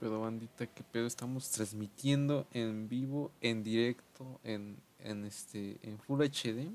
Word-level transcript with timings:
pedo, 0.00 0.22
bandita? 0.22 0.66
¿Qué 0.66 0.82
pedo? 0.82 1.06
Estamos 1.06 1.50
transmitiendo 1.50 2.48
en 2.52 2.88
vivo, 2.88 3.30
en 3.42 3.62
directo, 3.62 4.40
en, 4.42 4.78
en 4.98 5.26
este, 5.26 5.78
en 5.82 5.98
Full 5.98 6.22
HD. 6.22 6.72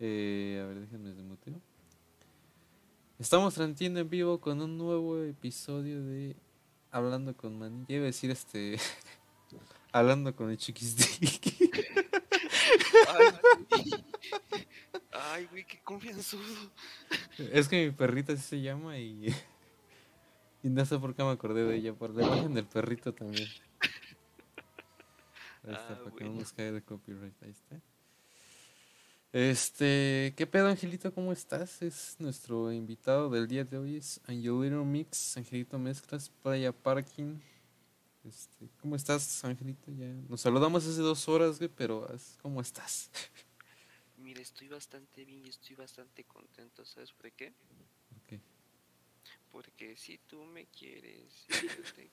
Eh, 0.00 0.58
a 0.62 0.66
ver, 0.66 0.80
déjenme 0.80 1.10
desmuteo. 1.10 1.60
Estamos 3.18 3.52
transmitiendo 3.52 4.00
en 4.00 4.08
vivo 4.08 4.40
con 4.40 4.62
un 4.62 4.78
nuevo 4.78 5.22
episodio 5.22 6.02
de 6.02 6.34
Hablando 6.90 7.36
con 7.36 7.58
Manny. 7.58 7.84
A 7.94 8.00
decir 8.00 8.30
este. 8.30 8.78
Hablando 9.92 10.34
con 10.34 10.50
el 10.50 10.56
chiquistic. 10.56 11.54
Ay, 15.12 15.46
güey, 15.50 15.66
qué 15.66 15.78
confianzudo. 15.84 16.70
es 17.52 17.68
que 17.68 17.86
mi 17.86 17.92
perrita 17.92 18.32
así 18.32 18.42
se 18.42 18.62
llama 18.62 18.96
y. 18.98 19.34
Y 20.62 20.68
no 20.68 20.84
sé 20.84 20.98
por 20.98 21.14
qué 21.14 21.22
me 21.22 21.30
acordé 21.30 21.64
de 21.64 21.76
ella, 21.76 21.94
por 21.94 22.10
la 22.14 22.26
imagen 22.26 22.54
del 22.54 22.66
perrito 22.66 23.12
también. 23.14 23.48
Ahí 25.64 25.72
está, 25.74 25.92
Ah, 25.94 26.00
para 26.04 26.16
que 26.16 26.24
no 26.24 26.32
nos 26.34 26.52
caiga 26.52 26.72
de 26.72 26.82
copyright, 26.82 27.42
ahí 27.42 27.50
está. 27.50 27.80
Este, 29.32 30.32
¿qué 30.36 30.46
pedo, 30.46 30.68
Angelito? 30.68 31.12
¿Cómo 31.12 31.32
estás? 31.32 31.82
Es 31.82 32.16
nuestro 32.18 32.72
invitado 32.72 33.28
del 33.28 33.46
día 33.46 33.62
de 33.64 33.76
hoy, 33.76 33.96
es 33.96 34.20
Angelito 34.26 34.84
Mix, 34.84 35.36
Angelito 35.36 35.78
Mezclas, 35.78 36.30
Playa 36.42 36.72
Parking. 36.72 37.38
Este, 38.24 38.68
¿cómo 38.80 38.96
estás, 38.96 39.44
Angelito? 39.44 39.92
Ya 39.92 40.06
nos 40.28 40.40
saludamos 40.40 40.86
hace 40.86 41.00
dos 41.00 41.28
horas, 41.28 41.58
güey, 41.58 41.68
pero 41.68 42.08
¿cómo 42.42 42.60
estás? 42.60 43.10
Mira, 44.16 44.40
estoy 44.40 44.68
bastante 44.68 45.24
bien 45.24 45.44
y 45.44 45.50
estoy 45.50 45.76
bastante 45.76 46.24
contento, 46.24 46.84
¿sabes 46.84 47.12
por 47.12 47.30
qué? 47.32 47.52
Porque 49.50 49.96
si 49.96 50.18
tú 50.18 50.44
me 50.44 50.66
quieres, 50.66 51.46
te- 51.96 52.10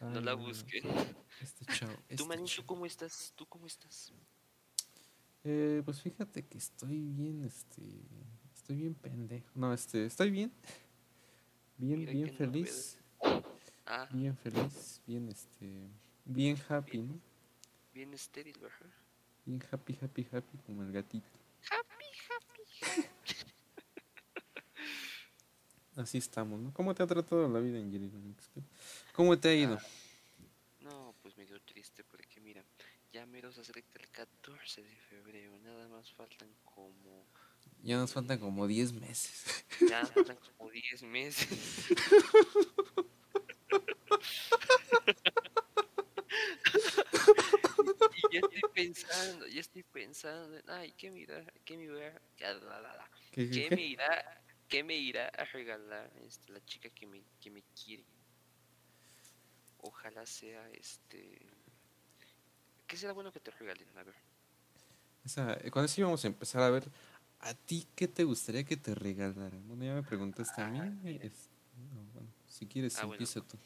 no 0.00 0.20
la 0.20 0.32
no, 0.32 0.38
busqué. 0.38 0.78
Este 1.40 1.64
chavo. 1.66 1.92
Tú, 1.94 2.02
este 2.08 2.16
¿tú 2.16 2.46
chavo. 2.46 2.66
cómo 2.66 2.86
estás? 2.86 3.32
¿Tú 3.36 3.46
cómo 3.46 3.66
estás? 3.66 4.12
Eh, 5.44 5.82
pues 5.84 6.00
fíjate 6.00 6.46
que 6.46 6.58
estoy 6.58 7.00
bien, 7.12 7.44
este, 7.44 7.82
estoy 8.54 8.76
bien 8.76 8.94
pendejo. 8.94 9.48
No, 9.54 9.72
este, 9.72 10.06
estoy 10.06 10.30
bien. 10.30 10.52
Bien, 11.76 12.00
Mira 12.00 12.12
bien 12.12 12.34
feliz. 12.34 12.98
Ah, 13.86 14.08
Bien 14.12 14.36
feliz, 14.36 15.00
bien, 15.06 15.28
este, 15.28 15.88
bien 16.24 16.58
happy, 16.68 16.98
¿no? 16.98 17.18
bien 17.94 18.12
estéril, 18.12 18.58
¿verdad? 18.60 18.90
Bien 19.46 19.62
happy, 19.72 19.98
happy, 20.02 20.26
happy, 20.30 20.58
como 20.66 20.82
el 20.82 20.92
gatito. 20.92 21.26
Así 25.98 26.18
estamos, 26.18 26.60
¿no? 26.60 26.72
¿Cómo 26.72 26.94
te 26.94 27.02
ha 27.02 27.06
tratado 27.08 27.48
la 27.48 27.58
vida, 27.58 27.78
Angelina? 27.78 28.16
Mix? 28.20 28.50
¿Cómo 29.12 29.36
te 29.36 29.48
ha 29.48 29.54
ido? 29.54 29.78
Ah, 29.80 29.86
No, 30.80 31.12
pues 31.22 31.36
medio 31.36 31.60
triste 31.62 32.04
porque 32.04 32.40
mira, 32.40 32.62
ya 33.12 33.26
mero 33.26 33.50
se 33.52 33.62
acerca 33.62 33.98
el 33.98 34.08
14 34.10 34.80
de 34.84 34.94
febrero, 35.10 35.58
nada 35.58 35.88
más 35.88 36.08
faltan 36.12 36.48
como, 36.64 37.26
Ya 37.82 37.96
nos 37.96 38.12
faltan 38.12 38.38
como 38.38 38.68
10 38.68 38.92
meses. 38.92 39.64
ya 39.90 40.06
faltan 40.06 40.38
como 40.56 40.70
10 40.70 41.02
meses. 41.02 41.48
y 48.16 48.34
ya 48.34 48.40
estoy 48.40 48.62
pensando, 48.74 49.46
ya 49.48 49.60
estoy 49.60 49.82
pensando, 49.82 50.56
en, 50.58 50.70
ay, 50.70 50.92
¿qué 50.96 51.10
me 51.10 51.20
irá, 51.20 51.44
qué 51.64 51.76
me 51.76 51.84
irá, 51.84 52.20
¿Qué, 52.36 52.50
qué, 53.32 53.50
qué 53.50 53.68
qué? 53.68 53.76
me 53.76 53.82
irá, 53.82 54.42
qué 54.68 54.84
me 54.84 54.96
irá 54.96 55.28
a 55.28 55.44
regalar 55.44 56.10
este, 56.22 56.52
la 56.52 56.64
chica 56.64 56.88
que 56.90 57.06
me, 57.06 57.22
que 57.40 57.50
me 57.50 57.62
quiere? 57.74 58.04
Ojalá 59.78 60.26
sea 60.26 60.68
este... 60.70 61.38
¿Qué 62.86 62.96
será 62.96 63.12
bueno 63.12 63.32
que 63.32 63.40
te 63.40 63.50
regalen? 63.50 63.86
A 63.96 64.02
ver. 64.02 64.14
Esa, 65.24 65.54
eh, 65.54 65.70
con 65.70 65.84
eso 65.84 66.00
íbamos 66.00 66.24
a 66.24 66.28
empezar 66.28 66.62
a 66.62 66.70
ver, 66.70 66.90
¿a 67.40 67.54
ti 67.54 67.86
qué 67.94 68.08
te 68.08 68.24
gustaría 68.24 68.64
que 68.64 68.76
te 68.76 68.94
regalaran? 68.94 69.66
Bueno, 69.68 69.84
ya 69.84 69.94
me 69.94 70.02
preguntaste 70.02 70.62
a 70.62 70.66
mí. 70.66 70.78
Ah, 70.78 70.90
mira. 71.02 71.24
es- 71.24 71.50
no, 71.76 72.02
bueno, 72.14 72.28
si 72.48 72.66
quieres, 72.66 72.96
Ah, 72.98 73.04
bueno. 73.04 73.14
empieza 73.14 73.40
tú. 73.46 73.56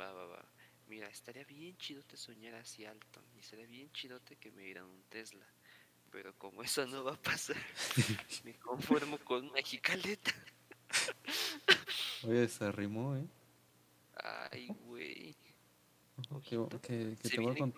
Va, 0.00 0.12
va, 0.12 0.26
va. 0.26 0.44
Mira, 0.88 1.08
estaría 1.08 1.44
bien 1.44 1.76
chidote 1.76 2.16
soñar 2.16 2.54
así 2.54 2.84
alto. 2.84 3.22
Y 3.36 3.40
estaría 3.40 3.66
bien 3.66 3.90
chidote 3.92 4.36
que 4.36 4.50
me 4.50 4.62
dieran 4.62 4.84
un 4.84 5.02
Tesla. 5.08 5.46
Pero 6.12 6.32
como 6.38 6.62
eso 6.62 6.86
no 6.86 7.02
va 7.04 7.14
a 7.14 7.22
pasar, 7.22 7.56
me 8.44 8.54
conformo 8.58 9.18
con 9.18 9.48
una 9.48 9.62
jicaleta. 9.62 10.30
Oye, 12.24 12.46
se 12.48 12.64
arrimó, 12.64 13.16
¿eh? 13.16 13.26
Ay, 14.52 14.68
güey. 14.84 15.34
Ojito. 16.30 16.68
que- 16.80 17.16
que 17.20 17.28
Se 17.28 17.36
te 17.36 17.40
voy 17.40 17.54
vienen- 17.54 17.74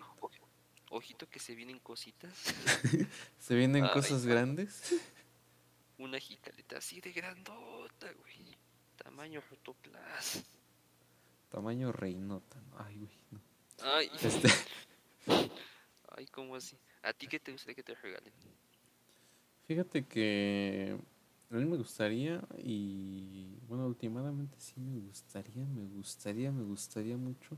Ojito 0.91 1.27
que 1.27 1.39
se 1.39 1.55
vienen 1.55 1.79
cositas. 1.79 2.31
Se 3.39 3.55
vienen 3.55 3.83
Ay, 3.85 3.89
cosas 3.93 4.23
no. 4.23 4.29
grandes. 4.31 4.93
Una 5.97 6.19
jicaleta 6.19 6.77
así 6.77 7.01
de 7.01 7.11
grandota, 7.11 8.11
güey. 8.13 8.55
Tamaño 8.97 9.41
rotoplas. 9.49 10.43
Tamaño 11.49 11.91
reinota. 11.91 12.59
¿no? 12.69 12.77
Ay, 12.79 12.95
güey. 12.97 13.17
no. 13.31 13.41
Ay, 13.81 14.11
Este, 14.21 14.47
ay, 16.17 16.27
¿cómo 16.27 16.55
así? 16.55 16.77
¿A 17.03 17.13
ti 17.13 17.27
qué 17.27 17.39
te 17.39 17.51
gustaría 17.51 17.75
que 17.75 17.83
te 17.83 17.95
regalen? 17.95 18.33
fíjate 19.67 20.05
que 20.05 20.95
a 21.49 21.55
mí 21.55 21.65
me 21.65 21.77
gustaría 21.77 22.41
y 22.57 23.57
bueno, 23.67 23.87
últimamente 23.87 24.55
sí 24.59 24.79
me 24.79 24.99
gustaría, 24.99 25.65
me 25.65 25.85
gustaría, 25.87 26.51
me 26.51 26.63
gustaría 26.63 27.17
mucho 27.17 27.57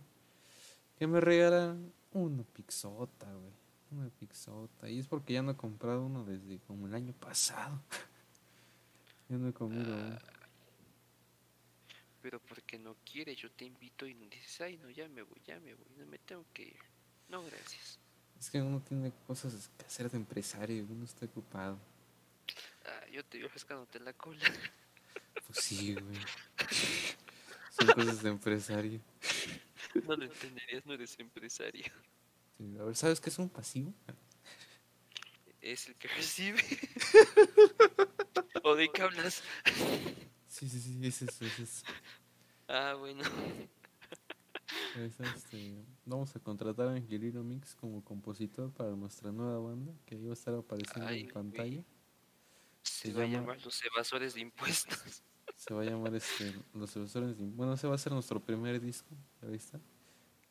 que 0.97 1.05
me 1.05 1.21
regalaran 1.21 1.93
una 2.11 2.43
pixota, 2.43 3.31
güey. 3.31 3.53
Una 3.91 4.09
pixota. 4.09 4.89
Y 4.89 4.99
es 4.99 5.07
porque 5.07 5.33
ya 5.33 5.41
no 5.41 5.51
he 5.51 5.55
comprado 5.55 6.05
uno 6.05 6.25
desde 6.25 6.59
como 6.59 6.87
el 6.87 6.95
año 6.95 7.13
pasado. 7.13 7.81
ya 9.29 9.37
no 9.37 9.47
he 9.47 9.53
comido 9.53 9.93
uno. 9.93 10.17
Pero 12.21 12.39
porque 12.41 12.77
no 12.77 12.95
quieres, 13.05 13.37
yo 13.37 13.49
te 13.51 13.65
invito 13.65 14.05
y 14.05 14.13
dices, 14.13 14.59
ay, 14.61 14.77
no, 14.77 14.89
ya 14.89 15.07
me 15.07 15.21
voy, 15.21 15.41
ya 15.45 15.59
me 15.59 15.73
voy, 15.75 15.87
no 15.97 16.05
me 16.07 16.17
tengo 16.17 16.45
que 16.51 16.63
ir. 16.63 16.79
No, 17.29 17.43
gracias. 17.43 17.99
Es 18.39 18.49
que 18.49 18.61
uno 18.61 18.81
tiene 18.81 19.11
cosas 19.25 19.69
que 19.77 19.85
hacer 19.85 20.11
de 20.11 20.17
empresario, 20.17 20.85
uno 20.89 21.05
está 21.05 21.25
ocupado. 21.25 21.77
Ah, 22.85 23.05
yo 23.11 23.23
te 23.25 23.39
veo 23.39 23.49
rascándote 23.49 23.99
la 23.99 24.13
cola. 24.13 24.41
Pues 25.45 25.59
sí, 25.63 25.93
güey. 25.93 26.17
Son 27.79 27.87
cosas 27.93 28.21
de 28.21 28.29
empresario. 28.29 28.99
No 30.03 30.17
lo 30.17 30.25
entenderías, 30.25 30.85
no 30.85 30.93
eres 30.93 31.17
empresario. 31.19 31.85
Sí, 32.57 32.75
a 32.77 32.83
ver, 32.83 32.95
¿sabes 32.95 33.21
qué 33.21 33.29
es 33.29 33.39
un 33.39 33.47
pasivo? 33.47 33.93
Es 35.61 35.87
el 35.87 35.95
que 35.95 36.09
recibe. 36.09 36.61
¿O 38.63 38.75
de 38.75 38.91
qué 38.91 39.03
hablas? 39.03 39.41
Sí, 40.47 40.67
sí, 40.67 40.81
sí, 40.81 40.99
es 41.05 41.21
eso, 41.21 41.45
es 41.45 41.59
eso. 41.59 41.85
Ah, 42.67 42.95
bueno. 42.97 43.23
Es, 44.97 45.19
este, 45.19 45.75
vamos 46.05 46.35
a 46.35 46.39
contratar 46.39 46.87
a 46.87 46.93
Angelino 46.93 47.43
Mix 47.43 47.75
como 47.75 48.03
compositor 48.03 48.71
para 48.71 48.91
nuestra 48.95 49.31
nueva 49.31 49.59
banda 49.59 49.93
que 50.05 50.15
iba 50.15 50.31
a 50.31 50.33
estar 50.33 50.53
apareciendo 50.55 51.07
Ay, 51.07 51.21
en 51.21 51.27
pantalla. 51.29 51.83
Se 52.83 53.09
Se 53.09 53.13
va 53.13 53.23
a 53.23 53.25
llama- 53.27 53.41
llamar 53.53 53.65
los 53.65 53.83
evasores 53.85 54.33
de 54.33 54.41
impuestos. 54.41 55.23
Se 55.55 55.73
va 55.73 55.81
a 55.81 55.85
llamar 55.85 56.13
este, 56.15 56.53
Los 56.73 56.95
Evasores 56.95 57.37
de- 57.37 57.45
Bueno, 57.45 57.73
ese 57.73 57.87
va 57.87 57.95
a 57.95 57.97
ser 57.97 58.11
nuestro 58.13 58.39
primer 58.39 58.79
disco, 58.79 59.09
¿ya 59.41 59.47
viste? 59.49 59.79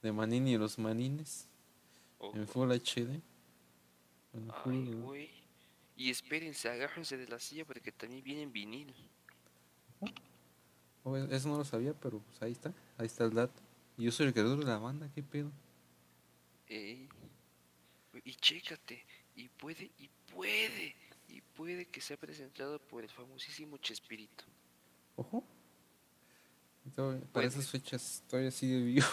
De 0.03 0.11
Manini 0.13 0.55
y 0.55 0.59
los 0.59 0.79
Manines, 0.79 1.49
Ojo. 2.19 2.37
en 2.37 2.47
Full 2.49 2.71
HD. 2.73 3.21
Bueno, 4.33 4.53
Ay, 4.65 4.93
full-. 5.03 5.29
Y 5.97 6.11
espérense, 6.11 6.69
agárrense 6.69 7.17
de 7.17 7.27
la 7.29 7.39
silla 7.39 7.65
porque 7.65 7.91
también 7.93 8.23
viene 8.23 8.43
en 8.43 8.53
vinil. 8.53 8.95
Oh, 11.05 11.17
eso 11.17 11.49
no 11.49 11.57
lo 11.59 11.65
sabía, 11.65 11.95
pero 11.95 12.19
pues 12.19 12.43
ahí 12.43 12.53
está, 12.53 12.75
ahí 12.99 13.07
está 13.07 13.25
el 13.25 13.33
dato. 13.35 13.63
Yo 13.99 14.13
soy 14.13 14.27
el 14.27 14.33
creador 14.33 14.59
de 14.59 14.65
la 14.67 14.79
banda, 14.79 15.11
¿qué 15.15 15.23
pedo? 15.23 15.51
Ey. 16.69 17.09
Y 18.25 18.35
chécate, 18.35 19.05
y 19.35 19.49
puede, 19.49 19.91
y 19.99 20.09
puede, 20.33 20.97
y 21.29 21.41
puede 21.41 21.87
que 21.87 22.01
sea 22.01 22.17
presentado 22.17 22.79
por 22.79 23.05
el 23.05 23.11
famosísimo 23.11 23.77
Chespirito. 23.79 24.45
Ojo. 25.17 25.45
Para 27.33 27.47
esas 27.47 27.69
fechas 27.69 28.23
todavía 28.29 28.51
sigue 28.51 28.81
vivo. 28.83 29.07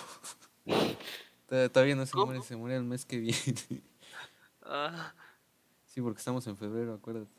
Todavía- 1.48 1.96
no 1.96 2.06
se 2.06 2.12
¿Cómo? 2.14 2.28
muere, 2.28 2.42
se 2.42 2.56
muere 2.56 2.76
el 2.78 2.84
mes 2.84 3.06
que 3.06 3.18
viene. 3.18 3.82
Ah, 4.64 5.14
Sí, 5.86 6.02
porque 6.02 6.18
estamos 6.20 6.46
en 6.48 6.58
febrero, 6.58 6.94
acuérdate. 6.96 7.30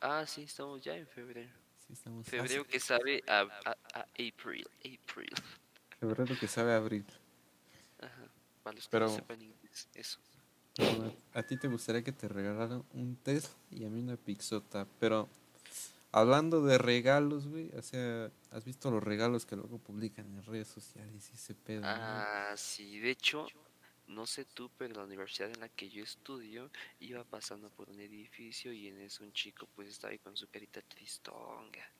ah, 0.00 0.24
sí, 0.26 0.44
estamos 0.44 0.80
ya 0.82 0.96
en 0.96 1.06
febrero. 1.06 1.52
Sí, 1.86 1.92
estamos. 1.92 2.26
Febrero 2.26 2.64
que 2.66 2.80
sabe 2.80 3.22
a, 3.28 3.40
a, 3.40 3.70
a 3.94 4.00
April, 4.12 4.66
April. 4.80 5.28
Febrero 6.00 6.34
que 6.38 6.48
sabe 6.48 6.72
abril. 6.74 7.04
Ajá, 8.00 8.28
para 8.62 8.74
los 8.76 8.84
que 8.84 8.90
Pero- 8.90 9.06
no 9.06 9.14
sepan 9.14 9.42
inglés, 9.42 9.88
eso. 9.94 10.18
Bueno, 10.78 11.14
a 11.32 11.42
ti 11.42 11.56
te 11.56 11.68
gustaría 11.68 12.02
que 12.02 12.12
te 12.12 12.28
regalaran 12.28 12.84
un 12.92 13.16
Tesla 13.16 13.48
y 13.70 13.84
a 13.86 13.88
mí 13.88 14.00
una 14.00 14.16
Pixota, 14.18 14.86
pero 15.00 15.26
hablando 16.12 16.62
de 16.62 16.76
regalos, 16.76 17.48
güey, 17.48 17.70
o 17.74 17.80
sea, 17.82 18.30
¿has 18.50 18.64
visto 18.66 18.90
los 18.90 19.02
regalos 19.02 19.46
que 19.46 19.56
luego 19.56 19.78
publican 19.78 20.26
en 20.26 20.44
redes 20.44 20.68
sociales 20.68 21.30
y 21.30 21.34
ese 21.34 21.54
pedo? 21.54 21.80
¿no? 21.80 21.86
Ah, 21.88 22.52
sí, 22.58 22.98
de 22.98 23.10
hecho, 23.10 23.46
no 24.08 24.26
sé 24.26 24.44
tú, 24.44 24.70
pero 24.76 24.94
la 24.96 25.04
universidad 25.04 25.50
en 25.50 25.60
la 25.60 25.70
que 25.70 25.88
yo 25.88 26.04
estudio 26.04 26.70
iba 27.00 27.24
pasando 27.24 27.70
por 27.70 27.88
un 27.88 27.98
edificio 27.98 28.70
y 28.70 28.88
en 28.88 29.00
eso 29.00 29.24
un 29.24 29.32
chico 29.32 29.66
pues 29.74 29.88
estaba 29.88 30.10
ahí 30.12 30.18
con 30.18 30.36
su 30.36 30.46
carita 30.48 30.82
tristonga 30.82 31.90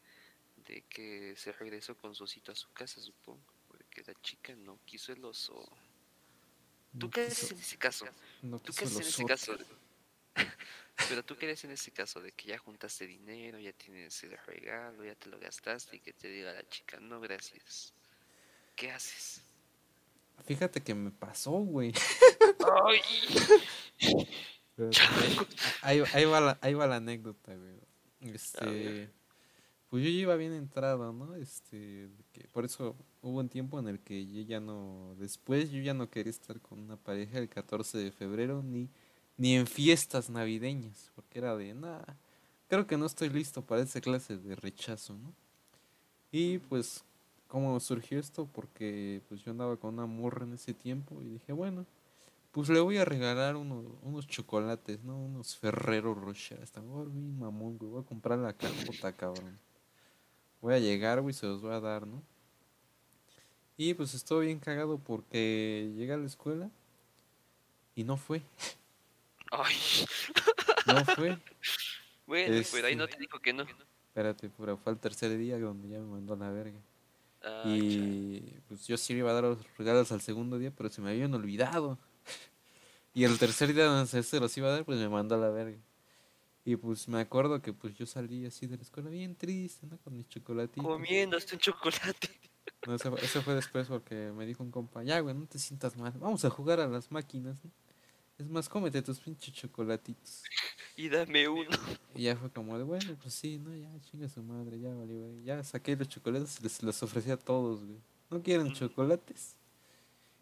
de 0.66 0.82
que 0.82 1.34
se 1.36 1.50
regresó 1.52 1.96
con 1.96 2.14
su 2.14 2.24
osito 2.24 2.52
a 2.52 2.54
su 2.54 2.70
casa, 2.74 3.00
supongo, 3.00 3.40
porque 3.96 4.12
la 4.12 4.20
chica 4.20 4.54
no 4.56 4.78
quiso 4.84 5.12
el 5.12 5.24
oso. 5.24 5.54
¿Tú 6.98 7.06
No 7.06 7.10
qué 7.10 7.22
haces 7.22 7.52
en 7.52 7.58
ese 7.58 7.76
caso? 7.76 8.06
no 8.42 8.58
¿Tú 8.58 8.72
qué 8.72 8.84
haces 8.84 8.96
en 8.96 9.02
ese 9.02 9.24
caso? 9.24 9.56
Pero 11.08 11.24
tú 11.24 11.36
qué 11.36 11.46
haces 11.46 11.64
en 11.64 11.70
ese 11.72 11.90
caso 11.92 12.20
de 12.20 12.32
que 12.32 12.48
ya 12.48 12.58
juntaste 12.58 13.06
dinero, 13.06 13.58
ya 13.58 13.72
tienes 13.72 14.22
el 14.24 14.36
regalo, 14.46 15.04
ya 15.04 15.14
te 15.14 15.28
lo 15.28 15.38
gastaste 15.38 15.96
y 15.96 16.00
que 16.00 16.12
te 16.12 16.28
diga 16.28 16.52
la 16.52 16.66
chica, 16.68 16.98
no 17.00 17.20
gracias. 17.20 17.92
¿Qué 18.74 18.90
haces? 18.90 19.42
Fíjate 20.44 20.82
que 20.82 20.94
me 20.94 21.10
pasó, 21.10 21.52
güey. 21.52 21.92
Pero 24.76 24.90
ahí, 25.80 26.02
ahí 26.12 26.24
va 26.26 26.40
la, 26.40 26.58
ahí 26.60 26.74
va 26.74 26.86
la 26.86 26.96
anécdota, 26.96 27.54
güey. 27.54 27.80
Este, 28.20 29.10
pues 29.88 30.04
yo 30.04 30.10
ya 30.10 30.16
iba 30.16 30.36
bien 30.36 30.52
entrado, 30.52 31.12
¿no? 31.12 31.36
Este, 31.36 32.10
que 32.32 32.48
por 32.48 32.64
eso 32.64 32.96
hubo 33.26 33.40
un 33.40 33.48
tiempo 33.48 33.78
en 33.78 33.88
el 33.88 33.98
que 33.98 34.26
yo 34.26 34.42
ya 34.42 34.60
no, 34.60 35.14
después 35.18 35.70
yo 35.70 35.80
ya 35.80 35.94
no 35.94 36.08
quería 36.08 36.30
estar 36.30 36.60
con 36.60 36.78
una 36.78 36.96
pareja 36.96 37.38
el 37.38 37.48
14 37.48 37.98
de 37.98 38.12
febrero 38.12 38.62
ni, 38.62 38.88
ni 39.36 39.56
en 39.56 39.66
fiestas 39.66 40.30
navideñas, 40.30 41.10
porque 41.14 41.38
era 41.38 41.56
de, 41.56 41.74
nada, 41.74 42.16
creo 42.68 42.86
que 42.86 42.96
no 42.96 43.06
estoy 43.06 43.28
listo 43.28 43.62
para 43.62 43.82
esa 43.82 44.00
clase 44.00 44.36
de 44.36 44.54
rechazo, 44.56 45.14
¿no? 45.14 45.32
Y 46.30 46.58
pues, 46.58 47.04
¿cómo 47.48 47.78
surgió 47.80 48.18
esto? 48.18 48.48
Porque 48.52 49.22
pues 49.28 49.42
yo 49.42 49.50
andaba 49.50 49.76
con 49.76 49.94
una 49.94 50.06
morra 50.06 50.44
en 50.44 50.52
ese 50.54 50.72
tiempo 50.74 51.20
y 51.22 51.28
dije, 51.28 51.52
bueno, 51.52 51.84
pues 52.52 52.68
le 52.68 52.80
voy 52.80 52.96
a 52.98 53.04
regalar 53.04 53.56
uno- 53.56 53.84
unos 54.02 54.26
chocolates, 54.26 55.02
¿no? 55.04 55.16
Unos 55.18 55.56
Ferrero 55.56 56.14
Rocher. 56.14 56.60
Hasta 56.62 56.80
ahora 56.80 57.10
bien 57.10 57.38
mamón. 57.38 57.76
Voy 57.78 58.00
a 58.00 58.04
comprar 58.06 58.38
la 58.38 58.52
cajota, 58.52 59.12
cabrón. 59.12 59.58
Voy 60.62 60.74
a 60.74 60.78
llegar, 60.78 61.20
güey, 61.20 61.34
se 61.34 61.46
los 61.46 61.60
voy 61.60 61.72
a 61.72 61.80
dar, 61.80 62.06
¿no? 62.06 62.22
Y 63.76 63.94
pues 63.94 64.14
estoy 64.14 64.46
bien 64.46 64.58
cagado 64.58 64.98
porque 64.98 65.92
llegué 65.96 66.12
a 66.12 66.16
la 66.16 66.26
escuela 66.26 66.70
y 67.94 68.04
no 68.04 68.16
fue. 68.16 68.42
¡Ay! 69.50 69.74
No 70.86 71.04
fue. 71.04 71.36
Bueno, 72.28 72.62
pero 72.72 72.86
ahí 72.86 72.94
no 72.94 73.04
Este- 73.04 73.16
te 73.16 73.20
dijo 73.22 73.40
que 73.40 73.52
no. 73.52 73.64
Espérate, 74.08 74.48
pero 74.56 74.76
fue 74.76 74.92
el 74.92 74.98
tercer 75.00 75.36
día 75.36 75.58
donde 75.58 75.88
ya 75.88 75.98
me 75.98 76.06
mandó 76.06 76.34
a 76.34 76.36
la 76.36 76.50
verga. 76.50 76.78
Ah, 77.42 77.64
Y 77.66 78.54
pues 78.68 78.86
yo 78.86 78.96
sí 78.96 79.12
le 79.12 79.18
iba 79.20 79.30
a 79.30 79.34
dar 79.34 79.42
los 79.44 79.58
regalos 79.76 80.12
al 80.12 80.20
segundo 80.20 80.58
día, 80.58 80.70
pero 80.70 80.88
se 80.88 81.00
me 81.00 81.10
habían 81.10 81.34
olvidado. 81.34 81.98
Y 83.14 83.24
el 83.24 83.36
tercer 83.38 83.72
día 83.74 83.86
donde 83.86 84.22
se 84.22 84.38
los 84.40 84.56
iba 84.58 84.68
a 84.68 84.72
dar, 84.72 84.84
pues 84.84 84.98
me 84.98 85.08
mandó 85.08 85.34
a 85.36 85.38
la 85.38 85.48
verga. 85.48 85.78
Y 86.64 86.76
pues 86.76 87.08
me 87.08 87.18
acuerdo 87.20 87.60
que 87.62 87.72
pues 87.72 87.94
yo 87.96 88.04
salí 88.06 88.44
así 88.46 88.66
de 88.66 88.76
la 88.76 88.82
escuela 88.82 89.08
bien 89.10 89.34
triste, 89.34 89.86
¿no? 89.86 89.96
Con 89.98 90.16
mis 90.16 90.28
chocolatitos. 90.28 90.84
comiéndose 90.86 91.54
un 91.54 91.60
chocolate. 91.60 92.28
No, 92.84 92.94
eso, 92.94 93.10
fue- 93.10 93.24
eso 93.24 93.42
fue 93.42 93.54
después 93.54 93.88
porque 93.88 94.32
me 94.32 94.46
dijo 94.46 94.62
un 94.62 94.70
compa, 94.70 95.02
ya, 95.02 95.20
güey, 95.20 95.34
no 95.34 95.46
te 95.46 95.58
sientas 95.58 95.96
mal. 95.96 96.12
Vamos 96.18 96.44
a 96.44 96.50
jugar 96.50 96.80
a 96.80 96.86
las 96.86 97.10
máquinas, 97.10 97.64
¿no? 97.64 97.70
Es 98.38 98.48
más, 98.48 98.68
cómete 98.68 99.02
tus 99.02 99.18
pinches 99.20 99.52
chocolatitos. 99.54 100.44
Y 100.98 101.10
dame 101.10 101.46
uno. 101.46 101.68
Y 102.14 102.22
ya 102.22 102.36
fue 102.36 102.50
como 102.50 102.78
de, 102.78 102.84
bueno, 102.84 103.18
pues 103.20 103.34
sí, 103.34 103.58
¿no? 103.58 103.74
Ya, 103.76 103.90
chinga 104.00 104.30
su 104.30 104.42
madre, 104.42 104.80
ya 104.80 104.90
güey. 104.94 105.44
Ya 105.44 105.62
saqué 105.62 105.94
los 105.94 106.08
chocolates 106.08 106.58
y 106.58 106.62
les 106.62 106.82
los 106.82 107.02
ofrecí 107.02 107.30
a 107.30 107.36
todos, 107.36 107.84
güey. 107.84 107.98
¿No 108.30 108.42
quieren 108.42 108.68
Ujú. 108.68 108.76
chocolates? 108.76 109.56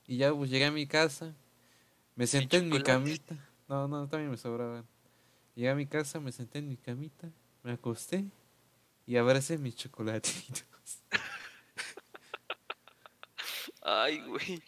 Y 0.06 0.18
ya, 0.18 0.32
pues 0.32 0.50
llegué 0.50 0.66
a 0.66 0.70
mi 0.70 0.86
casa, 0.86 1.34
me 2.14 2.28
senté 2.28 2.58
en 2.58 2.68
mi 2.68 2.80
camita. 2.80 3.36
No, 3.68 3.88
no, 3.88 4.06
también 4.06 4.30
me 4.30 4.36
sobraban. 4.36 4.86
Llegué 5.56 5.70
a 5.70 5.74
mi 5.74 5.86
casa, 5.86 6.20
me 6.20 6.30
senté 6.30 6.58
en 6.60 6.68
mi 6.68 6.76
camita, 6.76 7.28
me 7.64 7.72
acosté 7.72 8.24
y 9.06 9.16
abracé 9.16 9.58
mis 9.58 9.74
chocolatitos. 9.74 10.64
Ay, 13.84 14.20
güey. 14.26 14.62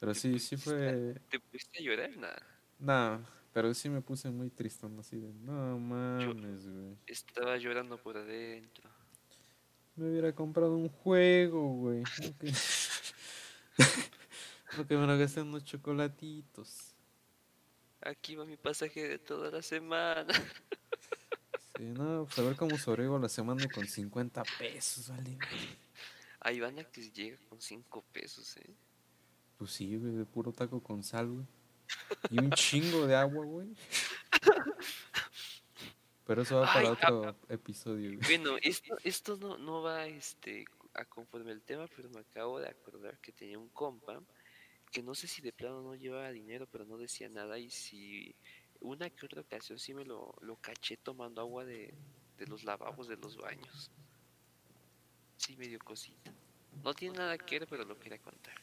Pero 0.00 0.14
sí, 0.14 0.38
sí 0.38 0.56
fue... 0.56 1.14
¿Te 1.30 1.38
pusiste 1.38 1.78
a 1.78 1.82
llorar? 1.82 2.16
Nada. 2.16 2.42
No, 2.78 3.24
pero 3.52 3.72
sí 3.74 3.90
me 3.90 4.00
puse 4.00 4.30
muy 4.30 4.48
tristón 4.50 4.98
así 4.98 5.18
de, 5.20 5.32
no 5.34 5.78
mames, 5.78 6.66
güey. 6.66 6.96
Estaba 7.06 7.58
llorando 7.58 7.98
por 7.98 8.16
adentro. 8.16 8.90
Me 9.94 10.10
hubiera 10.10 10.34
comprado 10.34 10.74
un 10.74 10.88
juego, 10.88 11.74
güey. 11.74 12.00
No 12.00 12.38
que, 12.38 12.52
no 14.78 14.86
que 14.86 14.96
me 14.96 15.06
lo 15.06 15.18
gasté 15.18 15.40
en 15.40 15.48
unos 15.48 15.64
chocolatitos. 15.64 16.94
Aquí 18.00 18.34
va 18.34 18.46
mi 18.46 18.56
pasaje 18.56 19.06
de 19.06 19.18
toda 19.18 19.50
la 19.50 19.62
semana. 19.62 20.32
Sí, 21.76 21.84
no, 21.84 22.24
pues 22.24 22.38
a 22.38 22.42
ver 22.42 22.56
cómo 22.56 22.76
sobrevivo 22.78 23.18
la 23.18 23.28
semana 23.28 23.66
con 23.68 23.86
50 23.86 24.42
pesos, 24.58 25.08
vale. 25.10 25.38
Hay 26.44 26.60
banda 26.60 26.84
que 26.84 27.10
llega 27.10 27.38
con 27.48 27.60
5 27.60 28.04
pesos, 28.12 28.56
¿eh? 28.56 28.74
Pues 29.56 29.70
sí, 29.70 29.96
güey, 29.96 30.12
de 30.12 30.24
puro 30.24 30.52
taco 30.52 30.82
con 30.82 31.02
sal, 31.02 31.30
güey. 31.30 31.46
Y 32.30 32.38
un 32.40 32.50
chingo 32.50 33.06
de 33.06 33.14
agua, 33.14 33.44
güey. 33.44 33.68
Pero 36.26 36.42
eso 36.42 36.56
va 36.56 36.66
para 36.66 36.80
Ay, 36.80 36.86
otro 36.86 37.36
episodio, 37.48 38.10
güey. 38.16 38.22
Bueno, 38.26 38.56
esto, 38.62 38.96
esto 39.04 39.36
no, 39.36 39.58
no 39.58 39.82
va 39.82 40.06
este, 40.06 40.64
a 40.94 41.04
conforme 41.04 41.52
el 41.52 41.62
tema, 41.62 41.86
pero 41.94 42.08
me 42.10 42.20
acabo 42.20 42.58
de 42.58 42.68
acordar 42.68 43.18
que 43.18 43.32
tenía 43.32 43.58
un 43.58 43.68
compa 43.68 44.20
que 44.90 45.02
no 45.02 45.14
sé 45.14 45.26
si 45.26 45.40
de 45.42 45.52
plano 45.52 45.82
no 45.82 45.94
llevaba 45.94 46.30
dinero, 46.32 46.66
pero 46.70 46.84
no 46.84 46.98
decía 46.98 47.28
nada. 47.28 47.58
Y 47.58 47.70
si 47.70 48.34
una 48.80 49.08
que 49.10 49.26
otra 49.26 49.40
ocasión 49.40 49.78
sí 49.78 49.94
me 49.94 50.04
lo, 50.04 50.34
lo 50.42 50.56
caché 50.56 50.96
tomando 50.96 51.40
agua 51.40 51.64
de, 51.64 51.94
de 52.36 52.46
los 52.46 52.64
lavabos 52.64 53.08
de 53.08 53.16
los 53.16 53.36
baños. 53.36 53.90
Sí, 55.44 55.56
me 55.56 55.66
dio 55.66 55.78
cosita. 55.80 56.32
No 56.84 56.94
tiene 56.94 57.18
nada 57.18 57.36
que 57.36 57.58
ver, 57.58 57.68
pero 57.68 57.84
lo 57.84 57.98
quería 57.98 58.18
contar. 58.18 58.54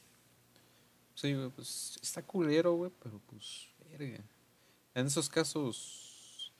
Sí, 1.15 1.33
güey, 1.33 1.49
pues 1.49 1.99
está 2.01 2.23
culero, 2.23 2.73
güey, 2.73 2.91
pero 3.03 3.19
pues, 3.27 3.67
verga. 3.89 4.23
En 4.95 5.07
esos 5.07 5.27
casos, 5.29 6.53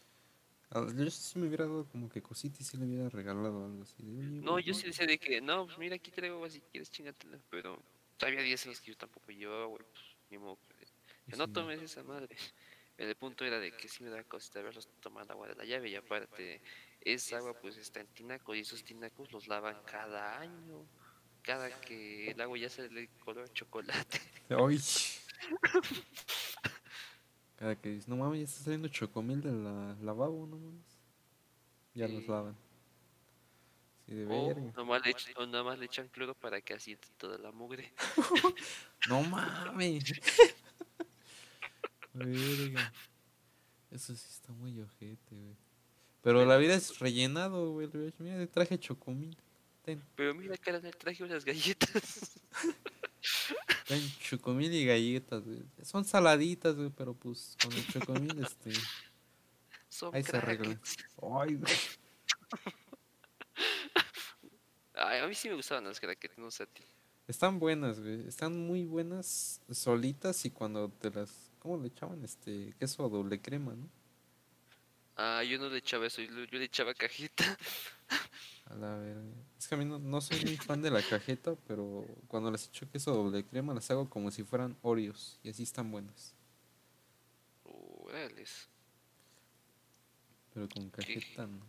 yo 0.71 1.09
sí 1.09 1.39
me 1.39 1.47
hubiera 1.47 1.65
dado 1.65 1.85
como 1.85 2.09
que 2.09 2.21
cosita 2.21 2.57
y 2.59 2.65
sí 2.65 2.77
le 2.77 2.85
hubiera 2.85 3.09
regalado 3.09 3.65
algo 3.65 3.83
así. 3.83 4.03
de, 4.03 4.11
"Oye, 4.11 4.41
No, 4.41 4.51
güey, 4.51 4.65
yo 4.65 4.73
sí 4.73 4.87
decía 4.87 5.05
de 5.07 5.17
que, 5.17 5.39
no, 5.39 5.65
pues 5.65 5.77
mira, 5.77 5.95
aquí 5.95 6.11
traigo 6.11 6.47
si 6.49 6.59
quieres 6.61 6.91
chingatela. 6.91 7.39
Pero 7.49 7.81
todavía 8.17 8.41
días 8.41 8.63
en 8.65 8.71
los 8.71 8.81
que 8.81 8.91
yo 8.91 8.97
tampoco 8.97 9.31
llevaba, 9.31 9.65
güey, 9.65 9.83
pues 9.93 10.03
ni 10.29 10.37
modo. 10.37 10.57
que- 10.67 11.37
no 11.37 11.47
tomes 11.47 11.81
esa 11.81 12.03
madre. 12.03 12.35
El 12.97 13.15
punto 13.15 13.45
era 13.45 13.59
de 13.59 13.71
que 13.71 13.87
sí 13.87 14.03
me 14.03 14.09
da 14.09 14.23
cosita 14.25 14.61
verlos 14.61 14.89
tomando 14.99 15.31
agua 15.33 15.47
de 15.47 15.55
la 15.55 15.63
llave 15.63 15.89
y 15.89 15.95
aparte 15.95 16.59
esa 17.01 17.37
agua 17.37 17.53
pues 17.59 17.77
está 17.77 17.99
en 18.01 18.07
tinacos 18.07 18.55
y 18.55 18.59
esos 18.61 18.83
tinacos 18.83 19.31
los 19.31 19.47
lavan 19.47 19.77
cada 19.85 20.39
año. 20.39 20.85
Cada 21.41 21.79
que 21.81 22.31
el 22.31 22.41
agua 22.41 22.57
ya 22.57 22.69
se 22.69 22.89
le 22.89 23.07
color 23.23 23.51
chocolate. 23.53 24.19
Ay. 24.49 24.79
Cada 27.57 27.75
que 27.75 27.89
dices, 27.89 28.07
no 28.07 28.15
mames, 28.17 28.39
ya 28.39 28.45
está 28.45 28.63
saliendo 28.63 28.87
chocomil 28.87 29.41
del 29.41 29.63
la- 29.63 29.95
lavabo, 30.01 30.45
no 30.47 30.57
mames. 30.57 30.97
Ya 31.93 32.07
los 32.07 32.25
lavan. 32.27 32.55
Sí, 34.05 34.15
de 34.15 34.25
verga. 34.25 34.71
nomás, 34.75 35.05
le, 35.05 35.11
ech- 35.11 35.33
o 35.37 35.45
nada 35.45 35.63
más 35.63 35.77
le 35.77 35.85
echan 35.85 36.07
cloro 36.07 36.33
para 36.33 36.61
que 36.61 36.73
asiente 36.73 37.07
toda 37.17 37.37
la 37.37 37.51
mugre. 37.51 37.93
No 39.07 39.23
mames. 39.23 40.03
Verga. 42.13 42.91
Eso 43.91 44.15
sí 44.15 44.27
está 44.29 44.51
muy 44.51 44.79
ojete, 44.81 45.35
güey. 45.35 45.55
Pero 46.29 46.45
la 46.45 46.57
vida 46.57 46.75
es 46.75 46.99
rellenado, 46.99 47.71
güey. 47.71 47.89
Mira, 48.19 48.45
traje 48.45 48.77
chocomil. 48.77 49.35
Ten, 49.81 49.99
Pero 50.15 50.35
mira, 50.35 50.55
cara, 50.57 50.77
le 50.77 50.91
traje 50.91 51.23
unas 51.23 51.43
galletas. 51.43 52.39
ten 53.87 53.99
chocomil 54.19 54.71
y 54.71 54.85
galletas, 54.85 55.43
güey. 55.43 55.63
Son 55.81 56.05
saladitas, 56.05 56.75
güey, 56.75 56.91
pero 56.91 57.15
pues 57.15 57.57
con 57.63 57.73
el 57.73 57.87
chocomil, 57.87 58.43
este. 58.43 58.73
Son 59.89 60.13
Ahí 60.13 60.23
se 60.23 60.37
arregla. 60.37 60.79
Ay, 61.19 61.55
güey. 61.55 61.73
Ay, 64.93 65.21
a 65.21 65.27
mí 65.27 65.33
sí 65.33 65.49
me 65.49 65.55
gustaban 65.55 65.85
las 65.85 65.99
crackers, 65.99 66.37
no 66.37 66.51
sé 66.51 66.61
a 66.61 66.67
ti. 66.67 66.83
Están 67.27 67.57
buenas, 67.57 67.99
güey. 67.99 68.27
Están 68.27 68.55
muy 68.55 68.85
buenas 68.85 69.61
solitas 69.71 70.45
y 70.45 70.51
cuando 70.51 70.89
te 70.89 71.09
las. 71.09 71.49
¿Cómo 71.57 71.77
le 71.77 71.87
echaban? 71.87 72.23
Este. 72.23 72.75
Queso 72.77 73.09
doble 73.09 73.41
crema, 73.41 73.73
¿no? 73.73 73.89
Ah, 75.21 75.43
yo 75.43 75.59
no 75.59 75.67
le 75.67 75.79
echaba 75.79 76.07
eso, 76.07 76.21
yo 76.21 76.31
le 76.31 76.63
echaba 76.63 76.93
cajeta. 76.93 77.43
A 78.67 78.75
la 78.75 78.95
verga. 78.95 79.21
Es 79.57 79.67
que 79.67 79.75
a 79.75 79.77
mí 79.77 79.83
no, 79.83 79.99
no 79.99 80.21
soy 80.21 80.39
muy 80.45 80.55
fan 80.55 80.81
de 80.81 80.89
la 80.89 81.01
cajeta, 81.01 81.57
pero 81.67 82.05
cuando 82.29 82.49
les 82.49 82.69
echo 82.69 82.89
queso 82.89 83.13
doble 83.13 83.43
crema 83.43 83.73
las 83.73 83.91
hago 83.91 84.09
como 84.09 84.31
si 84.31 84.43
fueran 84.43 84.77
Oreos 84.81 85.37
y 85.43 85.49
así 85.49 85.63
están 85.63 85.91
buenas. 85.91 86.33
Órales. 87.65 88.69
Pero 90.53 90.69
con 90.69 90.89
cajeta 90.89 91.47
no. 91.47 91.67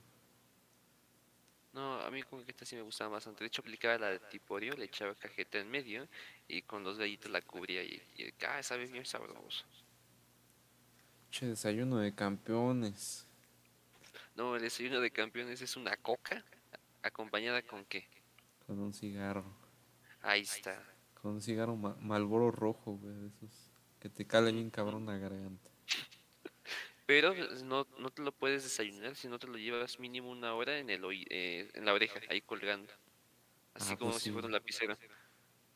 No, 1.72 1.94
a 2.02 2.10
mí 2.12 2.22
con 2.22 2.38
cajeta 2.42 2.64
sí 2.64 2.76
me 2.76 2.82
gustaba 2.82 3.10
bastante. 3.10 3.42
De 3.42 3.48
hecho, 3.48 3.62
aplicaba 3.62 3.98
la 3.98 4.10
de 4.10 4.20
tiporio, 4.20 4.74
le 4.74 4.84
echaba 4.84 5.16
cajeta 5.16 5.58
en 5.58 5.68
medio 5.68 6.06
y 6.46 6.62
con 6.62 6.84
los 6.84 6.98
gallitos 6.98 7.32
la 7.32 7.42
cubría 7.42 7.82
y, 7.82 8.00
y 8.16 8.32
ah, 8.46 8.62
sabe 8.62 8.86
bien 8.86 9.04
sabroso. 9.04 9.64
Che, 11.32 11.46
desayuno 11.46 11.98
de 11.98 12.14
campeones. 12.14 13.26
No, 14.40 14.56
el 14.56 14.62
desayuno 14.62 15.00
de 15.02 15.10
campeones 15.10 15.60
es 15.60 15.76
una 15.76 15.98
coca 15.98 16.42
acompañada 17.02 17.60
con 17.60 17.84
qué? 17.84 18.08
Con 18.66 18.78
un 18.78 18.94
cigarro. 18.94 19.44
Ahí 20.22 20.40
está. 20.40 20.82
Con 21.20 21.32
un 21.32 21.42
cigarro 21.42 21.76
ma- 21.76 21.94
malboro 22.00 22.50
rojo, 22.50 22.92
güey. 22.92 23.14
de 23.16 23.26
Esos 23.26 23.50
que 24.00 24.08
te 24.08 24.26
cala 24.26 24.50
bien 24.50 24.70
cabrón 24.70 25.04
la 25.04 25.18
garganta. 25.18 25.68
Pero 27.04 27.34
no, 27.64 27.86
no 27.98 28.08
te 28.08 28.22
lo 28.22 28.32
puedes 28.32 28.62
desayunar 28.62 29.14
si 29.14 29.28
no 29.28 29.38
te 29.38 29.46
lo 29.46 29.58
llevas 29.58 29.98
mínimo 30.00 30.30
una 30.30 30.54
hora 30.54 30.78
en 30.78 30.88
el 30.88 31.04
eh, 31.28 31.70
en 31.74 31.84
la 31.84 31.92
oreja, 31.92 32.18
ahí 32.30 32.40
colgando. 32.40 32.90
Así 33.74 33.92
Ah, 33.92 33.96
como 33.98 34.12
pues 34.12 34.22
si 34.22 34.30
sí. 34.30 34.32
fuera 34.32 34.46
un 34.46 34.52
lapicero. 34.52 34.96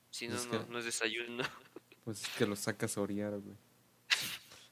Si 0.09 0.27
no, 0.27 0.37
Es 0.37 0.47
no, 0.47 0.65
que- 0.65 0.73
no 0.73 0.79
es 0.79 0.87
desayuno. 0.87 1.45
Pues 2.05 2.23
es 2.23 2.29
que 2.37 2.47
lo 2.47 2.57
sacas 2.57 2.97
a 2.97 3.03
orear, 3.03 3.39
güey. 3.41 3.57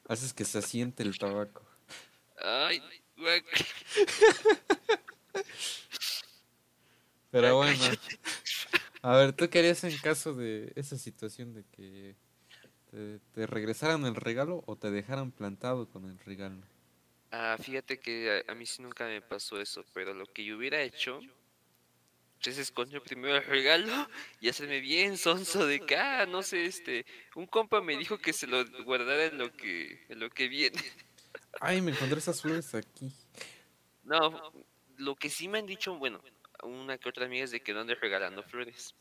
Haces 0.08 0.32
que 0.32 0.46
se 0.46 0.56
asiente 0.58 1.02
el 1.02 1.18
tabaco. 1.18 1.62
Ay. 2.38 2.82
Pero 7.30 7.56
bueno. 7.56 7.84
A 9.02 9.16
ver, 9.16 9.32
¿tú 9.32 9.48
qué 9.48 9.60
harías 9.60 9.82
en 9.84 9.96
caso 9.98 10.34
de 10.34 10.72
esa 10.76 10.96
situación 10.96 11.54
de 11.54 11.64
que 11.64 12.14
te, 12.90 13.18
te 13.34 13.46
regresaran 13.46 14.04
el 14.06 14.14
regalo 14.14 14.62
o 14.66 14.76
te 14.76 14.90
dejaran 14.90 15.32
plantado 15.32 15.88
con 15.88 16.08
el 16.08 16.18
regalo? 16.20 16.62
Ah, 17.30 17.56
fíjate 17.58 17.98
que 17.98 18.44
a, 18.46 18.52
a 18.52 18.54
mí 18.54 18.66
sí 18.66 18.82
nunca 18.82 19.06
me 19.06 19.22
pasó 19.22 19.60
eso, 19.60 19.84
pero 19.92 20.14
lo 20.14 20.26
que 20.26 20.44
yo 20.44 20.56
hubiera 20.56 20.82
hecho 20.82 21.20
es 22.50 22.58
esconder 22.58 23.00
primero 23.02 23.36
el 23.36 23.44
regalo 23.44 24.08
y 24.40 24.48
hacerme 24.48 24.80
bien 24.80 25.16
sonso 25.16 25.66
de 25.66 25.76
acá, 25.76 26.26
no 26.26 26.42
sé, 26.42 26.64
este, 26.64 27.06
un 27.34 27.46
compa 27.46 27.80
me 27.80 27.96
dijo 27.96 28.18
que 28.18 28.32
se 28.32 28.46
lo 28.46 28.64
guardara 28.84 29.26
en 29.26 29.38
lo 29.38 29.52
que, 29.52 30.04
en 30.08 30.20
lo 30.20 30.28
que 30.30 30.48
viene. 30.48 30.80
Ay, 31.60 31.80
me 31.80 31.92
encontré 31.92 32.18
esas 32.18 32.40
flores 32.40 32.74
aquí. 32.74 33.12
No, 34.04 34.52
lo 34.96 35.14
que 35.16 35.28
sí 35.30 35.48
me 35.48 35.58
han 35.58 35.66
dicho, 35.66 35.94
bueno, 35.96 36.22
una 36.62 36.98
que 36.98 37.08
otra 37.08 37.26
amiga 37.26 37.44
es 37.44 37.50
de 37.50 37.60
que 37.62 37.72
no 37.72 37.80
anden 37.80 37.98
regalando 38.00 38.42
flores, 38.42 38.94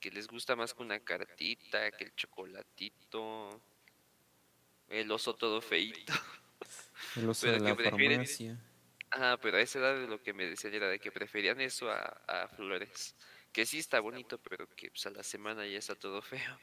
que 0.00 0.10
les 0.10 0.26
gusta 0.28 0.54
más 0.56 0.74
que 0.74 0.82
una 0.82 1.00
cartita, 1.00 1.90
que 1.92 2.04
el 2.04 2.14
chocolatito, 2.14 3.60
el 4.88 5.10
oso 5.10 5.34
todo 5.34 5.60
feito. 5.60 6.12
El 7.16 7.28
oso 7.28 7.46
Pero 7.46 7.62
de 7.62 7.70
la 7.70 7.76
prefieren- 7.76 8.18
farmacia. 8.18 8.60
Ah, 9.16 9.38
pero 9.40 9.58
a 9.58 9.60
esa 9.60 9.78
edad 9.78 10.08
lo 10.08 10.20
que 10.20 10.32
me 10.32 10.44
decían 10.44 10.74
era 10.74 10.88
de 10.88 10.98
que 10.98 11.12
preferían 11.12 11.60
eso 11.60 11.88
a, 11.88 11.98
a 12.26 12.48
flores. 12.48 13.14
Que 13.52 13.64
sí 13.64 13.78
está 13.78 14.00
bonito, 14.00 14.38
pero 14.38 14.68
que 14.74 14.90
pues, 14.90 15.06
a 15.06 15.10
la 15.10 15.22
semana 15.22 15.64
ya 15.66 15.78
está 15.78 15.94
todo 15.94 16.20
feo. 16.20 16.58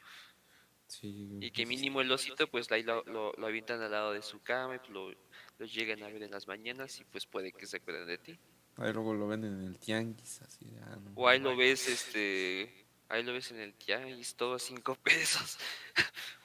Sí, 0.92 1.38
Y 1.40 1.52
que 1.52 1.64
pues, 1.64 1.70
mínimo 1.70 2.02
el 2.02 2.12
osito, 2.12 2.48
pues 2.48 2.70
ahí 2.70 2.84
lo, 2.84 3.02
lo, 3.06 3.32
lo 3.38 3.48
avientan 3.48 3.82
al 3.82 3.92
lado 3.92 4.12
de 4.12 4.22
su 4.22 4.42
cama 4.42 4.76
y 4.76 4.80
pues, 4.80 4.90
lo, 4.90 5.10
lo 5.58 5.66
llegan 5.66 6.04
a 6.04 6.08
ver 6.08 6.22
en 6.22 6.32
las 6.32 6.50
mañanas 6.50 7.00
y 7.00 7.06
pues 7.06 7.26
puede 7.26 7.54
que 7.54 7.66
se 7.66 7.78
acuerden 7.78 8.08
de 8.08 8.18
ti. 8.18 8.38
Ahí 8.76 8.92
luego 8.92 9.14
lo 9.14 9.26
venden 9.26 9.54
en 9.54 9.68
el 9.68 9.80
tianguis, 9.80 10.42
así 10.42 10.66
de, 10.66 10.80
ah, 10.82 10.98
no. 11.02 11.14
O 11.16 11.30
ahí 11.30 11.40
lo 11.40 11.56
ves, 11.56 11.88
este, 11.88 12.86
ahí 13.08 13.24
lo 13.24 13.32
ves 13.32 13.52
en 13.52 13.62
el 13.62 13.74
tianguis, 13.74 14.36
todo 14.36 14.56
a 14.56 14.60
cinco 14.60 14.96
pesos, 15.04 15.58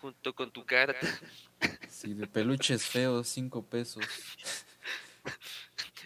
junto 0.01 0.33
con 0.33 0.53
tu 0.53 0.65
carta. 0.65 1.09
Sí, 1.89 2.15
de 2.15 2.29
peluches 2.29 2.87
feos, 2.87 3.27
cinco 3.27 3.65
pesos. 3.65 4.05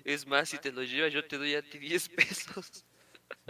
Es 0.03 0.27
más, 0.27 0.49
si 0.49 0.57
te 0.57 0.73
lo 0.73 0.83
llevas, 0.83 1.13
yo 1.13 1.23
te 1.27 1.37
doy 1.37 1.57
a 1.57 1.63
ti 1.63 1.79
10 1.79 2.09
pesos. 2.09 2.87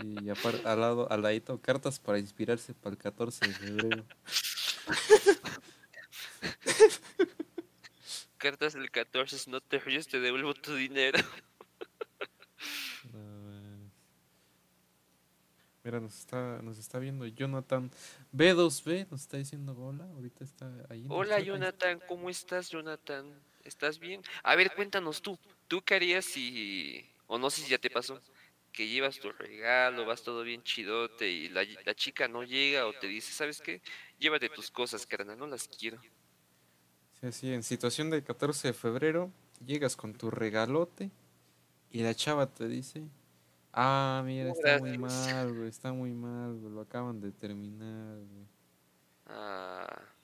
Y 0.03 0.29
aparte, 0.29 0.67
al 0.67 0.81
lado, 0.81 1.11
al 1.13 1.23
ladito, 1.23 1.61
cartas 1.61 2.01
para 2.01 2.19
inspirarse 2.19 2.75
para 2.75 2.95
el 2.95 2.99
14 2.99 3.47
de 3.47 3.55
febrero. 3.55 4.05
Cartas 8.39 8.73
del 8.75 8.91
14, 8.91 9.39
si 9.39 9.51
no 9.51 9.61
te 9.61 9.79
ríes, 9.79 10.09
te 10.09 10.19
devuelvo 10.21 10.55
tu 10.55 10.75
dinero. 10.75 11.19
No. 13.13 13.91
Mira, 15.83 15.99
nos 15.99 16.19
está, 16.19 16.61
nos 16.63 16.79
está 16.79 16.99
viendo 16.99 17.27
Jonathan 17.27 17.91
B2B, 18.35 19.09
nos 19.11 19.23
está 19.23 19.39
diciendo 19.39 19.75
hola, 19.79 20.05
ahorita 20.05 20.45
está 20.45 20.71
ahí. 20.91 21.07
Hola 21.09 21.37
ahí 21.37 21.47
Jonathan, 21.47 22.01
¿cómo 22.07 22.29
estás 22.29 22.69
Jonathan? 22.69 23.33
¿Estás 23.65 23.99
bien? 23.99 24.23
A 24.43 24.57
ver, 24.57 24.75
cuéntanos 24.75 25.23
tú, 25.23 25.39
¿tú 25.69 25.81
qué 25.83 25.95
harías 25.95 26.27
si, 26.27 27.09
o 27.27 27.39
no 27.39 27.49
sé 27.49 27.63
si 27.63 27.71
ya 27.71 27.79
te 27.79 27.89
pasó, 27.89 28.21
que 28.73 28.89
llevas 28.89 29.19
tu 29.21 29.33
regalo, 29.33 30.05
vas 30.07 30.23
todo 30.23 30.43
bien 30.43 30.63
chidote 30.63 31.29
y 31.31 31.49
la, 31.49 31.65
la 31.85 31.95
chica 31.95 32.29
no 32.29 32.45
llega 32.45 32.87
o 32.87 32.95
te 32.95 33.07
dice, 33.09 33.33
¿sabes 33.33 33.61
qué? 33.61 33.83
Llévate 34.19 34.49
tus 34.51 34.71
cosas, 34.71 35.07
carnal, 35.07 35.39
no 35.39 35.47
las 35.47 35.69
quiero. 35.69 36.01
Sí, 37.13 37.27
así, 37.27 37.53
en 37.53 37.63
situación 37.63 38.11
del 38.11 38.25
14 38.25 38.69
de 38.69 38.75
febrero, 38.75 39.33
llegas 39.65 39.97
con 39.97 40.15
tu 40.15 40.31
regalote 40.31 41.11
y 41.91 42.03
la 42.03 42.15
chava 42.15 42.53
te 42.55 42.69
dice, 42.69 43.11
ah, 43.73 44.23
mira, 44.27 44.51
está 44.51 44.73
muy 44.73 44.97
gracias". 44.97 44.99
mal, 44.99 45.55
güey, 45.55 45.69
está 45.69 45.93
muy 45.93 46.13
mal, 46.15 46.55
güey, 46.57 46.73
lo 46.75 46.81
acaban 46.83 47.21
de 47.21 47.33
terminar, 47.33 48.19
güey. 48.19 48.47
Ah, 49.27 50.15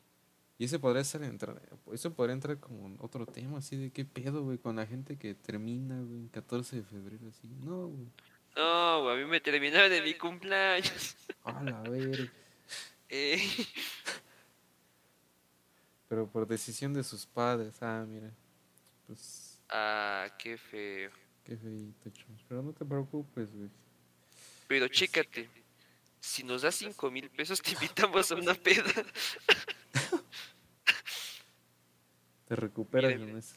Y 0.59 0.65
ese 0.65 0.79
podría 0.79 1.03
entrar, 1.26 1.61
eso 1.93 2.15
podría 2.15 2.33
entrar 2.35 2.59
como 2.59 2.95
otro 3.00 3.26
tema, 3.26 3.59
así 3.59 3.76
de 3.76 3.91
qué 3.93 4.05
pedo, 4.07 4.43
güey, 4.43 4.59
con 4.59 4.76
la 4.76 4.87
gente 4.87 5.19
que 5.19 5.35
termina, 5.35 6.00
güey, 6.03 6.21
en 6.21 6.29
14 6.29 6.76
de 6.76 6.83
febrero, 6.83 7.29
así, 7.29 7.47
no, 7.61 7.88
güey, 7.88 8.09
no, 8.56 9.02
güey, 9.02 9.14
a 9.14 9.18
mí 9.18 9.25
me 9.30 9.40
terminaron 9.40 9.92
en 9.92 10.04
mi 10.04 10.14
cumpleaños. 10.14 11.16
a 11.44 11.62
la 11.62 11.82
verga. 11.82 12.30
Eh, 13.08 13.38
Pero 16.08 16.26
por 16.26 16.44
decisión 16.44 16.92
de 16.92 17.04
sus 17.04 17.25
padres, 17.25 17.80
ah, 17.80 18.04
mira, 18.08 18.32
pues, 19.06 19.60
ah, 19.68 20.26
qué 20.40 20.58
feo. 20.58 21.12
qué 21.44 21.56
feito, 21.56 22.10
chos. 22.10 22.44
Pero 22.48 22.62
no 22.62 22.72
te 22.72 22.84
preocupes, 22.84 23.48
güey. 23.54 23.70
Pero 24.66 24.88
chécate, 24.88 25.48
si 26.18 26.42
nos 26.42 26.62
das 26.62 26.75
cinco 26.75 27.08
mil 27.12 27.30
pesos 27.30 27.62
te 27.62 27.70
invitamos 27.70 28.32
a 28.32 28.34
una 28.34 28.54
peda. 28.54 28.92
Te 32.48 32.56
recuperas 32.56 33.12
eso. 33.12 33.56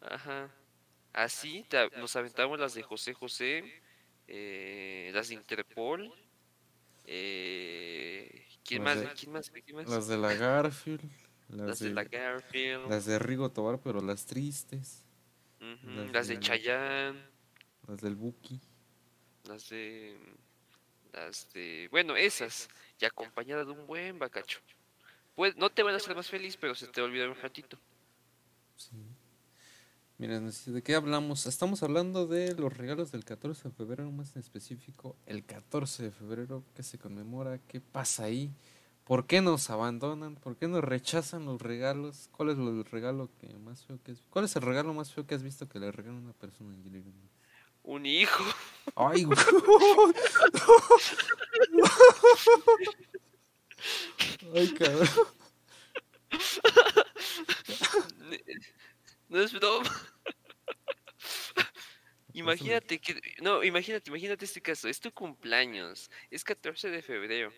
Ajá. 0.00 0.50
Así 1.12 1.66
nos 1.96 2.14
aventamos 2.16 2.58
las 2.58 2.74
de 2.74 2.82
José 2.82 3.12
José, 3.12 3.64
eh, 4.28 5.10
las 5.12 5.28
de 5.28 5.34
Interpol. 5.34 6.12
Eh, 7.06 8.46
¿Quién 8.64 8.82
más? 8.82 9.00
de- 9.00 9.08
¿Quién 9.14 9.32
más? 9.32 9.50
¿Quién 9.50 9.76
más? 9.76 9.88
Las 9.88 10.08
de 10.08 10.18
la 10.18 10.34
Garfield, 10.34 11.02
las, 11.48 11.66
Las 11.68 11.78
de 11.78 11.88
de, 11.88 11.94
la 11.94 12.04
Garfield, 12.04 12.88
las 12.90 13.06
de 13.06 13.18
Rigo 13.18 13.50
Tobar, 13.50 13.80
pero 13.80 14.00
las 14.00 14.26
tristes, 14.26 15.04
las 15.60 16.12
las 16.12 16.28
de 16.28 16.34
de- 16.34 16.40
Chayanne, 16.40 17.20
las 17.86 18.00
del 18.02 18.14
Buki. 18.14 18.60
las 19.44 19.68
de... 19.70 20.16
Las 21.12 21.50
de... 21.54 21.88
Bueno, 21.90 22.14
esas, 22.16 22.68
y 23.00 23.06
acompañada 23.06 23.64
de 23.64 23.70
un 23.72 23.86
buen 23.86 24.18
bacacho. 24.18 24.60
Pues, 25.34 25.56
no 25.56 25.70
te 25.70 25.82
van 25.82 25.94
a 25.94 25.96
hacer 25.96 26.14
más 26.14 26.28
feliz, 26.28 26.58
pero 26.58 26.74
se 26.74 26.86
te 26.88 27.00
va 27.00 27.06
a 27.06 27.10
olvidar 27.10 27.30
un 27.30 27.36
ratito. 27.36 27.78
Sí. 28.76 28.90
Sé, 30.18 30.72
¿de 30.72 30.82
qué 30.82 30.96
hablamos? 30.96 31.46
Estamos 31.46 31.84
hablando 31.84 32.26
de 32.26 32.52
los 32.56 32.76
regalos 32.76 33.12
del 33.12 33.24
14 33.24 33.68
de 33.68 33.74
febrero, 33.74 34.10
más 34.10 34.34
en 34.34 34.40
específico, 34.40 35.14
el 35.26 35.44
14 35.44 36.02
de 36.02 36.10
febrero, 36.10 36.64
¿qué 36.74 36.82
se 36.82 36.98
conmemora? 36.98 37.60
¿Qué 37.68 37.80
pasa 37.80 38.24
ahí? 38.24 38.50
¿Por 39.04 39.28
qué 39.28 39.40
nos 39.40 39.70
abandonan? 39.70 40.34
¿Por 40.34 40.56
qué 40.56 40.66
nos 40.66 40.82
rechazan 40.82 41.44
los 41.44 41.62
regalos? 41.62 42.28
¿Cuál 42.32 42.50
es 42.50 42.58
el 42.58 42.84
regalo 42.84 43.30
que 43.40 43.46
más 43.58 43.84
feo 43.84 44.00
que 44.02 44.10
es? 44.10 44.24
¿Cuál 44.28 44.46
es 44.46 44.56
el 44.56 44.62
regalo 44.62 44.92
más 44.92 45.12
feo 45.12 45.24
que 45.24 45.36
has 45.36 45.44
visto 45.44 45.68
que 45.68 45.78
le 45.78 45.92
regala 45.92 46.18
una 46.18 46.32
persona 46.32 46.74
en? 46.74 47.14
Un 47.84 48.04
hijo. 48.04 48.42
Ay, 48.96 49.22
güey. 49.22 49.38
Ay, 54.52 54.74
cabrón. 54.74 55.08
No 59.28 59.40
es 59.40 59.52
broma. 59.52 59.88
Imagínate 62.34 63.00
que, 63.00 63.20
no, 63.42 63.64
imagínate, 63.64 64.10
imagínate 64.10 64.44
este 64.44 64.60
caso, 64.60 64.88
es 64.88 65.00
tu 65.00 65.10
cumpleaños, 65.12 66.10
es 66.30 66.44
14 66.44 66.88
de 66.90 67.02
febrero, 67.02 67.52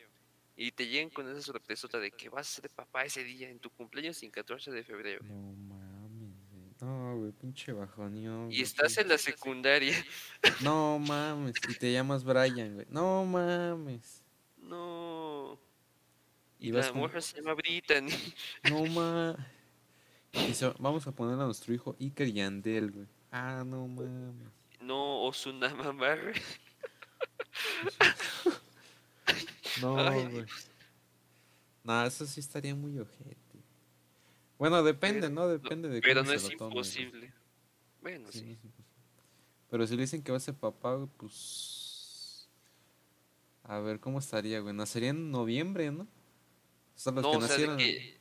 y 0.56 0.72
te 0.72 0.86
llegan 0.86 1.10
con 1.10 1.30
esa 1.30 1.42
sorpresota 1.42 1.98
de 1.98 2.10
que 2.12 2.28
vas 2.30 2.48
a 2.58 2.62
ser 2.62 2.70
papá 2.70 3.04
ese 3.04 3.22
día 3.24 3.50
en 3.50 3.58
tu 3.58 3.68
cumpleaños 3.70 4.22
y 4.22 4.30
14 4.30 4.70
de 4.70 4.82
febrero. 4.84 5.22
No 5.24 5.52
mames. 5.52 6.80
No, 6.80 7.16
güey, 7.18 7.32
pinche 7.32 7.72
bajoneón. 7.72 8.50
Y 8.50 8.62
estás 8.62 8.96
en 8.96 9.08
la 9.08 9.18
secundaria. 9.18 9.94
No 10.62 10.98
mames, 10.98 11.54
y 11.68 11.74
te 11.74 11.92
llamas 11.92 12.24
Brian, 12.24 12.74
güey. 12.74 12.86
No 12.88 13.24
mames. 13.26 14.24
No. 14.56 15.60
Y 16.58 16.68
Y 16.68 16.70
vas 16.70 16.86
la 16.86 16.92
con- 16.92 17.00
morra 17.02 17.20
se 17.20 17.36
llama 17.36 17.54
Brittany. 17.54 18.12
No 18.70 18.84
mames. 18.86 19.36
Dice, 20.32 20.72
vamos 20.78 21.06
a 21.06 21.12
poner 21.12 21.34
a 21.40 21.44
nuestro 21.44 21.74
hijo 21.74 21.96
Iker 22.00 22.32
Yandel, 22.32 22.90
güey. 22.92 23.06
Ah, 23.32 23.62
no 23.66 23.86
mames. 23.88 24.34
no 24.80 25.22
Osunama 25.24 25.92
Barre. 25.92 26.34
No, 29.80 29.98
Ay, 29.98 30.26
güey. 30.28 30.44
No, 31.84 32.04
eso 32.04 32.26
sí 32.26 32.40
estaría 32.40 32.74
muy 32.74 32.98
ojete. 32.98 33.36
Bueno, 34.58 34.82
depende, 34.82 35.22
Pero- 35.22 35.34
¿no? 35.34 35.48
Depende 35.48 35.88
de 35.88 36.00
Pero 36.00 36.20
cómo 36.20 36.32
no 36.32 36.38
se 36.38 36.46
es 36.46 36.52
lo 36.52 36.58
güey. 36.58 36.68
imposible. 36.70 37.32
Bueno, 38.02 38.28
Sí, 38.30 38.58
no. 38.62 38.70
Pero 39.70 39.86
si 39.86 39.94
le 39.94 40.02
dicen 40.02 40.22
que 40.22 40.32
va 40.32 40.38
a 40.38 40.40
ser 40.40 40.54
papá, 40.54 40.94
güey, 40.96 41.08
pues. 41.16 42.48
A 43.64 43.78
ver, 43.78 44.00
¿cómo 44.00 44.18
estaría, 44.18 44.58
güey? 44.60 44.74
Nacería 44.74 45.10
en 45.10 45.30
noviembre, 45.30 45.90
¿no? 45.92 46.02
O 46.02 46.06
sea, 46.96 47.12
los 47.12 47.22
No, 47.22 47.30
que 47.30 47.36
o 47.36 47.40
sea, 47.40 47.56
de 47.56 47.66
nacieron. 47.68 47.78
que... 47.78 48.19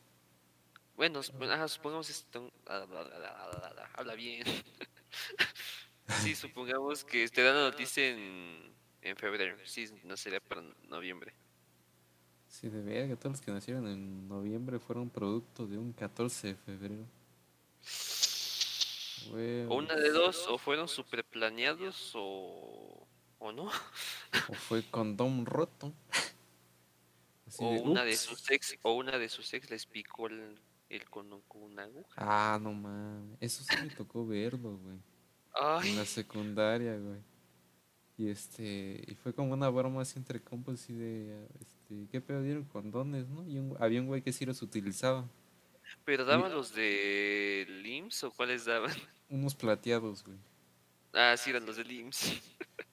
Bueno, 1.00 1.22
ajá, 1.50 1.70
supongamos 1.70 2.10
esto... 2.10 2.52
Habla 2.66 4.16
bien. 4.16 4.44
sí, 6.22 6.36
supongamos 6.36 7.06
que 7.06 7.30
te 7.30 7.42
dan 7.42 7.56
la 7.56 7.70
noticia 7.70 8.06
en, 8.10 8.76
en 9.02 9.16
febrero. 9.16 9.56
Sí, 9.64 9.90
no 10.04 10.18
sería 10.18 10.42
para 10.42 10.62
noviembre. 10.90 11.34
Sí, 12.50 12.68
de 12.68 12.82
verga, 12.82 13.16
todos 13.16 13.38
los 13.38 13.42
que 13.42 13.50
nacieron 13.50 13.88
en 13.88 14.28
noviembre 14.28 14.78
fueron 14.78 15.10
producto 15.10 15.66
de 15.68 15.78
un 15.78 15.94
14 15.94 16.48
de 16.50 16.56
febrero. 16.56 17.06
O 19.70 19.76
una 19.76 19.96
de 19.96 20.10
dos, 20.12 20.48
o 20.50 20.58
fueron 20.58 20.90
super 20.90 21.24
planeados 21.24 22.12
o... 22.16 23.08
¿O 23.38 23.54
no? 23.54 23.72
o 24.50 24.54
fue 24.54 24.84
condón 24.84 25.46
roto. 25.46 25.94
Así 27.48 27.64
O 27.64 27.72
de, 27.72 27.80
una 27.80 28.04
de 28.04 28.18
sus 28.18 28.52
ex, 28.52 28.78
o 28.82 28.96
una 28.96 29.18
de 29.18 29.30
sus 29.30 29.54
ex 29.54 29.70
les 29.70 29.86
picó 29.86 30.28
el, 30.28 30.60
el 30.90 31.10
condón 31.10 31.42
con 31.48 31.64
una 31.64 31.84
aguja. 31.84 32.14
Ah, 32.18 32.60
no 32.62 32.74
mames. 32.74 33.38
Eso 33.40 33.64
sí 33.64 33.76
me 33.84 33.90
tocó 33.90 34.26
verlo, 34.26 34.78
güey. 34.78 34.98
En 35.90 35.96
la 35.98 36.06
secundaria, 36.06 36.98
güey. 36.98 37.20
Y 38.18 38.30
este, 38.30 39.04
y 39.08 39.16
fue 39.16 39.34
como 39.34 39.54
una 39.54 39.70
broma 39.70 40.02
así 40.02 40.18
entre 40.20 40.42
compas 40.42 40.76
así 40.82 40.94
de, 40.94 41.48
este, 41.62 42.08
¿qué 42.12 42.20
pedo 42.20 42.42
dieron 42.42 42.66
condones, 42.66 43.28
no? 43.30 43.48
Y 43.48 43.58
un- 43.60 43.78
había 43.80 44.02
un 44.02 44.08
güey 44.08 44.22
que 44.22 44.34
sí 44.34 44.46
los 44.46 44.62
utilizaba. 44.62 45.26
pero 46.06 46.26
daban 46.26 46.52
los 46.54 46.74
de 46.76 47.66
LIMS 47.82 48.24
o 48.26 48.32
cuáles 48.32 48.66
daban? 48.66 48.92
Unos 49.30 49.56
plateados, 49.56 50.24
güey. 50.26 50.38
Ah, 51.14 51.36
sí, 51.38 51.50
eran 51.50 51.66
los 51.66 51.78
de 51.78 51.84
LIMS. 51.86 52.42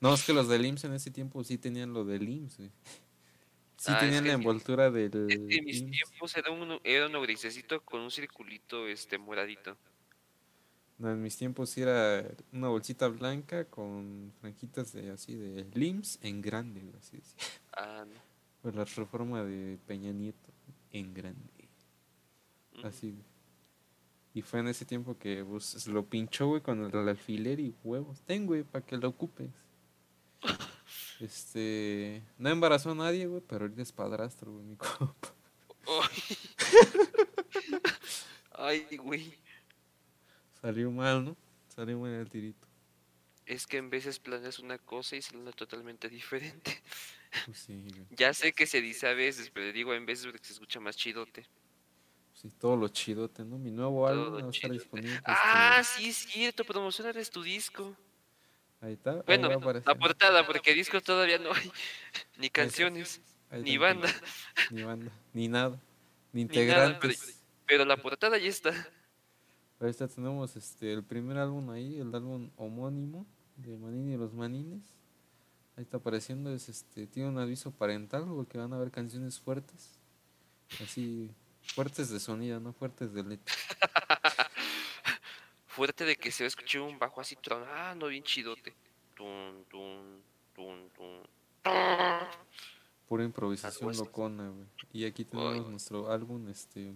No, 0.00 0.14
es 0.14 0.24
que 0.24 0.32
los 0.32 0.48
del 0.48 0.64
IMSS 0.66 0.84
en 0.84 0.92
ese 0.94 1.10
tiempo 1.10 1.42
sí 1.42 1.58
tenían 1.58 1.92
lo 1.92 2.04
del 2.04 2.28
IMSS, 2.28 2.56
güey. 2.58 2.70
Sí 3.76 3.92
Ah, 3.94 3.98
tenían 4.00 4.24
la 4.24 4.32
en 4.32 4.38
mi- 4.38 4.44
envoltura 4.44 4.90
del 4.90 5.10
En 5.30 5.64
mis 5.64 5.90
tiempos 5.90 6.36
era 6.36 6.50
uno, 6.50 6.80
era 6.82 7.06
uno 7.06 7.20
grisecito 7.20 7.80
con 7.82 8.00
un 8.00 8.10
circulito 8.10 8.86
este 8.88 9.18
moradito. 9.18 9.76
No, 10.98 11.10
en 11.10 11.22
mis 11.22 11.36
tiempos 11.36 11.76
era 11.76 12.24
una 12.52 12.68
bolsita 12.68 13.08
blanca 13.08 13.66
con 13.66 14.32
franjitas 14.40 14.94
de 14.94 15.10
así 15.10 15.34
de 15.34 15.66
LIMS 15.74 16.18
en 16.22 16.40
grande, 16.40 16.80
así 16.98 17.18
decía. 17.18 17.36
Ah, 17.76 18.04
no. 18.08 18.14
Pues 18.62 18.74
la 18.74 18.84
reforma 18.86 19.44
de 19.44 19.78
Peña 19.86 20.10
Nieto 20.12 20.50
en 20.92 21.12
grande. 21.12 21.42
Así. 22.82 23.14
Y 24.32 24.40
fue 24.42 24.60
en 24.60 24.68
ese 24.68 24.84
tiempo 24.86 25.18
que 25.18 25.44
pues, 25.44 25.64
se 25.64 25.90
lo 25.90 26.04
pinchó, 26.06 26.46
güey, 26.48 26.62
con 26.62 26.82
el 26.82 27.08
alfiler 27.08 27.60
y 27.60 27.74
huevos. 27.84 28.22
Ten, 28.22 28.46
güey, 28.46 28.62
para 28.64 28.84
que 28.84 28.96
lo 28.96 29.08
ocupes. 29.08 29.50
Este. 31.20 32.22
No 32.38 32.50
embarazó 32.50 32.90
a 32.90 32.94
nadie, 32.94 33.26
güey, 33.26 33.40
pero 33.40 33.64
ahorita 33.64 33.82
es 33.82 33.92
padrastro, 33.92 34.52
güey, 34.52 34.64
mi 34.64 34.76
compa. 34.76 35.34
Ay, 38.52 38.86
güey. 38.98 39.34
Salió 40.60 40.90
mal, 40.90 41.24
¿no? 41.24 41.36
Salió 41.68 41.98
mal 41.98 42.12
el 42.12 42.28
tirito. 42.28 42.66
Es 43.44 43.66
que 43.66 43.76
en 43.76 43.90
veces 43.90 44.18
planeas 44.18 44.58
una 44.58 44.78
cosa 44.78 45.14
y 45.16 45.22
sale 45.22 45.52
totalmente 45.52 46.08
diferente. 46.08 46.82
Pues 47.44 47.58
sí, 47.58 47.80
güey. 47.90 48.06
Ya 48.10 48.34
sé 48.34 48.52
que 48.52 48.66
se 48.66 48.80
dice 48.80 49.06
a 49.06 49.14
veces, 49.14 49.50
pero 49.50 49.72
digo 49.72 49.94
en 49.94 50.06
veces 50.06 50.26
porque 50.26 50.44
se 50.44 50.54
escucha 50.54 50.80
más 50.80 50.96
chidote. 50.96 51.46
Sí, 52.34 52.50
todo 52.50 52.76
lo 52.76 52.88
chidote, 52.88 53.44
¿no? 53.44 53.56
Mi 53.58 53.70
nuevo 53.70 54.06
álbum 54.06 54.34
va 54.42 54.46
a 54.46 54.50
estar 54.50 54.70
disponible. 54.70 55.14
este, 55.14 55.24
Ah, 55.26 55.82
sí, 55.84 56.08
es 56.08 56.16
cierto, 56.16 56.64
promocionar 56.64 57.16
tu 57.28 57.42
disco. 57.42 57.96
Ahí 58.80 58.92
está. 58.92 59.12
ahí 59.12 59.22
Bueno, 59.26 59.48
va 59.48 59.70
a 59.70 59.74
la 59.74 59.94
portada, 59.94 60.46
porque 60.46 60.74
disco 60.74 61.00
todavía 61.00 61.38
no 61.38 61.52
hay. 61.52 61.70
Ni 62.38 62.50
canciones, 62.50 63.20
Ahí 63.50 63.62
ni 63.62 63.74
está, 63.74 63.86
banda. 63.86 64.08
Ni 64.70 64.82
banda, 64.82 65.12
ni 65.32 65.48
nada. 65.48 65.80
Ni 66.32 66.44
nada, 66.44 66.54
integrantes. 66.54 67.42
Pero 67.66 67.84
la 67.84 67.96
portada 67.96 68.38
ya 68.38 68.48
está. 68.48 68.72
Ahorita 69.80 70.08
tenemos 70.08 70.56
este 70.56 70.92
el 70.92 71.04
primer 71.04 71.36
álbum 71.36 71.70
ahí, 71.70 71.98
el 71.98 72.14
álbum 72.14 72.50
homónimo 72.56 73.26
de 73.56 73.76
Manini 73.76 74.14
y 74.14 74.16
los 74.16 74.32
Manines. 74.32 74.82
Ahí 75.76 75.82
está 75.82 75.98
apareciendo, 75.98 76.54
es 76.54 76.68
este, 76.68 77.06
tiene 77.06 77.28
un 77.28 77.38
aviso 77.38 77.70
parental 77.70 78.24
porque 78.26 78.56
van 78.56 78.72
a 78.72 78.76
haber 78.76 78.90
canciones 78.90 79.38
fuertes. 79.38 79.98
Así, 80.82 81.30
fuertes 81.74 82.08
de 82.08 82.18
sonido, 82.18 82.58
no 82.60 82.72
fuertes 82.72 83.12
de 83.12 83.22
letra. 83.22 83.54
Fuerte 85.76 86.06
de 86.06 86.16
que 86.16 86.30
se 86.30 86.42
va 86.42 86.46
a 86.46 86.48
escuchar 86.48 86.80
un 86.80 86.98
bajo 86.98 87.20
así 87.20 87.36
tronando 87.36 88.06
bien 88.06 88.22
chidote. 88.22 88.72
Tun, 89.14 89.62
tun, 89.68 90.22
tun. 90.54 90.88
Pura 93.06 93.22
improvisación 93.22 93.94
locona, 93.94 94.48
güey. 94.48 94.66
Y 94.94 95.04
aquí 95.04 95.26
tenemos 95.26 95.52
Ay, 95.52 95.60
nuestro 95.60 96.10
álbum, 96.10 96.48
este, 96.48 96.94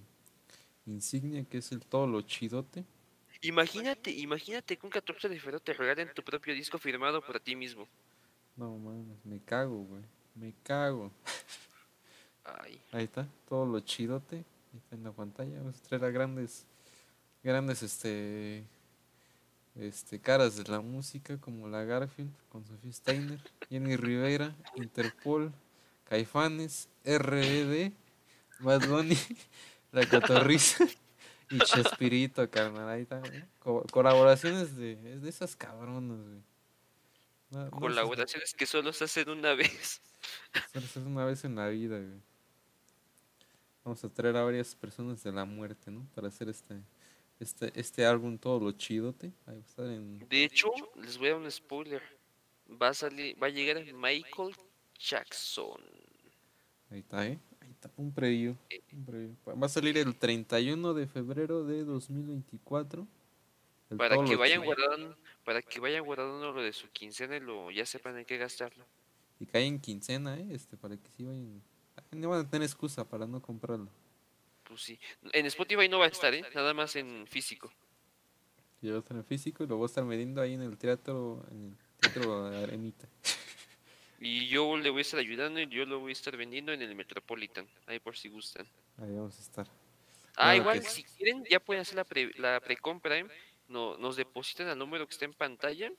insignia, 0.86 1.44
que 1.44 1.58
es 1.58 1.70
el 1.72 1.84
todo 1.84 2.06
lo 2.06 2.22
chidote. 2.22 2.86
Imagínate, 3.42 4.12
imagínate 4.12 4.78
que 4.78 4.86
un 4.86 4.90
14 4.90 5.28
de 5.28 5.38
febrero 5.38 5.60
te 5.60 5.74
regalen 5.74 6.14
tu 6.14 6.22
propio 6.22 6.54
disco 6.54 6.78
firmado 6.78 7.20
por 7.20 7.38
ti 7.38 7.54
mismo. 7.54 7.86
No 8.56 8.78
mames, 8.78 9.22
me 9.26 9.40
cago, 9.40 9.76
güey. 9.84 10.04
Me 10.34 10.54
cago. 10.62 11.12
Ay, 12.44 12.80
Ahí 12.92 13.04
está, 13.04 13.28
todo 13.46 13.66
lo 13.66 13.80
chidote. 13.80 14.36
Ahí 14.36 14.78
está 14.78 14.96
en 14.96 15.04
la 15.04 15.12
pantalla. 15.12 15.58
Vamos 15.58 15.78
a 15.78 15.82
traer 15.82 16.04
a 16.06 16.10
grandes, 16.10 16.66
grandes, 17.42 17.83
este, 17.83 18.64
este, 19.76 20.20
caras 20.20 20.57
de 20.57 20.64
la 20.70 20.81
música 20.81 21.38
como 21.38 21.68
la 21.68 21.85
Garfield 21.85 22.33
con 22.48 22.64
Sofía 22.66 22.92
Steiner, 22.92 23.40
Jenny 23.68 23.96
Rivera, 23.96 24.55
Interpol, 24.76 25.53
Caifanes, 26.09 26.88
RBD, 27.05 27.92
Bad 28.61 28.88
Bunny, 28.88 29.16
La 29.92 30.09
Cotorrisa 30.09 30.85
y 31.50 31.59
Chespirito, 31.59 32.48
carnal. 32.50 32.88
Ahí 32.88 33.03
está. 33.03 33.20
Co- 33.59 33.85
colaboraciones 33.90 34.76
de, 34.76 34.96
de 34.96 35.29
esas 35.29 35.57
cabronas, 35.57 36.18
güey. 36.18 36.42
No- 37.50 37.59
no 37.59 37.66
esas- 37.66 37.70
colaboraciones 37.81 38.55
que 38.55 38.66
solo 38.66 38.92
se 38.92 39.05
hacen 39.05 39.29
una 39.31 39.55
vez. 39.55 40.00
Solo 40.72 40.87
se 40.87 40.98
hace 41.00 41.09
una 41.09 41.24
vez 41.24 41.44
en 41.44 41.57
la 41.57 41.68
vida, 41.68 41.96
güey. 41.98 42.20
Vamos 43.85 44.05
a 44.05 44.09
traer 44.11 44.37
a 44.37 44.44
varias 44.44 44.74
personas 44.74 45.22
de 45.24 45.33
la 45.33 45.44
muerte, 45.44 45.90
¿no? 45.90 46.07
Para 46.14 46.29
hacer 46.29 46.48
este 46.50 46.76
este 47.40 47.72
este 47.74 48.05
álbum 48.05 48.38
todo 48.38 48.61
lo 48.61 48.72
chidote. 48.72 49.33
Ahí 49.46 49.55
va 49.57 49.62
a 49.62 49.66
estar 49.66 49.87
en 49.87 50.18
De 50.29 50.44
hecho, 50.44 50.70
les 50.96 51.18
voy 51.18 51.29
a 51.29 51.31
dar 51.33 51.40
un 51.40 51.50
spoiler. 51.50 52.03
Va 52.81 52.88
a 52.88 52.94
salir, 52.94 53.42
va 53.42 53.48
a 53.48 53.50
llegar 53.50 53.83
Michael 53.92 54.55
Jackson. 54.98 55.81
ahí 56.90 57.00
está, 57.00 57.26
¿eh? 57.26 57.38
Ahí 57.61 57.70
está 57.70 57.90
un 57.96 58.12
preview, 58.12 58.57
un 58.92 59.05
preview. 59.05 59.37
Va 59.61 59.66
a 59.66 59.68
salir 59.68 59.98
el 59.98 60.14
31 60.14 60.94
de 60.94 61.07
febrero 61.07 61.64
de 61.64 61.85
2024. 61.85 63.07
El 63.90 63.96
Para 63.96 64.24
que 64.24 64.37
vayan 64.37 64.64
guardando, 64.64 65.16
para 65.44 65.62
que 65.62 65.81
vayan 65.81 66.05
guardando 66.05 66.53
lo 66.53 66.62
de 66.62 66.72
su 66.72 66.88
quincena 66.90 67.37
y 67.37 67.40
lo, 67.40 67.72
ya 67.72 67.85
sepan 67.85 68.18
en 68.18 68.24
qué 68.24 68.38
gastarlo. 68.38 68.87
y 69.40 69.46
cae 69.46 69.66
en 69.66 69.81
quincena, 69.81 70.38
¿eh? 70.38 70.46
Este 70.53 70.76
para 70.76 70.96
que 70.96 71.09
sí 71.16 71.24
vayan 71.24 71.61
no 72.12 72.29
van 72.29 72.40
a 72.40 72.50
tener 72.50 72.66
excusa 72.66 73.09
para 73.09 73.26
no 73.26 73.40
comprarlo. 73.40 73.88
Pues 74.70 74.83
sí. 74.83 75.00
En 75.33 75.46
Spotify 75.46 75.88
no 75.88 75.98
va 75.98 76.04
a 76.04 76.09
estar, 76.09 76.33
¿eh? 76.33 76.44
Nada 76.54 76.72
más 76.74 76.94
en 76.94 77.26
físico. 77.26 77.72
Yo 78.80 78.90
voy 78.90 78.96
a 78.96 79.00
estar 79.00 79.16
en 79.16 79.24
físico 79.24 79.64
y 79.64 79.66
lo 79.66 79.76
voy 79.76 79.85
a 79.85 79.87
estar 79.87 80.04
midiendo 80.04 80.40
ahí 80.40 80.54
en 80.54 80.62
el 80.62 80.78
teatro 80.78 81.44
en 81.50 81.76
el 81.76 82.00
teatro 82.00 82.46
Arenita. 82.46 83.09
Y 84.22 84.48
yo 84.48 84.76
le 84.76 84.90
voy 84.90 84.98
a 84.98 85.00
estar 85.00 85.18
ayudando 85.18 85.61
y 85.61 85.66
yo 85.68 85.87
lo 85.87 85.98
voy 85.98 86.11
a 86.11 86.12
estar 86.12 86.37
vendiendo 86.37 86.72
en 86.72 86.83
el 86.83 86.94
Metropolitan. 86.94 87.66
Ahí 87.87 88.00
por 88.00 88.18
si 88.18 88.28
gustan. 88.28 88.66
Ahí 88.98 89.14
vamos 89.14 89.38
a 89.38 89.40
estar. 89.40 89.66
Ah, 89.66 90.35
Claro 90.35 90.56
igual, 90.56 90.83
que 90.83 90.88
si 90.90 91.04
quieren, 91.04 91.42
ya 91.48 91.59
pueden 91.59 91.80
hacer 91.80 91.96
la, 91.96 92.04
pre, 92.04 92.30
la 92.37 92.61
precompra. 92.61 93.18
¿eh? 93.18 93.26
No, 93.68 93.96
nos 93.96 94.16
depositan 94.16 94.68
al 94.68 94.78
número 94.78 95.06
que 95.06 95.12
está 95.12 95.24
en 95.24 95.33
pantalla. 95.33 95.90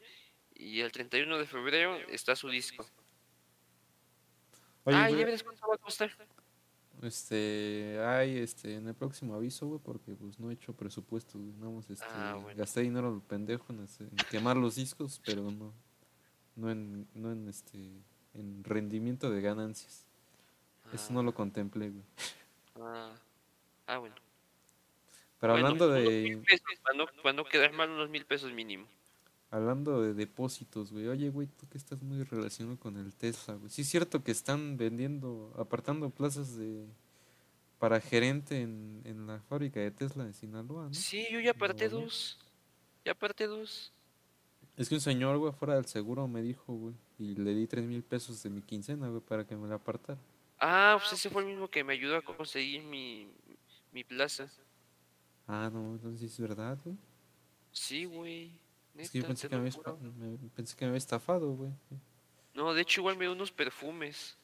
Y 0.54 0.82
el 0.82 0.92
31 0.92 1.36
de 1.40 1.48
febrero 1.48 1.98
está 2.10 2.36
su 2.36 2.48
disco. 2.50 2.86
Oye, 4.84 4.98
ah, 4.98 5.10
ya 5.10 5.26
verás 5.26 5.42
cuánto 5.42 5.68
va 5.68 5.74
a 5.74 5.80
costar. 5.80 6.16
Este, 7.02 8.00
hay 8.06 8.38
este, 8.38 8.76
en 8.76 8.88
el 8.88 8.94
próximo 8.94 9.34
aviso, 9.34 9.66
güey, 9.68 9.80
porque 9.84 10.14
pues 10.14 10.40
no 10.40 10.52
he 10.52 10.54
hecho 10.54 10.74
presupuesto, 10.74 11.40
güey. 11.40 11.80
Este, 11.90 12.06
Ah, 12.08 12.38
bueno. 12.42 12.58
gasté 12.58 12.82
dinero 12.82 13.22
pendejo 13.28 13.66
en, 13.74 13.88
quemar 14.30 14.56
los 14.58 14.76
discos, 14.76 15.20
pero 15.26 15.50
no, 15.50 15.74
no 16.56 16.70
en, 16.70 17.08
no 17.16 17.32
en 17.32 17.50
este, 17.50 17.80
en 18.34 18.64
rendimiento 18.64 19.32
de 19.32 19.42
ganancias. 19.42 20.06
Eso 20.94 21.14
no 21.14 21.24
lo 21.24 21.34
contemplé, 21.34 21.90
güey. 21.90 22.04
Ah, 22.76 23.12
ah, 23.88 23.98
bueno. 23.98 24.16
Pero 25.40 25.54
Bueno, 25.54 25.68
hablando 25.68 25.90
de, 25.90 26.40
pesos, 26.46 26.66
para, 26.84 26.98
no, 26.98 27.06
para 27.24 27.34
no 27.34 27.46
quedar 27.46 27.74
mal, 27.74 27.90
unos 27.90 28.10
mil 28.10 28.26
pesos 28.26 28.52
mínimo. 28.54 28.86
Hablando 29.52 30.02
de 30.02 30.14
depósitos, 30.14 30.92
güey. 30.92 31.08
Oye, 31.08 31.30
güey, 31.30 31.48
tú 31.48 31.68
que 31.68 31.78
estás 31.78 32.02
muy 32.02 32.24
relacionado 32.24 32.80
con 32.80 32.98
el 32.98 33.14
Tesla, 33.14 33.56
güey. 33.56 33.70
Sí 33.70 33.82
es 33.82 33.90
cierto 33.90 34.24
que 34.24 34.32
están 34.32 34.78
vendiendo, 34.78 35.54
apartando 35.58 36.10
plazas 36.10 36.56
de 36.56 36.88
para 37.78 38.00
gerente 38.00 38.62
en, 38.62 39.02
en 39.06 39.28
la 39.28 39.42
fábrica 39.42 39.80
de 39.80 39.92
Tesla 39.92 40.24
de 40.24 40.34
Sinaloa, 40.34 40.86
¿no? 40.86 40.94
Sí, 40.94 41.28
yo 41.32 41.40
ya 41.40 41.52
aparté 41.52 41.90
dos. 41.90 42.38
Ya 43.04 43.12
aparté 43.12 43.48
dos. 43.48 43.92
Es 44.78 44.88
que 44.88 44.96
un 44.96 45.02
señor, 45.02 45.38
güey, 45.38 45.52
fuera 45.52 45.76
del 45.76 45.86
seguro 45.86 46.28
me 46.28 46.42
dijo, 46.42 46.74
güey. 46.74 46.96
Y 47.20 47.36
le 47.36 47.54
di 47.54 47.68
tres 47.68 47.84
mil 47.86 48.04
pesos 48.04 48.42
de 48.44 48.50
mi 48.50 48.62
quincena, 48.62 49.10
güey, 49.10 49.22
para 49.22 49.46
que 49.46 49.58
me 49.58 49.68
la 49.68 49.76
apartara. 49.76 50.20
Ah, 50.60 50.96
pues 51.00 51.12
ese 51.14 51.30
fue 51.30 51.42
el 51.42 51.50
mismo 51.50 51.68
que 51.68 51.84
me 51.84 51.94
ayudó 51.94 52.16
a 52.18 52.22
conseguir 52.22 52.84
mi, 52.84 53.28
mi 53.92 54.04
plaza. 54.04 54.48
Ah, 55.48 55.70
no, 55.74 55.94
entonces 55.96 56.32
es 56.32 56.40
verdad, 56.40 56.78
güey. 56.86 56.96
Sí, 57.72 58.06
güey. 58.06 58.61
Es 58.98 59.10
que 59.10 59.18
yo 59.20 59.22
Neta, 59.24 59.28
pensé 59.30 59.50
que 59.50 59.56
me, 59.58 59.70
había, 59.70 60.12
me- 60.18 60.50
pensé 60.50 60.76
que 60.76 60.86
me 60.86 60.90
había 60.90 60.98
estafado, 60.98 61.52
güey. 61.54 61.72
No, 62.54 62.74
de 62.74 62.82
hecho 62.82 63.02
igual 63.02 63.18
me 63.18 63.26
dio 63.26 63.32
unos 63.34 63.52
perfumes. 63.52 64.38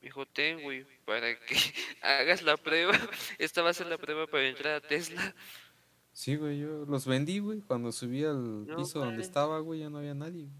Me 0.00 0.06
dijo, 0.08 0.26
ten, 0.26 0.62
güey, 0.62 0.84
para 1.04 1.38
que 1.38 1.56
hagas 2.02 2.42
la 2.42 2.56
prueba. 2.56 2.92
Esta 3.38 3.62
va 3.62 3.70
a 3.70 3.74
ser 3.74 3.86
la 3.86 3.98
prueba 3.98 4.26
para 4.26 4.48
entrar 4.48 4.74
a 4.74 4.80
Tesla. 4.80 5.34
Sí, 6.12 6.36
güey, 6.36 6.58
yo 6.58 6.84
los 6.86 7.06
vendí, 7.06 7.38
güey. 7.38 7.60
Cuando 7.60 7.90
subí 7.92 8.24
al 8.24 8.66
No 8.66 8.76
piso 8.76 8.98
donde 8.98 9.22
estaba, 9.22 9.60
güey, 9.60 9.80
ya 9.80 9.88
no 9.90 9.98
había 9.98 10.14
nadie. 10.14 10.42
güey. 10.42 10.52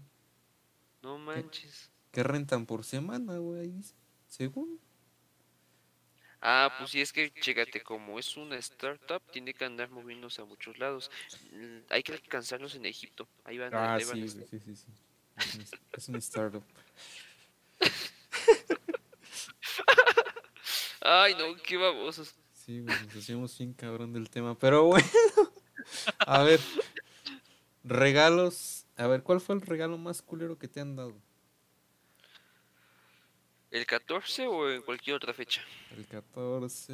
No 1.03 1.17
manches. 1.17 1.91
¿Qué 2.11 2.23
rentan 2.23 2.65
por 2.65 2.83
semana, 2.85 3.37
güey? 3.37 3.73
Según. 4.27 4.79
Ah, 6.45 6.75
pues 6.77 6.91
sí, 6.91 6.99
es 6.99 7.13
que, 7.13 7.31
chécate, 7.31 7.81
como 7.81 8.19
es 8.19 8.35
una 8.35 8.57
startup, 8.57 9.21
tiene 9.31 9.53
que 9.53 9.63
andar 9.63 9.89
moviéndose 9.89 10.41
a 10.41 10.45
muchos 10.45 10.77
lados. 10.77 11.09
Mm, 11.53 11.77
Hay 11.89 12.03
que 12.03 12.11
alcanzarlos 12.11 12.75
en 12.75 12.85
Egipto. 12.85 13.29
Ahí 13.45 13.57
van, 13.57 13.73
Ah, 13.73 13.93
ahí 13.95 14.03
van 14.03 14.15
sí, 14.17 14.23
estar. 14.25 14.47
sí, 14.49 14.59
sí, 14.59 14.75
sí. 14.75 14.87
Es 15.37 15.55
un, 15.55 15.65
es 15.93 16.09
un 16.09 16.15
startup. 16.17 16.63
Ay, 21.01 21.35
no, 21.35 21.55
qué 21.63 21.77
babosos. 21.77 22.33
Sí, 22.53 22.81
güey, 22.81 22.95
nos 23.05 23.15
hacíamos 23.15 23.57
bien 23.57 23.73
cabrón 23.73 24.13
del 24.13 24.29
tema. 24.29 24.57
Pero 24.57 24.83
bueno. 24.85 25.07
A 26.19 26.43
ver. 26.43 26.59
Regalos. 27.83 28.85
A 28.95 29.07
ver, 29.07 29.23
¿cuál 29.23 29.41
fue 29.41 29.55
el 29.55 29.61
regalo 29.61 29.97
más 29.97 30.21
culero 30.21 30.57
que 30.57 30.67
te 30.67 30.79
han 30.79 30.95
dado? 30.95 31.13
¿El 33.73 33.87
14 33.87 34.45
o 34.45 34.69
en 34.69 34.83
cualquier 34.83 35.15
otra 35.15 35.33
fecha? 35.33 35.59
El 35.97 36.05
14. 36.05 36.93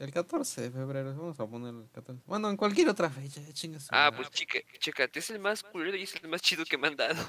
El 0.00 0.10
14 0.10 0.62
de 0.62 0.70
febrero. 0.70 1.14
Vamos 1.14 1.38
a 1.38 1.46
poner 1.46 1.74
el 1.74 1.90
14. 1.92 2.22
Bueno, 2.24 2.48
en 2.48 2.56
cualquier 2.56 2.88
otra 2.88 3.10
fecha, 3.10 3.42
chingas. 3.52 3.88
Ah, 3.92 4.10
pues 4.16 4.30
chica, 4.30 4.58
chécate, 4.78 5.18
es 5.18 5.28
el 5.28 5.38
más 5.38 5.62
culero 5.62 5.94
y 5.98 6.04
es 6.04 6.14
el 6.14 6.26
más 6.30 6.40
chido 6.40 6.64
que 6.64 6.78
me 6.78 6.88
han 6.88 6.96
dado. 6.96 7.22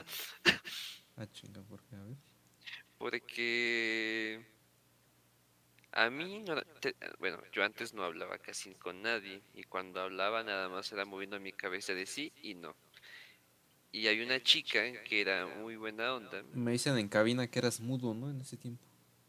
Ah, 1.18 1.28
chinga, 1.30 1.62
¿por 1.63 1.84
qué? 1.84 1.98
A 1.98 2.04
ver. 2.04 2.15
Porque 2.98 4.46
a 5.92 6.10
mí, 6.10 6.39
no- 6.48 6.62
te- 6.80 6.96
bueno, 7.20 7.42
yo 7.52 7.65
antes 7.65 7.94
no 7.94 8.06
hablaba 8.06 8.38
casi 8.38 8.76
con 8.76 9.02
nadie 9.02 9.42
y 9.56 9.63
cuando 9.63 10.00
hablaba 10.00 10.42
nada 10.42 10.70
más 10.70 10.89
era 10.94 11.04
moviendo 11.04 11.38
mi 11.42 11.52
cabeza 11.52 11.94
de 11.94 12.06
sí 12.06 12.32
y 12.42 12.56
no. 12.56 12.78
Y 13.91 14.08
hay 14.08 14.21
una 14.21 14.41
chica 14.41 14.80
que 15.04 15.21
era 15.21 15.47
muy 15.47 15.75
buena 15.75 16.13
onda. 16.13 16.43
Me 16.54 16.71
dicen 16.71 16.97
en 16.97 17.10
cabina 17.10 17.47
que 17.47 17.60
eras 17.60 17.80
mudo, 17.80 18.13
¿no? 18.13 18.30
En 18.30 18.41
ese 18.41 18.56
tiempo. 18.58 18.84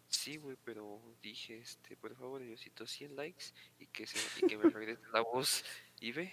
Sí, 0.08 0.36
güey, 0.36 0.56
pero 0.64 1.00
dije, 1.22 1.58
este, 1.58 1.96
por 1.96 2.14
favor, 2.16 2.42
Diosito, 2.42 2.86
100 2.86 3.16
likes 3.16 3.44
y 3.78 3.86
que, 3.86 4.06
se, 4.06 4.18
y 4.38 4.48
que 4.48 4.58
me 4.58 4.68
regrese 4.68 5.02
la 5.12 5.20
voz. 5.20 5.64
Y 6.00 6.12
ve, 6.12 6.32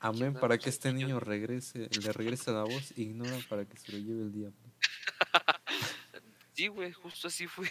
Amén 0.00 0.34
para 0.34 0.58
que 0.58 0.68
este 0.68 0.92
niño 0.92 1.18
regrese, 1.18 1.88
le 2.00 2.12
regrese 2.12 2.52
la 2.52 2.62
voz, 2.62 2.96
ignora 2.96 3.36
para 3.48 3.64
que 3.64 3.76
se 3.76 3.90
lo 3.92 3.98
lleve 3.98 4.22
el 4.22 4.32
diablo. 4.32 4.58
sí, 6.52 6.68
güey, 6.68 6.92
justo 6.92 7.26
así 7.26 7.48
fue. 7.48 7.68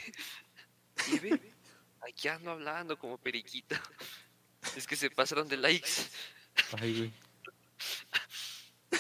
Y 1.13 1.19
ve, 1.19 1.53
aquí 2.01 2.27
ando 2.27 2.51
hablando 2.51 2.99
como 2.99 3.17
periquita. 3.17 3.81
Es 4.75 4.86
que 4.86 4.97
se 4.97 5.10
pasaron 5.10 5.47
de 5.47 5.55
likes. 5.55 6.10
Ay, 6.77 6.97
güey. 6.97 7.13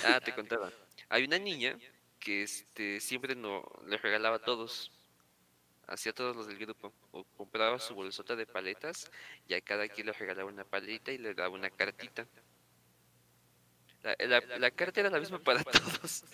Ah, 0.05 0.19
te 0.23 0.33
contaba. 0.33 0.71
Hay 1.09 1.23
una 1.23 1.39
niña 1.39 1.77
que 2.19 2.43
este 2.43 2.99
siempre 2.99 3.35
no 3.35 3.63
le 3.85 3.97
regalaba 3.97 4.37
a 4.37 4.39
todos. 4.39 4.91
Hacía 5.87 6.11
a 6.11 6.15
todos 6.15 6.35
los 6.35 6.47
del 6.47 6.57
grupo. 6.57 6.91
O 7.11 7.23
compraba 7.37 7.79
su 7.79 7.95
bolsota 7.95 8.35
de 8.35 8.45
paletas 8.45 9.09
y 9.47 9.53
a 9.53 9.61
cada 9.61 9.87
quien 9.87 10.07
le 10.07 10.13
regalaba 10.13 10.49
una 10.49 10.65
paleta 10.65 11.11
y 11.11 11.17
le 11.17 11.33
daba 11.33 11.49
una 11.55 11.69
cartita. 11.69 12.27
La, 14.03 14.15
la- 14.19 14.57
la 14.59 14.71
carta 14.71 14.99
era 14.99 15.09
la 15.09 15.19
misma 15.19 15.39
para 15.39 15.63
todos. 15.63 16.23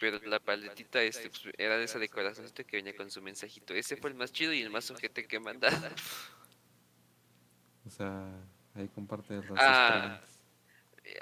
Pero 0.00 0.18
la 0.26 0.38
paletita 0.40 1.02
este, 1.02 1.30
pues, 1.30 1.42
era 1.56 1.78
de 1.78 1.84
esa 1.84 1.98
de 1.98 2.08
corazoncito 2.08 2.64
que 2.66 2.76
venía 2.76 2.94
con 2.96 3.10
su 3.10 3.22
mensajito. 3.22 3.74
Ese 3.74 3.96
fue 3.96 4.10
el 4.10 4.16
más 4.16 4.32
chido 4.32 4.52
y 4.52 4.60
el 4.60 4.70
más 4.70 4.90
ojete 4.90 5.26
que 5.26 5.38
mandaba. 5.40 5.90
O 7.86 7.90
sea, 7.90 8.28
ahí 8.74 8.88
comparte 8.88 9.34
las 9.34 9.48
dos 9.48 9.58
Ah. 9.60 10.20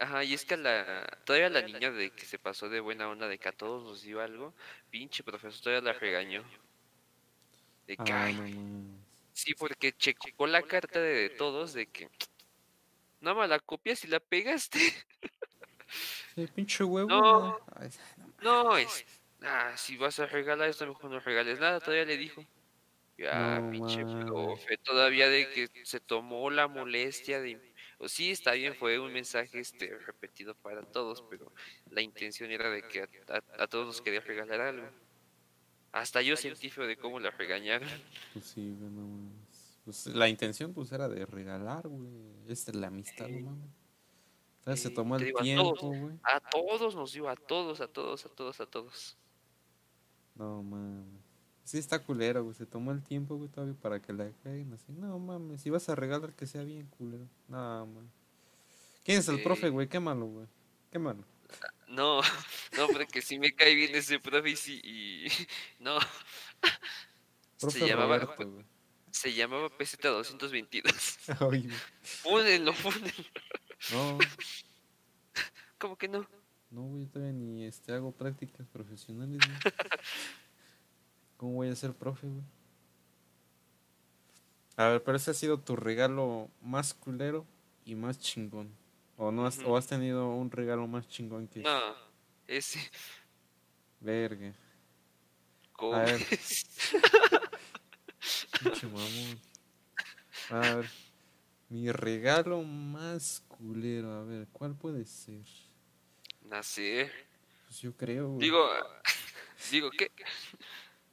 Ajá, 0.01 0.23
y 0.25 0.35
es 0.35 0.45
que 0.45 0.57
la, 0.57 1.07
todavía 1.25 1.49
la 1.51 1.62
niña 1.62 1.90
de 1.90 2.11
que 2.12 2.25
se 2.27 2.38
pasó 2.38 2.68
de 2.68 2.81
buena 2.81 3.09
onda 3.09 3.27
de 3.29 3.38
que 3.38 3.49
a 3.49 3.53
todos 3.53 3.83
nos 3.85 4.03
dio 4.03 4.21
algo, 4.21 4.55
pinche 4.90 5.25
profesor 5.25 5.61
todavía 5.62 5.92
la 5.92 5.99
regañó. 5.99 6.45
De 7.87 7.97
que, 7.97 8.12
"Ay, 8.12 8.37
sí, 9.33 9.55
porque 9.55 9.92
checó 9.92 10.47
la 10.47 10.62
carta 10.62 11.01
de 11.01 11.31
todos 11.31 11.73
de 11.75 11.87
que 11.90 12.09
nada 13.21 13.37
más 13.37 13.49
la 13.49 13.59
copias 13.61 14.05
y 14.05 14.09
la 14.09 14.21
pegaste. 14.21 14.79
Sí, 16.35 16.47
pinche 16.55 16.85
huevo. 16.85 17.09
No. 17.09 17.59
Ay, 17.77 17.88
No, 18.42 18.77
es, 18.77 19.05
ah, 19.42 19.77
si 19.77 19.97
vas 19.97 20.18
a 20.21 20.27
regalar 20.27 20.68
esto, 20.68 20.87
mejor 20.87 21.11
no 21.11 21.21
regales 21.21 21.61
nada, 21.61 21.81
todavía 21.81 22.05
le 22.07 22.16
dijo. 22.16 22.45
Ya, 23.18 23.61
No 23.61 23.71
pinche 23.71 24.05
profe, 24.05 24.79
todavía 24.79 25.29
de 25.29 25.51
que 25.51 25.68
se 25.85 26.01
tomó 26.01 26.51
la 26.51 26.68
molestia 26.68 27.40
de... 27.40 27.72
o 28.05 28.09
sí, 28.09 28.31
está 28.33 28.53
bien, 28.53 28.75
fue 28.75 28.99
un 28.99 29.12
mensaje 29.12 29.61
este 29.61 29.97
repetido 29.99 30.55
para 30.55 30.83
todos, 30.83 31.23
pero 31.31 31.53
la 31.91 32.03
intención 32.03 32.51
era 32.51 32.69
de 32.71 32.83
que 32.83 33.03
a, 33.03 33.09
a- 33.29 33.62
a 33.65 33.67
todos 33.69 33.87
nos 33.87 34.01
quería 34.03 34.21
regalar 34.21 34.61
algo. 34.61 34.88
Hasta 35.93 36.21
yo 36.23 36.37
sentí 36.37 36.69
feo 36.71 36.87
de 36.87 36.97
cómo 36.97 37.21
la 37.21 37.31
regañaron. 37.31 37.88
Pues 38.33 38.47
sí, 38.47 38.75
güey, 38.79 38.91
no 38.91 39.03
mames. 39.07 39.79
Pues 39.85 40.07
la 40.07 40.29
intención, 40.29 40.73
pues, 40.73 40.91
era 40.93 41.09
de 41.09 41.27
regalar, 41.27 41.87
güey. 41.88 42.11
Esta 42.49 42.71
es 42.71 42.77
la 42.77 42.87
amistad, 42.88 43.29
no 43.29 43.37
Sí. 43.38 43.43
mames. 43.45 43.71
Entonces 44.59 44.83
se 44.83 44.91
tomó 44.91 45.17
el 45.17 45.25
digo, 45.25 45.41
a 45.41 45.43
tiempo, 45.43 45.75
güey. 45.81 46.17
A 46.23 46.38
todos 46.41 46.95
nos 46.95 47.12
dio, 47.12 47.29
a 47.29 47.35
todos, 47.37 47.81
a 47.81 47.88
todos, 47.88 48.25
a 48.25 48.29
todos, 48.29 48.61
a 48.61 48.67
todos. 48.67 49.17
No 50.37 50.62
mames. 50.62 51.22
Sí 51.73 51.79
está 51.79 51.99
culero, 52.01 52.45
güey. 52.45 52.55
Se 52.55 52.67
tomó 52.67 52.93
el 52.93 53.03
tiempo, 53.03 53.35
güey, 53.37 53.49
todavía 53.49 53.73
para 53.81 53.99
que 53.99 54.13
la 54.13 54.31
caigan 54.43 54.75
así. 54.75 54.93
No 54.93 55.19
mames, 55.19 55.63
si 55.63 55.71
vas 55.71 55.89
a 55.89 55.95
regalar 55.95 56.35
que 56.35 56.47
sea 56.47 56.65
bien 56.65 56.87
culero. 56.99 57.27
No 57.49 57.87
mames. 57.87 58.11
¿Quién 59.07 59.21
es 59.21 59.29
el 59.29 59.39
Sí. 59.39 59.43
profe, 59.43 59.71
güey? 59.71 59.89
Quémalo, 59.89 60.27
güey. 60.27 60.47
Quémalo. 60.91 61.25
No, 61.89 62.21
no, 62.77 62.89
porque 62.89 63.23
si 63.23 63.39
me 63.39 63.53
cae 63.55 63.75
bien 63.75 63.95
ese 63.95 64.21
profe 64.21 64.51
y 64.51 64.57
sí, 64.57 64.83
y... 64.85 65.27
No. 65.81 65.97
Profe 67.59 67.79
se 67.79 67.87
llamaba, 67.89 68.19
Roberto, 68.19 68.51
güey. 68.51 68.67
se 69.11 69.33
llamaba 69.33 69.71
PZ 69.71 69.97
222. 70.03 70.93
Ay, 71.41 71.63
güey. 71.63 71.69
Pónenlo, 72.23 72.75
pónenlo. 72.75 73.13
No, 73.93 74.19
¿Cómo 75.79 75.97
que 75.97 76.09
no? 76.09 76.29
no, 76.71 76.83
güey, 76.83 77.07
todavía 77.07 77.33
ni 77.33 77.65
este, 77.65 77.93
hago 77.95 78.13
prácticas 78.13 78.67
profesionales, 78.69 79.39
güey. 79.47 79.75
¿Cómo 81.43 81.55
voy 81.55 81.71
a 81.71 81.75
ser 81.75 81.93
profe, 81.93 82.29
güey? 82.29 82.45
A 84.77 84.87
ver, 84.87 85.03
pero 85.03 85.17
ese 85.17 85.33
ha 85.33 85.35
sido 85.35 85.59
tu 85.59 85.75
regalo 85.75 86.49
más 86.61 86.95
culero 86.95 87.45
y 87.85 87.97
más 87.97 88.21
chingón. 88.21 88.73
¿O, 89.17 89.33
no 89.33 89.45
has, 89.45 89.59
o 89.59 89.77
has 89.77 89.89
tenido 89.89 90.29
un 90.29 90.53
regalo 90.53 90.87
más 90.87 91.09
chingón 91.09 91.49
que 91.49 91.59
No, 91.59 91.97
ese. 92.47 92.79
Verga. 93.99 94.55
¿Cómo 95.73 95.95
A 95.95 96.05
ver. 96.05 96.21
A 100.51 100.61
ver. 100.61 100.89
Mi 101.71 101.91
regalo 101.91 102.63
más 102.63 103.43
culero. 103.49 104.13
A 104.13 104.23
ver, 104.23 104.47
¿cuál 104.53 104.77
puede 104.77 105.05
ser? 105.07 105.43
Nacer. 106.43 107.11
Pues 107.67 107.81
yo 107.81 107.97
creo. 107.97 108.29
güey. 108.29 108.43
Digo, 108.43 108.65
digo, 109.73 109.91
¿qué? 109.91 110.13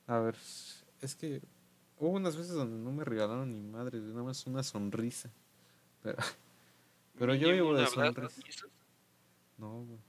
A 0.10 0.20
ver, 0.20 0.36
es 1.02 1.16
que 1.16 1.42
hubo 2.00 2.10
unas 2.12 2.36
veces 2.36 2.54
donde 2.54 2.78
no 2.78 2.92
me 2.92 3.04
regalaron 3.04 3.52
ni 3.54 3.62
madre, 3.62 4.00
nada 4.00 4.24
más 4.24 4.46
una 4.48 4.64
sonrisa. 4.64 5.30
Pero, 6.02 6.18
pero 7.20 7.36
yo 7.36 7.52
vivo 7.52 7.76
de 7.76 7.86
sonrisa. 7.88 8.68
No, 9.58 9.84
güey. 9.84 10.00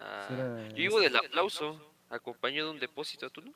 Ah, 0.00 0.28
era- 0.32 0.68
yo 0.70 0.74
vivo 0.74 1.00
del 1.00 1.14
aplauso, 1.16 1.80
acompañado 2.10 2.68
de 2.68 2.74
un 2.74 2.80
depósito, 2.80 3.30
¿tú 3.30 3.42
no? 3.42 3.52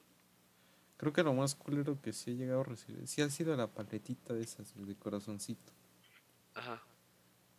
Creo 0.98 1.12
que 1.12 1.22
lo 1.22 1.34
más 1.34 1.54
culero 1.54 2.00
que 2.00 2.12
sí 2.12 2.30
he 2.30 2.34
llegado 2.36 2.60
a 2.60 2.64
recibir, 2.64 3.06
sí 3.08 3.20
ha 3.20 3.28
sido 3.28 3.54
la 3.56 3.66
paletita 3.66 4.32
de 4.34 4.42
esas, 4.42 4.72
de 4.76 4.94
corazoncito. 4.94 5.72
Ajá. 6.54 6.80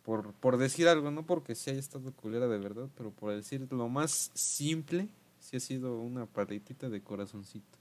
por, 0.02 0.32
por 0.32 0.56
decir 0.56 0.88
algo, 0.88 1.10
no 1.12 1.24
porque 1.26 1.54
sí 1.54 1.70
haya 1.70 1.78
estado 1.78 2.10
culera 2.12 2.48
de 2.48 2.58
verdad, 2.58 2.88
pero 2.96 3.10
por 3.12 3.32
decir 3.32 3.68
lo 3.70 3.88
más 3.88 4.32
simple, 4.34 5.08
sí 5.38 5.56
ha 5.56 5.60
sido 5.60 6.00
una 6.00 6.24
paletita 6.26 6.88
de 6.88 7.00
corazoncito. 7.02 7.78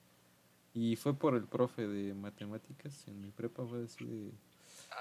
Y 0.80 0.96
fue 0.96 1.16
por 1.18 1.34
el 1.34 1.46
profe 1.46 1.88
de 1.88 2.14
matemáticas 2.14 3.08
en 3.08 3.20
mi 3.20 3.32
prepa, 3.32 3.66
fue 3.66 3.84
así 3.86 4.06
de... 4.06 4.32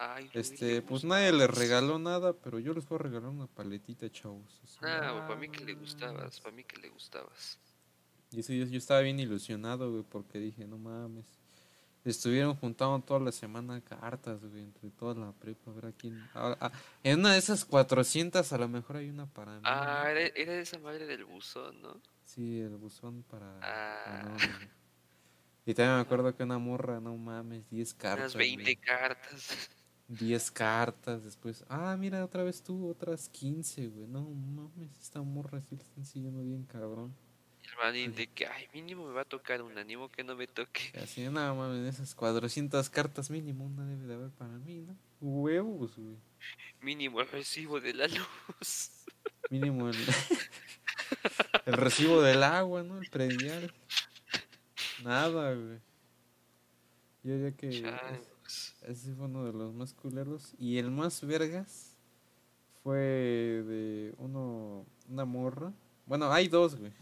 Ay, 0.01 0.31
Este, 0.33 0.81
pues 0.81 1.05
nadie 1.05 1.33
le 1.33 1.47
regaló 1.47 1.99
nada, 1.99 2.33
pero 2.33 2.59
yo 2.59 2.73
les 2.73 2.89
voy 2.89 2.97
a 2.99 3.03
regalar 3.03 3.29
una 3.29 3.47
paletita, 3.47 4.11
chavos. 4.11 4.59
Así, 4.65 4.79
Ah, 4.81 5.01
"Ah, 5.23 5.27
para 5.29 5.39
mí 5.39 5.51
que 5.51 5.65
le 5.67 5.75
gustabas, 5.75 6.17
mames". 6.17 6.41
para 6.41 6.57
mí 6.57 6.65
que 6.65 6.79
le 6.81 6.89
gustabas. 6.89 7.59
Y 8.33 8.41
eso 8.41 8.55
yo, 8.55 8.65
yo 8.65 8.79
estaba 8.79 9.01
bien 9.01 9.21
ilusionado, 9.21 9.91
güey, 9.91 10.03
porque 10.03 10.39
dije, 10.39 10.67
no 10.67 10.79
mames. 10.79 11.27
Estuvieron 12.07 12.55
juntando 12.57 12.99
toda 13.05 13.21
la 13.21 13.33
semana 13.33 13.81
cartas, 13.83 14.41
güey, 14.41 14.62
entre 14.62 14.89
toda 14.91 15.15
la 15.15 15.33
prepa, 15.33 15.71
a 15.73 15.75
ver 15.75 15.87
a 15.87 15.93
quién... 15.93 16.19
ah, 16.35 16.57
ah, 16.59 16.73
en 17.03 17.19
una 17.21 17.33
de 17.33 17.39
esas 17.39 17.65
400 17.67 18.51
a 18.53 18.59
lo 18.59 18.69
mejor 18.69 18.97
hay 18.97 19.11
una 19.11 19.27
para 19.27 19.57
mí. 19.57 19.61
Ah, 19.65 20.07
era, 20.11 20.21
era 20.35 20.55
esa 20.59 20.79
madre 20.79 21.07
del 21.07 21.25
buzón, 21.25 21.83
¿no? 21.83 22.01
Sí, 22.25 22.61
el 22.61 22.77
buzón 22.77 23.23
para... 23.25 23.59
Ah. 23.61 24.05
para 24.05 24.23
no. 24.25 24.37
Y 25.66 25.74
también 25.74 25.96
me 25.96 26.02
acuerdo 26.02 26.35
que 26.37 26.44
una 26.44 26.59
morra, 26.59 27.00
no 27.00 27.16
mames, 27.16 27.68
10 27.70 27.94
cartas. 27.94 28.20
Unas 28.20 28.37
20 28.37 28.62
güey. 28.62 28.76
cartas. 28.76 29.70
10 30.09 30.50
cartas, 30.52 31.24
después, 31.24 31.64
ah, 31.68 31.96
mira, 31.98 32.24
otra 32.24 32.44
vez 32.44 32.62
tú, 32.62 32.88
otras 32.88 33.29
15, 33.29 33.88
güey. 33.88 34.07
No 34.07 34.22
mames, 34.31 34.96
esta 35.00 35.20
morra 35.22 35.61
sí 35.61 35.74
están 35.74 36.05
siguiendo 36.05 36.42
bien, 36.42 36.64
cabrón. 36.64 37.12
Y 37.61 37.66
el 37.66 37.76
manín 37.76 38.14
de 38.14 38.29
que, 38.29 38.46
ay, 38.46 38.68
mínimo 38.72 39.09
me 39.09 39.12
va 39.12 39.22
a 39.22 39.24
tocar 39.24 39.62
una, 39.62 39.81
animo 39.81 40.09
que 40.09 40.22
no 40.22 40.37
me 40.37 40.46
toque. 40.46 40.92
Así, 41.02 41.24
no 41.24 41.57
mames, 41.57 41.94
esas 41.94 42.14
400 42.14 42.88
cartas 42.88 43.29
mínimo 43.29 43.64
una 43.64 43.85
debe 43.85 44.07
de 44.07 44.14
haber 44.14 44.31
para 44.31 44.57
mí, 44.59 44.83
¿no? 44.83 44.96
Huevos, 45.20 45.96
güey. 45.96 46.16
Mínimo 46.81 47.20
el 47.20 47.29
recibo 47.29 47.81
de 47.81 47.94
la 47.94 48.07
luz. 48.07 48.90
Mínimo 49.50 49.88
el, 49.88 49.96
el 51.66 51.72
recibo 51.72 52.22
del 52.22 52.44
agua, 52.44 52.85
¿no? 52.85 52.98
El 52.98 53.11
predial. 53.11 53.74
Nada, 55.05 55.55
güey. 55.55 55.81
Yo 57.23 57.37
ya 57.37 57.53
que... 57.53 57.69
es-. 58.47 58.75
Ese 58.83 59.15
fue 59.15 59.27
uno 59.27 59.45
de 59.45 59.53
los 59.53 59.75
más 59.75 59.93
culeros. 59.93 60.55
Y 60.59 60.79
el 60.79 60.91
más 60.91 61.25
vergas 61.25 61.97
fue 62.83 62.97
de 62.99 64.15
uno, 64.19 64.87
una 65.09 65.25
morra. 65.25 65.73
Bueno, 66.07 66.31
hay 66.31 66.49
dos, 66.49 66.77
güey. 66.77 66.93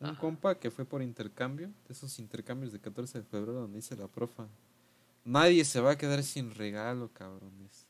Un 0.00 0.10
Ajá. 0.10 0.18
compa 0.18 0.58
que 0.58 0.70
fue 0.70 0.84
por 0.84 1.02
intercambio, 1.02 1.68
de 1.86 1.92
esos 1.92 2.18
intercambios 2.18 2.72
de 2.72 2.80
14 2.80 3.18
de 3.18 3.24
febrero 3.24 3.52
donde 3.52 3.76
dice 3.76 3.96
la 3.96 4.08
profa. 4.08 4.48
Nadie 5.24 5.64
se 5.64 5.80
va 5.80 5.92
a 5.92 5.98
quedar 5.98 6.22
sin 6.24 6.52
regalo, 6.54 7.12
cabrones. 7.12 7.81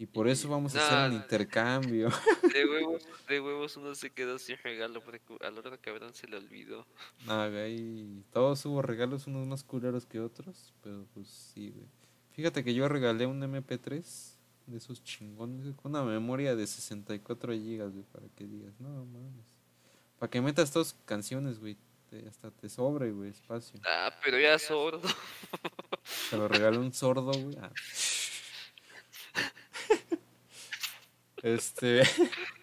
Y 0.00 0.06
por 0.06 0.28
eso 0.28 0.48
vamos 0.48 0.76
a 0.76 0.86
hacer 0.86 1.10
un 1.10 1.16
intercambio. 1.16 2.08
De 2.54 2.64
huevos, 2.70 3.02
de 3.28 3.40
huevos 3.40 3.76
uno 3.76 3.94
se 3.96 4.10
quedó 4.10 4.38
sin 4.38 4.56
regalo 4.58 5.00
porque 5.02 5.20
al 5.40 5.58
otro 5.58 5.76
cabrón 5.80 6.14
se 6.14 6.28
le 6.28 6.36
olvidó. 6.36 6.86
Nada, 7.26 7.48
güey. 7.48 8.22
Todos 8.32 8.64
hubo 8.66 8.80
regalos, 8.80 9.26
unos 9.26 9.46
más 9.46 9.64
culeros 9.64 10.06
que 10.06 10.20
otros. 10.20 10.72
Pero 10.82 11.04
pues 11.14 11.26
sí, 11.28 11.70
güey. 11.74 11.86
Fíjate 12.32 12.62
que 12.62 12.72
yo 12.74 12.88
regalé 12.88 13.26
un 13.26 13.40
MP3 13.42 14.34
de 14.66 14.76
esos 14.78 15.02
chingones, 15.02 15.74
con 15.74 15.90
una 15.92 16.04
memoria 16.04 16.54
de 16.54 16.66
64 16.66 17.52
gigas, 17.54 17.90
güey, 17.92 18.04
para 18.12 18.28
que 18.36 18.44
digas, 18.46 18.74
no 18.78 19.04
mames. 19.06 19.44
Para 20.18 20.30
que 20.30 20.40
metas 20.40 20.70
tus 20.70 20.94
canciones, 21.06 21.58
güey. 21.58 21.76
te- 22.08 22.28
hasta 22.28 22.50
te 22.52 22.68
sobre, 22.68 23.10
güey, 23.10 23.30
espacio. 23.30 23.80
Ah, 23.84 24.12
pero 24.24 24.38
ya 24.38 24.58
sordo. 24.58 25.02
Se 26.04 26.36
lo 26.36 26.46
regalé 26.48 26.78
un 26.78 26.92
sordo, 26.92 27.32
güey. 27.32 27.56
Ah. 27.60 27.72
Este. 31.42 32.02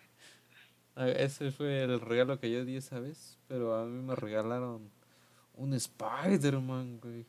Ese 0.95 1.51
fue 1.51 1.83
el 1.83 1.99
regalo 1.99 2.39
que 2.39 2.51
yo 2.51 2.63
di 2.63 2.77
esa 2.77 2.99
vez. 2.99 3.37
Pero 3.47 3.75
a 3.75 3.85
mí 3.85 4.01
me 4.01 4.15
regalaron 4.15 4.89
un 5.53 5.73
Spider-Man, 5.73 6.99
güey. 7.01 7.25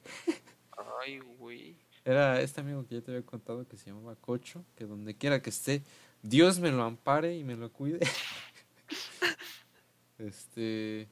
Ay, 1.01 1.19
güey. 1.39 1.77
Era 2.05 2.41
este 2.41 2.61
amigo 2.61 2.87
que 2.87 2.97
ya 2.97 3.01
te 3.01 3.11
había 3.11 3.27
contado 3.27 3.67
que 3.67 3.77
se 3.77 3.91
llamaba 3.91 4.15
Cocho. 4.17 4.65
Que 4.77 4.85
donde 4.85 5.17
quiera 5.17 5.43
que 5.43 5.51
esté, 5.51 5.83
Dios 6.23 6.61
me 6.61 6.71
lo 6.71 6.85
ampare 6.85 7.37
y 7.37 7.45
me 7.45 7.57
lo 7.57 7.73
cuide. 7.73 8.01
este. 10.19 11.09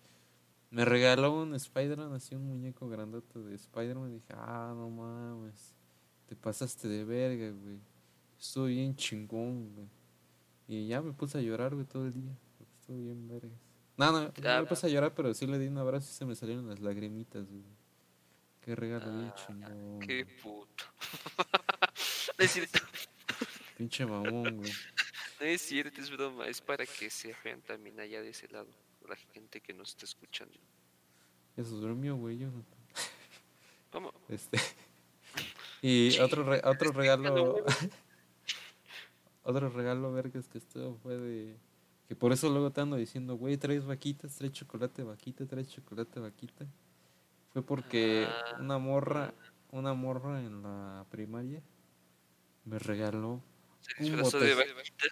Me 0.70 0.84
regaló 0.84 1.40
un 1.40 1.54
Spider-Man, 1.54 2.12
así 2.14 2.34
un 2.34 2.48
muñeco 2.48 2.88
grandote 2.88 3.38
de 3.38 3.54
Spider-Man. 3.54 4.10
Y 4.10 4.14
dije, 4.14 4.32
ah, 4.32 4.72
no 4.76 4.90
mames. 4.90 5.74
Te 6.26 6.34
pasaste 6.34 6.88
de 6.88 7.04
verga, 7.04 7.50
güey. 7.50 7.78
Estuvo 8.38 8.66
bien 8.66 8.96
chingón, 8.96 9.72
güey. 9.74 9.88
Y 10.68 10.86
ya 10.88 11.02
me 11.02 11.12
puse 11.12 11.38
a 11.38 11.40
llorar, 11.40 11.74
güey, 11.74 11.86
todo 11.86 12.06
el 12.06 12.12
día. 12.12 12.36
Estuvo 12.80 12.96
bien 12.98 13.28
vergas. 13.28 13.52
No, 13.96 14.10
no, 14.12 14.20
no 14.22 14.32
Ah, 14.44 14.60
me 14.60 14.66
puse 14.66 14.86
a 14.86 14.90
llorar, 14.90 15.14
pero 15.14 15.32
sí 15.34 15.46
le 15.46 15.58
di 15.58 15.66
un 15.68 15.78
abrazo 15.78 16.08
y 16.10 16.14
se 16.14 16.24
me 16.24 16.34
salieron 16.34 16.66
las 16.68 16.80
lagrimitas, 16.80 17.48
güey. 17.48 17.62
Qué 18.62 18.74
regalo 18.74 19.04
Ah, 19.06 19.34
chingón. 19.34 20.00
Qué 20.00 20.22
güey. 20.24 20.36
puto. 20.42 20.84
No 22.36 22.44
es 22.44 22.50
cierto, 22.50 22.80
Pinche 23.78 24.04
mamón, 24.06 24.56
güey. 24.56 24.72
no 25.40 25.46
es 25.46 25.62
cierto, 25.62 26.00
es 26.00 26.10
broma. 26.10 26.48
Es 26.48 26.60
para 26.60 26.84
que 26.84 27.08
se 27.10 27.34
vean 27.44 27.60
también 27.62 28.00
allá 28.00 28.20
de 28.22 28.30
ese 28.30 28.48
lado. 28.48 28.66
La 29.08 29.14
gente 29.16 29.60
que 29.60 29.72
nos 29.72 29.90
está 29.90 30.04
escuchando. 30.06 30.58
Se 31.54 31.62
durmió, 31.62 32.16
güey, 32.16 32.38
yo 32.38 32.48
no. 32.50 32.64
Vamos. 33.92 34.14
Este. 34.28 34.58
Y 35.82 36.18
otro, 36.18 36.42
re- 36.44 36.62
otro 36.64 36.92
regalo. 36.92 37.62
Otro 39.44 39.68
regalo, 39.70 40.12
vergas, 40.12 40.48
que 40.48 40.58
estuvo 40.58 40.96
fue 40.96 41.16
de. 41.16 41.56
Que 42.08 42.14
por 42.16 42.32
eso 42.32 42.50
luego 42.50 42.70
te 42.70 42.80
ando 42.82 42.96
diciendo, 42.96 43.36
güey, 43.36 43.56
traes 43.56 43.84
vaquitas, 43.86 44.36
traes 44.36 44.52
chocolate 44.52 45.02
vaquita, 45.04 45.46
traes 45.46 45.68
chocolate 45.70 46.20
vaquita. 46.20 46.66
Fue 47.52 47.62
porque 47.62 48.26
Ah. 48.28 48.56
una 48.60 48.78
morra, 48.78 49.32
una 49.70 49.94
morra 49.94 50.40
en 50.40 50.62
la 50.62 51.06
primaria 51.10 51.62
me 52.64 52.78
regaló, 52.78 53.40
Se 53.80 53.92
Un 54.02 54.04
disfrazó 54.10 54.38
de 54.40 54.54
vaquita. 54.54 55.04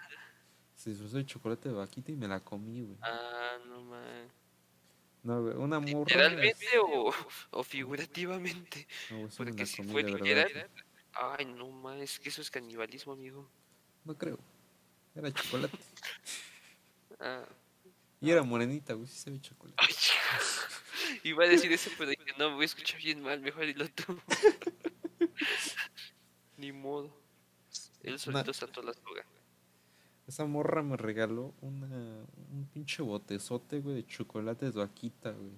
se 0.75 0.89
disfrazó 0.91 1.17
de 1.17 1.25
chocolate 1.25 1.69
de 1.69 1.75
vaquita 1.75 2.11
y 2.11 2.15
me 2.15 2.27
la 2.27 2.39
comí, 2.41 2.81
güey. 2.81 2.97
Ah, 3.01 3.57
no 3.67 3.83
man. 3.85 4.27
No, 5.23 5.41
güey, 5.41 5.55
una 5.55 5.79
morra. 5.79 5.99
¿Literalmente 6.05 6.65
o, 6.85 7.11
o 7.51 7.63
figurativamente? 7.63 8.87
No, 9.09 9.29
Porque 9.37 9.65
si 9.65 9.81
fue 9.83 10.03
literal. 10.03 10.69
Ay, 11.13 11.45
no 11.45 11.69
man, 11.71 11.99
es 12.01 12.19
que 12.19 12.29
eso 12.29 12.41
es 12.41 12.51
canibalismo, 12.51 13.13
amigo. 13.13 13.49
No 14.05 14.17
creo. 14.17 14.39
Era 15.15 15.31
chocolate. 15.31 15.77
Ah. 17.19 17.45
Y 18.19 18.31
era 18.31 18.43
morenita, 18.43 18.93
güey, 18.93 19.07
sí 19.07 19.17
se 19.17 19.31
ve 19.31 19.39
chocolate. 19.39 19.75
Ay, 19.77 19.93
Iba 21.23 21.43
a 21.45 21.47
decir 21.47 21.71
eso, 21.71 21.89
pero 21.97 22.09
dije, 22.09 22.33
no, 22.37 22.55
voy 22.55 22.63
a 22.63 22.65
escuchar 22.65 22.99
bien 22.99 23.21
mal, 23.21 23.39
mejor 23.39 23.65
dilo 23.65 23.87
tú. 23.89 24.17
Ni 26.57 26.71
modo. 26.71 27.15
Él 28.01 28.19
solito 28.19 28.53
saltó 28.53 28.81
la 28.81 28.93
soga. 28.93 29.25
Esa 30.27 30.45
morra 30.45 30.83
me 30.83 30.97
regaló 30.97 31.53
una, 31.61 32.25
un 32.51 32.69
pinche 32.73 33.01
botezote, 33.01 33.79
güey, 33.79 33.95
de 33.95 34.05
chocolates 34.05 34.73
vaquita, 34.73 35.31
güey. 35.31 35.51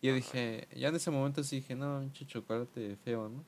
Y 0.00 0.08
yo 0.08 0.14
dije, 0.14 0.68
ya 0.74 0.88
en 0.88 0.96
ese 0.96 1.10
momento 1.10 1.42
sí 1.44 1.56
dije, 1.56 1.74
no, 1.74 2.00
pinche 2.00 2.26
chocolate 2.26 2.96
feo, 2.96 3.28
¿no? 3.28 3.44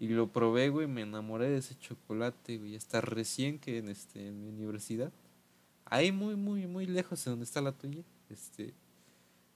Y 0.00 0.08
lo 0.08 0.28
probé, 0.32 0.68
güey, 0.68 0.86
me 0.86 1.02
enamoré 1.02 1.48
de 1.48 1.58
ese 1.58 1.78
chocolate, 1.78 2.58
güey, 2.58 2.76
hasta 2.76 3.00
recién 3.00 3.58
que 3.58 3.78
en, 3.78 3.88
este, 3.88 4.28
en 4.28 4.42
mi 4.42 4.48
universidad, 4.48 5.12
ahí 5.86 6.12
muy, 6.12 6.36
muy, 6.36 6.66
muy 6.66 6.86
lejos 6.86 7.24
de 7.24 7.30
donde 7.30 7.44
está 7.44 7.60
la 7.60 7.72
tuya, 7.72 8.02
este, 8.28 8.74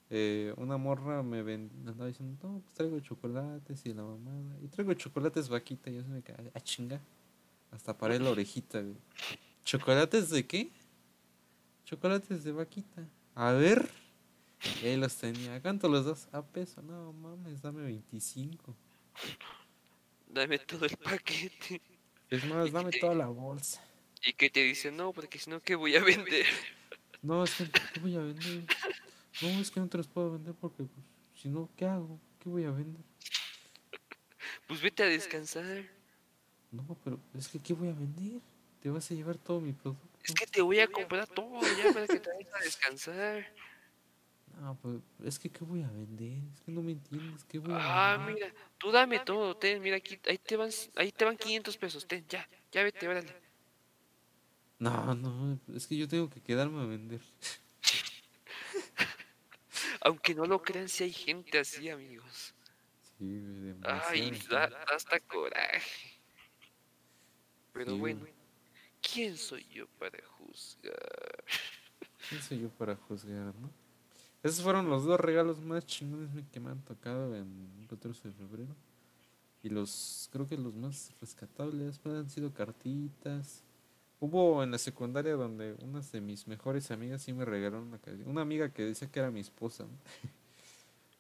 eh, 0.09 0.55
una 0.57 0.77
morra 0.77 1.23
me, 1.23 1.43
ven- 1.43 1.71
me 1.85 1.91
andaba 1.91 2.09
diciendo, 2.09 2.37
no, 2.43 2.61
pues 2.61 2.75
traigo 2.75 2.99
chocolates 3.01 3.85
y 3.87 3.93
la 3.95 4.03
mamada, 4.03 4.57
y 4.63 4.69
traigo 4.69 4.95
chocolates 4.95 5.49
vaquita, 5.49 5.91
y 5.91 5.97
yo 5.97 6.03
se 6.03 6.09
me 6.09 6.23
quedé, 6.23 6.51
ah, 6.55 6.61
chinga, 6.61 7.01
hasta 7.71 7.97
paré 7.97 8.19
la 8.19 8.31
orejita, 8.31 8.81
güey. 8.81 8.97
¿Chocolates 9.65 10.31
de 10.31 10.47
qué? 10.47 10.71
Chocolates 11.85 12.43
de 12.45 12.53
vaquita. 12.53 13.07
A 13.35 13.53
ver. 13.53 13.89
Y 14.83 14.87
ahí 14.87 14.97
los 14.97 15.15
tenía. 15.17 15.61
¿Cuánto 15.63 15.89
los 15.89 16.05
das? 16.05 16.29
A 16.33 16.43
peso. 16.43 16.83
No 16.83 17.13
mames, 17.13 17.63
dame 17.63 17.83
25. 17.83 18.75
Dame 20.33 20.59
todo 20.61 20.87
el 20.87 20.97
paquete. 20.97 21.81
Es 22.29 22.45
más, 22.45 22.71
dame 22.71 22.93
toda 22.93 23.15
la 23.15 23.27
bolsa. 23.27 23.85
Y 24.23 24.33
que 24.35 24.49
te 24.51 24.63
dice, 24.63 24.93
no, 24.93 25.13
porque 25.13 25.39
si 25.39 25.51
no, 25.51 25.61
¿qué 25.61 25.75
voy 25.75 25.97
a 25.97 26.05
vender? 26.05 26.47
No, 27.23 27.43
es 27.45 27.55
que 27.55 27.71
¿qué 27.71 28.01
voy 28.01 28.17
a 28.17 28.21
vender? 28.21 28.65
No, 29.43 29.49
es 29.61 29.71
que 29.71 29.81
no 29.81 29.89
te 29.89 29.99
los 29.99 30.07
puedo 30.07 30.33
vender 30.33 30.55
porque, 30.55 30.85
pues, 30.85 31.07
si 31.35 31.49
no, 31.49 31.69
¿qué 31.77 31.87
hago? 31.87 32.21
¿Qué 32.39 32.49
voy 32.49 32.65
a 32.65 32.71
vender? 32.71 33.03
Pues 34.69 34.81
vete 34.81 35.03
a 35.03 35.07
descansar. 35.07 35.85
No, 36.71 36.97
pero 37.03 37.19
es 37.37 37.49
que 37.49 37.59
¿qué 37.59 37.73
voy 37.75 37.89
a 37.89 37.93
vender? 37.93 38.41
Te 38.81 38.89
vas 38.91 39.11
a 39.11 39.15
llevar 39.15 39.37
todo 39.37 39.61
mi 39.61 39.73
producto. 39.73 40.09
Es 40.23 40.35
que 40.35 40.47
te 40.47 40.63
voy 40.63 40.79
a 40.79 40.87
comprar 40.87 41.27
todo 41.27 41.61
ya 41.61 41.93
para 41.93 42.07
que 42.07 42.21
te 42.21 42.31
vayas 42.31 42.55
a 42.55 42.59
descansar. 42.61 43.53
No, 44.61 44.77
pues 44.81 45.01
es 45.25 45.39
que 45.39 45.51
¿qué 45.51 45.65
voy 45.65 45.83
a 45.83 45.91
vender? 45.91 46.45
Es 46.55 46.61
que 46.61 46.71
no 46.71 46.83
me 46.83 46.93
entiendes. 46.93 47.45
¿Qué 47.45 47.59
voy 47.59 47.79
a 47.79 47.89
Ah, 47.89 48.17
vender? 48.17 48.35
mira, 48.35 48.55
tú 48.79 48.91
dame 48.91 49.21
todo, 49.21 49.57
ten, 49.57 49.81
mira 49.83 49.97
aquí, 49.97 50.19
ahí 50.29 50.39
te 50.39 50.57
van, 50.57 50.71
ahí 50.97 51.13
te 51.13 51.25
van 51.25 51.37
500 51.37 51.77
pesos, 51.79 52.07
ten, 52.07 52.27
ya, 52.29 52.49
ya 52.73 52.83
vete, 52.83 53.09
órale. 53.09 53.35
No, 54.79 55.15
no, 55.15 55.59
es 55.75 55.87
que 55.87 55.97
yo 55.97 56.09
tengo 56.09 56.31
que 56.31 56.41
quedarme 56.43 56.81
a 56.83 56.87
vender. 56.87 57.21
Aunque 60.03 60.35
no 60.35 60.45
lo 60.47 60.61
crean, 60.63 60.89
si 60.89 61.05
hay 61.05 61.13
gente 61.13 61.59
así, 61.59 61.89
amigos. 61.89 62.55
Sí, 63.19 63.75
Ay, 63.83 64.31
da, 64.49 64.69
da 64.69 64.95
hasta 64.97 65.21
coraje. 65.21 66.23
Pero 67.73 67.97
Sí, 67.97 67.99
bueno. 67.99 68.27
¿quién 69.03 69.37
soy 69.37 69.65
yo 69.69 69.89
para 69.99 70.19
juzgar? 70.27 71.45
¿Quién 72.29 72.41
soy 72.41 72.61
yo 72.61 72.71
para 72.71 72.97
juzgar, 72.97 73.55
no? 73.57 73.71
Esos 74.43 74.63
fueron 74.63 74.89
los 74.89 75.05
dos 75.05 75.21
regalos 75.21 75.61
más 75.61 75.85
chingones 75.85 76.31
que 76.51 76.61
me 76.61 76.71
han 76.71 76.81
tocado 76.83 77.35
en 77.37 77.75
el 77.79 77.87
14 77.89 78.29
de 78.29 78.35
febrero. 78.35 78.75
Y 79.63 79.69
los, 79.69 80.31
creo 80.33 80.49
que 80.49 80.57
los 80.57 80.75
más 80.75 81.13
rescatables 81.21 81.99
pues, 81.99 82.15
han 82.17 82.31
sido 82.31 82.53
cartitas. 82.55 83.63
Hubo 84.19 84.63
en 84.63 84.71
la 84.71 84.79
secundaria 84.79 85.35
donde 85.35 85.75
unas 85.83 86.11
de 86.13 86.23
mis 86.23 86.47
mejores 86.47 86.91
amigas 86.91 87.23
sí 87.23 87.35
me 87.35 87.45
regalaron 87.45 87.89
una 87.89 87.99
cartita. 87.99 88.31
Una 88.31 88.41
amiga 88.41 88.71
que 88.71 88.85
decía 88.85 89.11
que 89.11 89.21
era 89.21 89.31
mi 89.31 89.41
esposa. 89.41 89.85
¿no? 89.85 89.91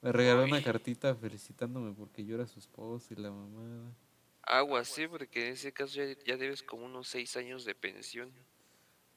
Me 0.02 0.12
regaló 0.12 0.44
una 0.44 0.62
cartita 0.62 1.14
felicitándome 1.14 1.92
porque 1.92 2.24
yo 2.24 2.36
era 2.36 2.46
su 2.46 2.58
esposa 2.58 3.12
y 3.12 3.20
la 3.20 3.30
mamada. 3.30 3.92
Agua, 4.42 4.82
sí, 4.86 5.06
porque 5.06 5.48
en 5.48 5.52
ese 5.52 5.72
caso 5.72 5.96
ya, 5.96 6.16
ya 6.24 6.38
debes 6.38 6.62
como 6.62 6.86
unos 6.86 7.06
seis 7.06 7.36
años 7.36 7.66
de 7.66 7.74
pensión. 7.74 8.32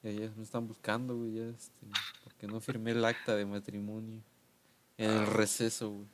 Y 0.04 0.10
ellas 0.10 0.36
me 0.36 0.44
están 0.44 0.68
buscando, 0.68 1.16
güey, 1.16 1.34
ya, 1.36 1.46
este, 1.46 1.88
porque 2.24 2.48
no 2.48 2.60
firmé 2.60 2.92
el 2.92 3.06
acta 3.06 3.36
de 3.36 3.46
matrimonio 3.46 4.22
en 4.98 5.10
el 5.12 5.20
Ah. 5.20 5.26
receso, 5.26 5.90
güey. 5.92 6.08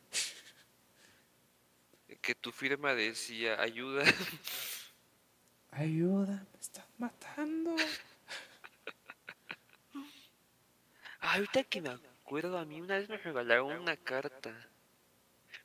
Que 2.21 2.35
tu 2.35 2.51
firma 2.51 2.93
decía 2.93 3.59
ayuda. 3.61 4.03
Ayuda, 5.71 6.45
me 6.53 6.59
están 6.59 6.85
matando. 6.97 7.75
Ah, 11.21 11.33
ahorita 11.35 11.63
que 11.63 11.81
me 11.81 11.89
acuerdo, 11.89 12.57
a 12.57 12.65
mí 12.65 12.79
una 12.81 12.97
vez 12.97 13.09
me 13.09 13.17
regalaron 13.17 13.71
una 13.79 13.95
carta. 13.97 14.53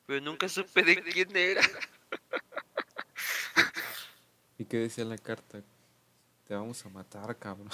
Pero 0.07 0.21
nunca 0.21 0.49
supe 0.49 0.83
de 0.83 1.03
quién 1.03 1.35
era. 1.37 1.63
¿Y 4.59 4.65
qué 4.65 4.79
decía 4.79 5.05
la 5.05 5.19
carta? 5.19 5.63
Te 6.47 6.55
vamos 6.55 6.85
a 6.85 6.89
matar, 6.89 7.37
cabrón. 7.39 7.71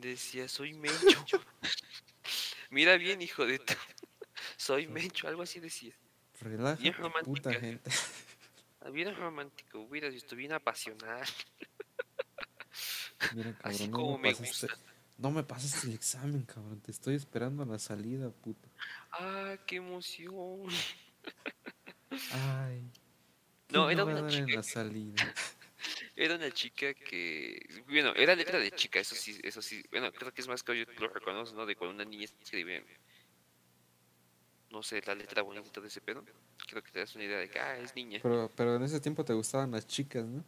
Decía, 0.00 0.48
soy 0.48 0.74
Mencho. 0.74 1.24
Mira 2.70 2.96
bien, 2.96 3.22
hijo 3.22 3.46
de 3.46 3.58
tu. 3.58 3.74
Soy 4.56 4.86
Mencho, 4.88 5.28
algo 5.28 5.42
así 5.42 5.60
decía. 5.60 5.94
Relaja, 6.40 6.80
Bien 6.82 6.94
puta 7.24 7.52
gente. 7.52 7.90
Ah, 8.80 8.90
Bien 8.90 9.14
romántico, 9.14 9.80
hubieras 9.80 10.12
visto, 10.12 10.34
bien 10.36 10.52
apasionada. 10.52 11.24
Mira, 13.34 13.56
Así 13.62 13.88
cabrón, 13.88 13.90
no 13.90 13.96
como 13.96 14.18
me, 14.18 14.30
me 14.30 14.34
pasaste, 14.34 14.66
gusta. 14.66 14.82
no 15.18 15.30
me 15.30 15.42
pasaste 15.44 15.86
el 15.88 15.94
examen, 15.94 16.42
cabrón. 16.42 16.80
Te 16.80 16.90
estoy 16.90 17.14
esperando 17.14 17.62
a 17.62 17.66
la 17.66 17.78
salida, 17.78 18.30
puta. 18.30 18.68
Ah, 19.12 19.56
qué 19.66 19.76
emoción. 19.76 20.66
Ay. 22.32 22.90
¿qué 23.66 23.74
No, 23.74 23.90
era 23.90 24.04
una 24.04 24.28
en 24.32 24.50
la 24.50 24.62
salida? 24.62 25.34
Era 26.16 26.36
una 26.36 26.50
chica 26.52 26.94
que, 26.94 27.60
bueno, 27.88 28.12
era 28.14 28.36
letra 28.36 28.58
de 28.58 28.70
chica, 28.70 29.00
eso 29.00 29.14
sí, 29.14 29.38
eso 29.42 29.60
sí, 29.60 29.82
bueno, 29.90 30.12
creo 30.12 30.32
que 30.32 30.42
es 30.42 30.48
más 30.48 30.62
que 30.62 30.78
yo 30.78 30.84
lo 30.98 31.08
reconozco, 31.08 31.56
¿no? 31.56 31.66
De 31.66 31.74
cuando 31.74 31.94
una 31.94 32.04
niña 32.04 32.24
escribe, 32.24 32.84
no 34.70 34.82
sé, 34.82 35.02
la 35.04 35.14
letra 35.14 35.42
bonita 35.42 35.70
todo 35.72 35.86
ese 35.86 36.00
pedo, 36.00 36.24
creo 36.68 36.82
que 36.82 36.92
te 36.92 37.00
das 37.00 37.14
una 37.16 37.24
idea 37.24 37.38
de 37.38 37.48
que, 37.48 37.58
ah, 37.58 37.78
es 37.78 37.96
niña, 37.96 38.20
Pero, 38.22 38.50
pero 38.54 38.76
en 38.76 38.84
ese 38.84 39.00
tiempo 39.00 39.24
te 39.24 39.32
gustaban 39.32 39.72
las 39.72 39.86
chicas, 39.86 40.24
¿no? 40.24 40.44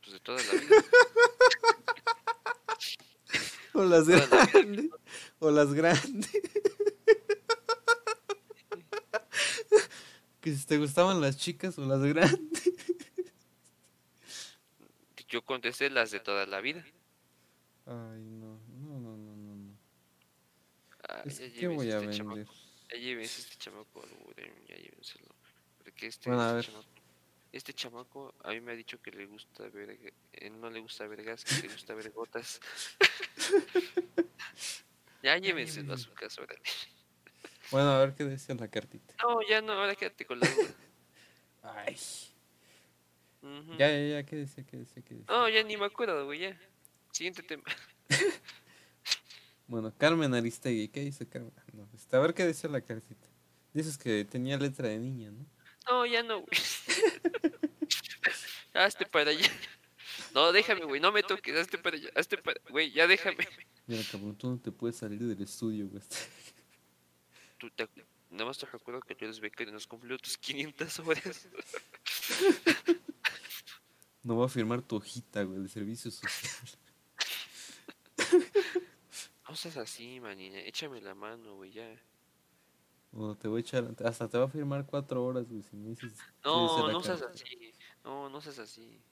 pues 0.00 0.12
de 0.14 0.20
toda 0.20 0.38
la 0.42 0.52
vida. 0.52 0.76
O 3.72 3.84
las 3.84 4.08
grandes. 4.08 4.90
O 5.38 5.50
las 5.52 5.72
grandes. 5.72 6.28
que 10.40 10.56
si 10.56 10.66
te 10.66 10.76
gustaban 10.76 11.20
las 11.20 11.36
chicas 11.36 11.78
o 11.78 11.86
las 11.86 12.02
grandes. 12.02 12.49
Yo 15.30 15.42
contesté 15.42 15.90
las 15.90 16.10
de 16.10 16.18
toda 16.20 16.44
la 16.44 16.60
vida. 16.60 16.84
Ay, 17.86 18.20
no, 18.20 18.58
no, 18.68 19.00
no, 19.00 19.16
no, 19.16 19.36
no. 19.36 19.54
no. 19.54 19.76
Ah, 21.08 21.22
Es 21.24 21.38
ya 21.38 21.46
que, 21.46 21.60
¿Qué 21.60 21.68
voy 21.68 21.90
a 21.90 21.94
este 21.94 22.06
vender? 22.08 22.18
chamaco, 22.18 22.54
ya 22.90 22.98
llévense 22.98 23.40
este 23.40 23.56
chamaco 23.56 24.02
ya 24.68 24.76
llévenselo. 24.76 25.28
Porque 25.82 26.06
este, 26.08 26.28
Bueno, 26.28 26.42
a 26.42 26.46
este 26.46 26.56
ver. 26.56 26.64
chamaco, 26.66 26.88
este 27.52 27.72
chamaco 27.72 28.34
a 28.44 28.50
mí 28.50 28.60
me 28.60 28.72
ha 28.72 28.74
dicho 28.74 29.00
que 29.00 29.12
le 29.12 29.26
gusta 29.26 29.68
ver, 29.68 29.98
él 30.32 30.60
no 30.60 30.68
le 30.68 30.80
gusta 30.80 31.06
ver 31.06 31.22
gas, 31.22 31.44
que 31.44 31.62
le 31.62 31.72
gusta 31.72 31.94
ver 31.94 32.10
gotas. 32.10 32.60
ya 35.22 35.36
llévenselo 35.38 35.94
a 35.94 35.98
su 35.98 36.12
casa, 36.12 36.42
órale. 36.42 36.60
Bueno, 37.70 37.90
a 37.90 38.00
ver 38.00 38.14
qué 38.14 38.24
decía 38.24 38.54
la 38.56 38.68
cartita. 38.68 39.14
No, 39.22 39.40
ya 39.48 39.62
no, 39.62 39.72
ahora 39.74 39.94
quédate 39.94 40.26
con 40.26 40.40
la 40.40 40.48
duda. 40.48 40.74
Ay. 43.42 43.48
Ujú. 43.48 43.72
Ya, 43.78 43.90
ya, 43.90 44.06
ya, 44.08 44.22
¿qué 44.24 44.36
decía? 44.36 44.64
¿Qué 44.64 44.76
decía? 44.76 45.02
¿Qué 45.02 45.14
decía? 45.14 45.34
No, 45.34 45.48
ya 45.48 45.62
ni 45.62 45.76
me 45.76 45.86
acuerdo, 45.86 46.24
güey, 46.26 46.40
ya. 46.40 46.60
Siguiente 47.12 47.42
tema. 47.42 47.64
Bueno, 49.66 49.94
Carmen 49.96 50.34
Aristegui, 50.34 50.88
¿qué 50.88 50.98
dice 50.98 51.28
Carmen? 51.28 51.52
Ah, 51.56 51.62
No, 51.74 51.88
este, 51.94 52.16
a 52.16 52.18
ver 52.18 52.34
qué 52.34 52.44
decía 52.44 52.68
la 52.68 52.80
cartita. 52.80 53.28
Dices 53.72 53.96
que 53.96 54.24
tenía 54.24 54.58
letra 54.58 54.88
de 54.88 54.98
niña, 54.98 55.30
¿no? 55.30 55.46
No, 55.88 56.04
ya 56.06 56.24
no, 56.24 56.40
güey. 56.40 56.50
Hazte 58.74 59.06
para 59.06 59.30
allá. 59.30 59.48
No, 60.34 60.50
déjame, 60.50 60.84
güey, 60.86 61.00
no 61.00 61.12
me 61.12 61.22
toques, 61.22 61.56
hazte 61.56 61.78
para 61.78 61.96
allá, 61.96 62.10
hazte 62.16 62.36
para... 62.38 62.60
Güey, 62.68 62.90
ya 62.90 63.06
déjame. 63.06 63.46
Mira, 63.86 64.02
cabrón, 64.10 64.36
tú 64.36 64.48
no 64.50 64.58
te 64.58 64.72
puedes 64.72 64.96
salir 64.96 65.20
del 65.20 65.40
estudio, 65.40 65.86
güey. 65.88 66.02
Tú 67.58 67.70
te... 67.70 67.88
Nada 68.30 68.46
más 68.46 68.58
te 68.58 68.66
recuerdo 68.66 69.00
que 69.02 69.14
tú 69.14 69.24
eres 69.24 69.38
becario 69.38 69.70
y 69.70 69.74
nos 69.74 69.86
cumplió 69.86 70.18
tus 70.18 70.36
500 70.38 70.98
horas. 71.00 71.48
No 74.22 74.36
va 74.36 74.46
a 74.46 74.48
firmar 74.48 74.82
tu 74.82 74.96
hojita, 74.96 75.42
güey, 75.44 75.62
de 75.62 75.68
servicio 75.68 76.10
social. 76.10 76.78
No 79.48 79.56
seas 79.56 79.76
así, 79.78 80.20
manina, 80.20 80.60
échame 80.60 81.00
la 81.00 81.14
mano, 81.14 81.56
güey, 81.56 81.72
ya. 81.72 82.00
Bueno, 83.10 83.36
te 83.36 83.48
voy 83.48 83.58
a 83.58 83.60
echar, 83.62 83.92
hasta 84.04 84.28
te 84.28 84.38
va 84.38 84.44
a 84.44 84.48
firmar 84.48 84.86
cuatro 84.86 85.24
horas, 85.24 85.48
güey, 85.48 85.62
si 85.62 85.76
me 85.76 85.88
dices. 85.90 86.12
¿qué 86.14 86.30
No, 86.44 86.88
no 86.92 87.02
seas 87.02 87.20
carta? 87.20 87.34
así. 87.34 87.72
No, 88.04 88.28
no 88.30 88.40
seas 88.40 88.58
así. 88.60 89.02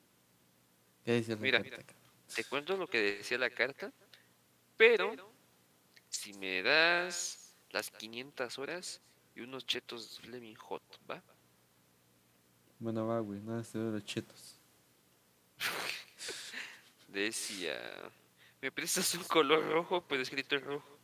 ¿Qué 1.05 1.15
dice 1.17 1.35
la 1.35 1.39
Mira, 1.39 1.61
carta, 1.63 1.83
cabrón? 1.85 2.13
Te 2.35 2.45
cuento 2.45 2.77
lo 2.77 2.87
que 2.87 3.01
decía 3.01 3.39
la 3.39 3.51
carta, 3.51 3.93
pero 4.77 5.35
si 6.09 6.33
me 6.35 6.63
das 6.63 7.57
las 7.71 7.91
500 7.91 8.59
horas 8.59 9.01
y 9.35 9.41
unos 9.41 9.67
chetos 9.67 10.21
Fleming 10.21 10.55
Hot, 10.55 10.83
¿va? 11.11 11.25
Bueno, 12.79 13.07
va, 13.07 13.19
güey, 13.21 13.41
nada, 13.41 13.63
te 13.65 13.79
doy 13.79 13.93
los 13.93 14.05
chetos. 14.05 14.58
Decía, 17.09 17.79
me 18.61 18.71
prestas 18.71 19.15
un 19.15 19.25
color 19.25 19.67
rojo, 19.69 20.07
pero 20.07 20.23
escrito 20.23 20.57
en 20.57 20.65
rojo. 20.65 20.99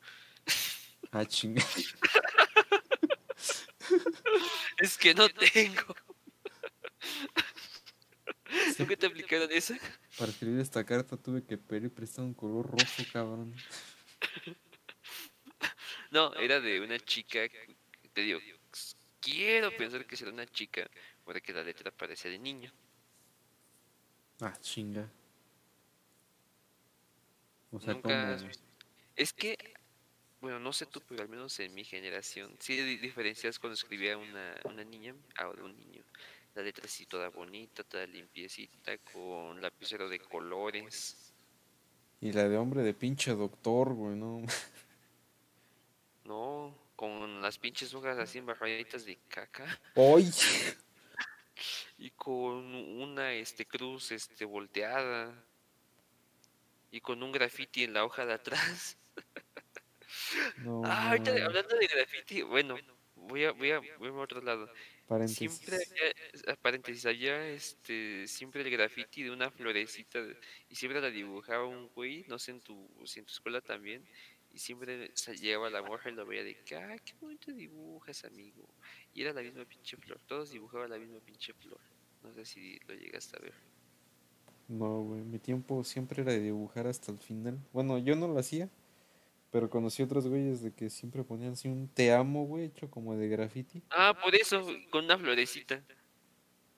Ah, 1.13 1.25
chinga. 1.25 1.65
Es 4.79 4.99
que 4.99 5.15
no 5.15 5.29
tengo. 5.29 5.95
¿Nunca 8.79 8.97
te 8.97 9.07
aplicaron 9.07 9.51
esa? 9.53 9.79
Para 10.19 10.31
escribir 10.31 10.61
esta 10.61 10.85
carta 10.85 11.17
tuve 11.17 11.45
que 11.45 11.57
pedir 11.59 11.93
prestado 11.93 12.27
un 12.27 12.35
color 12.35 12.71
rojo, 12.71 13.03
cabrón. 13.13 13.55
No, 16.11 16.35
era 16.35 16.61
de 16.61 16.81
una 16.81 16.99
chica, 16.99 17.41
te 18.13 18.21
digo, 18.21 18.41
quiero 19.21 19.77
pensar 19.77 20.07
que 20.07 20.17
será 20.17 20.31
una 20.31 20.47
chica, 20.47 20.89
porque 21.25 21.53
la 21.53 21.63
letra 21.63 21.91
parecía 21.91 22.31
de 22.31 22.39
niño. 22.39 22.73
Ah, 24.41 24.53
chinga. 24.61 25.09
O 27.71 27.81
sea, 27.81 27.95
Nunca 27.95 28.31
has 28.33 28.37
como... 28.37 28.49
visto- 28.49 28.65
Es 29.17 29.33
que, 29.33 29.57
bueno, 30.41 30.59
no 30.61 30.73
sé 30.73 30.87
tú, 30.87 31.01
pero 31.09 31.23
al 31.23 31.29
menos 31.29 31.59
en 31.61 31.75
mi 31.75 31.85
generación, 31.85 32.55
sí 32.59 32.77
diferencias 32.99 33.59
cuando 33.59 33.75
escribía 33.75 34.17
una, 34.19 34.55
una 34.65 34.85
niña 34.85 35.15
a 35.37 35.49
un 35.49 35.77
niño. 35.77 36.03
La 36.55 36.63
letra 36.63 36.85
así 36.85 37.05
toda 37.07 37.31
bonita, 37.31 37.83
toda 37.83 38.07
limpiecita, 38.07 38.97
con 38.99 39.61
lapicero 39.61 40.09
de 40.09 40.21
colores. 40.21 41.33
Y 42.21 42.33
la 42.33 42.49
de 42.49 42.57
hombre 42.57 42.83
de 42.83 42.95
pinche 42.95 43.33
doctor, 43.33 43.93
güey, 43.93 44.15
no. 44.17 44.43
No, 46.25 46.75
con 46.97 47.43
las 47.43 47.59
pinches 47.59 47.93
hojas 47.95 48.19
así 48.19 48.39
embarraditas 48.39 49.05
de 49.05 49.19
caca. 49.29 49.67
¡Ay! 49.97 50.31
Y 52.05 52.11
con 52.11 52.75
una 52.75 53.33
este 53.33 53.65
cruz 53.65 54.13
este 54.13 54.45
volteada. 54.45 55.43
Y 56.91 57.01
con 57.01 57.23
un 57.23 57.33
graffiti 57.33 57.85
en 57.85 57.95
la 57.95 58.05
hoja 58.05 58.27
de 58.27 58.35
atrás. 58.35 58.99
No, 60.59 60.83
Ah, 60.85 61.09
ahorita 61.09 61.31
hablando 61.31 61.75
de 61.77 61.87
graffiti, 61.87 62.43
bueno, 62.43 62.77
voy 63.17 63.45
a, 63.45 63.53
voy 63.53 63.71
a, 63.71 63.81
voy 63.99 64.09
a 64.09 64.13
otro 64.13 64.43
lado. 64.43 64.71
Paréntesis. 65.09 65.51
Siempre 65.51 65.77
había, 65.77 66.57
paréntesis, 66.57 67.07
había 67.07 67.49
este, 67.49 68.29
siempre 68.29 68.61
el 68.61 68.71
graffiti 68.71 69.23
de 69.23 69.31
una 69.31 69.51
florecita 69.51 70.21
y 70.69 70.75
siempre 70.75 71.01
la 71.01 71.09
dibujaba 71.09 71.65
un 71.65 71.89
güey, 71.89 72.27
no 72.29 72.39
sé 72.39 72.51
en 72.51 72.61
tu, 72.61 72.87
si 73.07 73.21
en 73.21 73.25
tu 73.25 73.33
escuela 73.33 73.63
también, 73.63 74.07
y 74.53 74.59
siempre 74.59 75.11
se 75.15 75.39
llegaba 75.39 75.71
la 75.71 75.81
morra 75.81 76.11
y 76.11 76.15
lo 76.15 76.27
veía 76.27 76.45
de 76.45 76.55
que, 76.65 76.77
ah, 76.77 76.99
qué 77.03 77.15
bonito 77.19 77.51
dibujas, 77.51 78.27
amigo. 78.27 78.69
Y 79.15 79.23
era 79.23 79.33
la 79.33 79.41
misma 79.41 79.65
pinche 79.65 79.97
flor, 79.97 80.21
todos 80.27 80.51
dibujaban 80.51 80.91
la 80.91 80.99
misma 80.99 81.21
pinche 81.21 81.55
flor. 81.55 81.81
No 82.25 82.33
sé 82.33 82.45
si 82.45 82.79
lo 82.89 82.95
llegaste 82.95 83.37
a 83.37 83.43
ver. 83.43 83.53
No, 84.67 85.03
güey, 85.03 85.23
mi 85.23 85.39
tiempo 85.39 85.85
siempre 85.85 86.23
era 86.23 86.33
de 86.33 86.41
dibujar 86.41 86.87
hasta 86.87 87.13
el 87.13 87.19
final. 87.19 87.59
Bueno, 87.73 87.99
yo 87.99 88.17
no 88.17 88.27
lo 88.27 88.39
hacía, 88.39 88.71
pero 89.51 89.69
conocí 89.69 90.03
otros 90.03 90.27
güeyes 90.27 90.63
de 90.63 90.73
que 90.73 90.89
siempre 90.89 91.23
ponían 91.23 91.53
así 91.53 91.69
un 91.69 91.87
te 91.87 92.13
amo, 92.13 92.47
güey, 92.47 92.65
hecho 92.65 92.91
como 92.91 93.15
de 93.15 93.29
graffiti. 93.29 93.83
Ah, 93.91 94.19
por 94.23 94.35
eso, 94.35 94.67
con 94.91 95.05
una 95.05 95.19
florecita. 95.19 95.83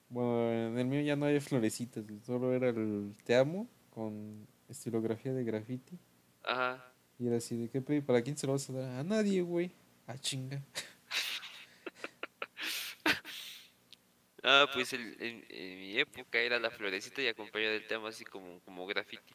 Bueno, 0.08 0.52
en 0.52 0.78
el 0.78 0.86
mío 0.86 1.00
ya 1.00 1.14
no 1.14 1.26
hay 1.26 1.38
florecitas, 1.40 2.04
solo 2.24 2.52
era 2.52 2.70
el 2.70 3.14
te 3.24 3.36
amo 3.36 3.68
con 3.90 4.46
estilografía 4.68 5.32
de 5.32 5.44
graffiti. 5.44 5.98
Ajá. 6.44 6.92
Y 7.18 7.28
era 7.28 7.36
así 7.36 7.56
de 7.56 7.70
qué 7.70 7.80
pedo, 7.80 7.98
¿y 7.98 8.00
¿para 8.02 8.20
quién 8.22 8.36
se 8.36 8.46
lo 8.46 8.52
vas 8.54 8.68
a 8.68 8.72
dar? 8.72 9.00
A 9.00 9.04
nadie, 9.04 9.42
güey. 9.42 9.70
A 10.06 10.18
chinga. 10.18 10.62
Ah, 14.48 14.68
pues 14.72 14.92
el- 14.92 15.16
en, 15.20 15.44
en 15.48 15.78
mi 15.80 15.98
época 15.98 16.38
era 16.38 16.60
la 16.60 16.70
florecita 16.70 17.20
y 17.20 17.26
acompañada 17.26 17.72
del 17.72 17.84
tema 17.88 18.10
así 18.10 18.24
como, 18.24 18.60
como 18.60 18.86
graffiti. 18.86 19.34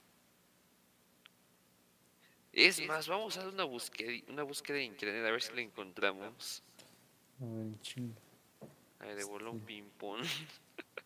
Es 2.53 2.85
más, 2.87 3.09
vamos 3.09 3.35
a 3.35 3.41
dar 3.43 3.53
una 3.53 3.65
búsqueda, 3.65 4.09
una 4.29 4.43
búsqueda 4.43 4.77
en 4.77 4.85
internet 4.85 5.25
a 5.25 5.31
ver 5.31 5.41
si 5.41 5.53
la 5.53 5.61
encontramos. 5.61 6.63
A 7.41 7.45
ver, 7.45 7.61
en 7.65 7.81
chinga. 7.81 8.15
A 8.99 9.05
ver, 9.07 9.17
de 9.17 9.25
un 9.25 9.59
Sí. 9.59 9.65
ping 9.65 9.89
pong. 9.97 10.21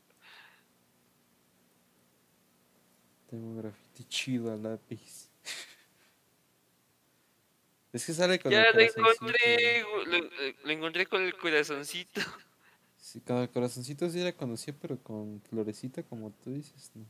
Tengo 3.32 3.56
graffiti 3.60 4.04
chido 4.06 4.54
a 4.54 4.56
lápiz. 4.56 5.30
Es 7.92 8.06
que 8.06 8.14
sale 8.14 8.38
con 8.40 8.52
Ya 8.52 8.66
el 8.66 8.76
lo 8.76 8.82
encontré, 8.82 9.82
lo, 10.06 10.20
lo 10.66 10.70
encontré 10.70 11.06
con 11.06 11.22
el 11.24 11.34
corazoncito. 11.38 12.20
Sí, 13.16 13.22
con 13.22 13.38
el 13.38 13.50
corazoncito 13.50 14.10
sí 14.10 14.20
la 14.20 14.34
conocía, 14.36 14.78
pero 14.78 15.02
con 15.02 15.42
florecita, 15.42 16.04
como 16.04 16.32
tú 16.32 16.52
dices, 16.52 16.92
no. 16.96 17.06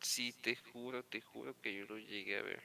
Sí, 0.00 0.32
te 0.40 0.54
juro, 0.56 1.04
te 1.04 1.20
juro 1.20 1.60
que 1.60 1.74
yo 1.76 1.86
lo 1.86 1.98
llegué 1.98 2.38
a 2.38 2.42
ver. 2.42 2.62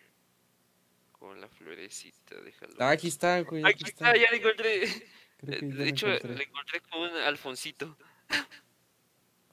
Con 1.12 1.40
la 1.42 1.50
florecita, 1.50 2.42
déjalo. 2.42 2.76
Ah, 2.80 2.92
aquí 2.92 3.08
está, 3.08 3.42
güey. 3.42 3.64
Aquí 3.64 3.84
está, 3.86 4.16
ya 4.16 4.30
lo 4.32 4.38
encontré. 4.38 4.86
Creo 5.38 5.54
Eh, 5.54 5.60
que 5.60 5.70
ya 5.74 5.84
De 5.84 5.90
hecho, 5.90 6.08
encontré. 6.08 6.36
lo 6.36 6.42
encontré 6.44 6.82
con 6.82 7.02
un 7.02 7.16
Alfonsito. 7.18 7.98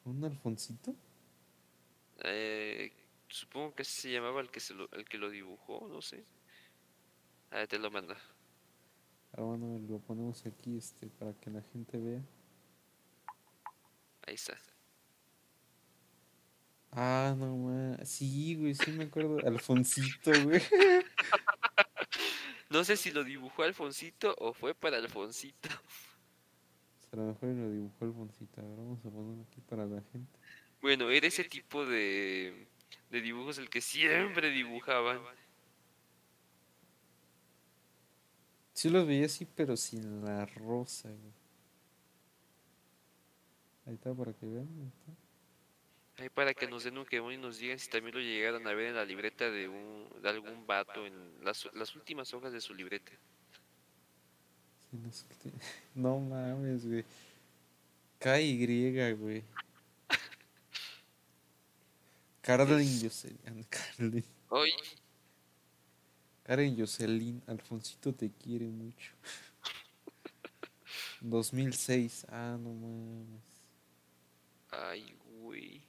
¿Un 0.07 0.25
Alfonsito? 0.25 0.97
Eh, 2.25 2.93
supongo 3.29 3.75
que 3.75 3.85
se 3.85 4.11
llamaba 4.11 4.41
el 4.41 4.51
que, 4.51 4.61
se 4.61 4.75
lo, 4.75 4.91
el 4.93 5.05
que 5.09 5.19
lo 5.19 5.31
dibujó, 5.31 5.89
no 5.89 6.03
sé. 6.03 6.25
A 7.51 7.57
ver, 7.57 7.69
te 7.69 7.79
lo 7.79 7.91
manda. 7.91 8.17
Ah, 9.33 9.43
bueno, 9.43 9.79
lo 9.89 9.99
ponemos 10.01 10.45
aquí 10.47 10.77
este, 10.77 11.07
para 11.09 11.33
que 11.35 11.51
la 11.51 11.63
gente 11.63 11.99
vea. 11.99 12.23
Ahí 14.27 14.35
está. 14.35 14.59
Ah, 16.91 17.35
no 17.37 17.57
más. 17.57 18.09
Sí, 18.09 18.55
güey, 18.57 18.75
sí 18.75 18.91
me 18.91 19.05
acuerdo. 19.05 19.39
Alfonsito, 19.47 20.31
güey. 20.45 20.63
No 22.71 22.85
sé 22.85 22.97
si 22.97 23.11
lo 23.13 23.23
dibujó 23.23 23.63
Alfonsito 23.63 24.35
o 24.39 24.53
fue 24.53 24.75
para 24.75 24.97
Alfonsito. 24.97 25.69
A 27.13 27.17
lo 27.17 27.23
mejor 27.27 27.49
lo 27.51 27.71
dibujó 27.71 28.05
Alfonsito. 28.05 28.61
A 28.61 28.65
ver, 28.65 28.77
vamos 28.77 28.99
a 29.01 29.11
ponerlo 29.11 29.45
aquí 29.49 29.61
para 29.61 29.87
la 29.87 30.03
gente. 30.13 30.39
Bueno, 30.81 31.11
era 31.11 31.27
ese 31.27 31.45
tipo 31.45 31.87
de, 31.87 32.67
de 33.11 33.21
dibujos 33.21 33.59
el 33.59 33.71
que 33.71 33.81
siempre 33.81 34.51
dibujaban. 34.51 35.21
Sí 38.73 38.91
los 38.91 39.07
veía 39.07 39.27
así, 39.27 39.47
pero 39.47 39.77
sin 39.77 40.25
la 40.25 40.45
rosa, 40.47 41.09
güey. 41.09 41.46
Ahí 43.87 43.95
está, 43.95 44.15
para 44.15 44.33
que 44.33 44.47
vean. 44.47 44.69
Ahí 44.69 44.89
está. 44.89 46.23
Ahí 46.23 46.29
para 46.31 46.55
que 46.55 46.67
nos 46.67 46.85
den 46.85 46.97
un 46.97 47.05
quemón 47.05 47.35
y 47.35 47.37
nos 47.37 47.59
digan 47.59 47.79
si 47.79 47.91
también 47.91 48.15
lo 48.15 48.21
llegaron 48.21 48.67
a 48.67 48.73
ver 48.73 48.87
en 48.87 48.95
la 48.95 49.05
libreta 49.05 49.51
de, 49.51 49.69
un, 49.69 50.09
de 50.23 50.29
algún 50.29 50.67
vato 50.67 51.07
en 51.07 51.45
las, 51.45 51.69
las 51.75 51.95
últimas 51.95 52.33
hojas 52.33 52.53
de 52.53 52.61
su 52.61 52.75
libreta. 52.75 53.13
No, 55.95 56.19
mames, 56.21 56.87
güey. 56.87 57.05
KY, 58.19 59.13
güey. 59.15 59.43
Carlin 62.41 63.01
Jocelyn. 63.03 63.67
Carlin. 63.69 64.25
Hoy, 64.49 64.73
Karen 66.47 66.79
Jocelyn, 66.79 67.43
Alfonsito 67.49 68.15
te 68.15 68.31
quiere 68.31 68.67
mucho. 68.67 69.11
2006. 71.21 72.25
Ah, 72.29 72.57
no 72.57 72.73
mames. 72.73 73.43
Ay, 74.77 75.15
güey. 75.41 75.83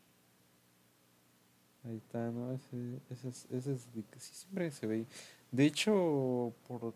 Ahí 1.84 1.98
está, 1.98 2.32
¿no? 2.32 2.52
Ese, 2.54 3.00
ese, 3.10 3.30
es- 3.30 3.48
ese 3.52 3.74
es 3.74 3.94
de 3.94 4.04
que 4.04 4.20
sí 4.20 4.34
siempre 4.36 4.72
se 4.72 4.88
ve. 4.88 5.06
De 5.52 5.66
hecho, 5.66 6.54
por 6.68 6.94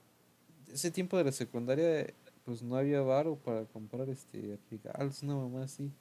ese 0.71 0.91
tiempo 0.91 1.17
de 1.17 1.23
la 1.25 1.31
secundaria, 1.31 2.13
pues 2.45 2.61
no 2.63 2.75
había 2.75 3.01
varo 3.01 3.37
para 3.37 3.65
comprar 3.65 4.09
este 4.09 4.59
regalos, 4.69 5.23
una 5.23 5.35
mamá 5.35 5.63
así. 5.63 5.91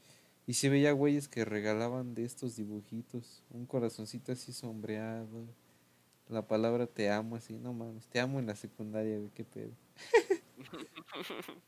Y 0.47 0.55
se 0.55 0.69
veía 0.69 0.93
güeyes 0.93 1.29
que 1.29 1.45
regalaban 1.45 2.15
de 2.15 2.25
estos 2.25 2.57
dibujitos, 2.57 3.43
un 3.51 3.67
corazoncito 3.67 4.33
así 4.33 4.53
sombreado, 4.53 5.47
la 6.29 6.47
palabra 6.49 6.87
te 6.87 7.11
amo 7.11 7.37
así, 7.37 7.55
no 7.59 7.73
mames, 7.75 8.07
te 8.09 8.21
amo 8.21 8.41
en 8.41 8.47
la 8.47 8.57
secundaria, 8.57 9.19
güey, 9.19 9.31
qué 9.35 9.45
pedo. 9.45 9.73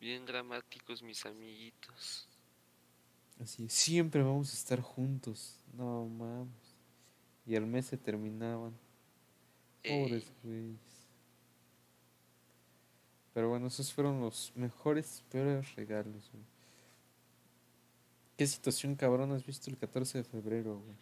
Bien 0.00 0.24
dramáticos 0.24 1.02
mis 1.02 1.26
amiguitos. 1.26 2.28
Así, 3.40 3.68
siempre 3.68 4.22
vamos 4.22 4.50
a 4.52 4.56
estar 4.56 4.80
juntos, 4.80 5.60
no 5.74 6.06
mames. 6.06 6.74
Y 7.44 7.54
al 7.54 7.66
mes 7.66 7.86
se 7.86 7.96
terminaban. 7.96 8.72
Pobres 9.82 10.24
Ey, 10.24 10.32
güeyes. 10.42 10.80
Pero 13.34 13.50
bueno, 13.50 13.66
esos 13.66 13.92
fueron 13.92 14.20
los 14.20 14.50
mejores, 14.54 15.22
peores 15.30 15.74
regalos, 15.74 16.30
güey. 16.32 16.44
¿Qué 18.36 18.46
situación 18.46 18.96
cabrón 18.96 19.32
has 19.32 19.46
visto 19.46 19.70
el 19.70 19.76
14 19.76 20.18
de 20.18 20.24
febrero, 20.24 20.78
güey? 20.80 20.96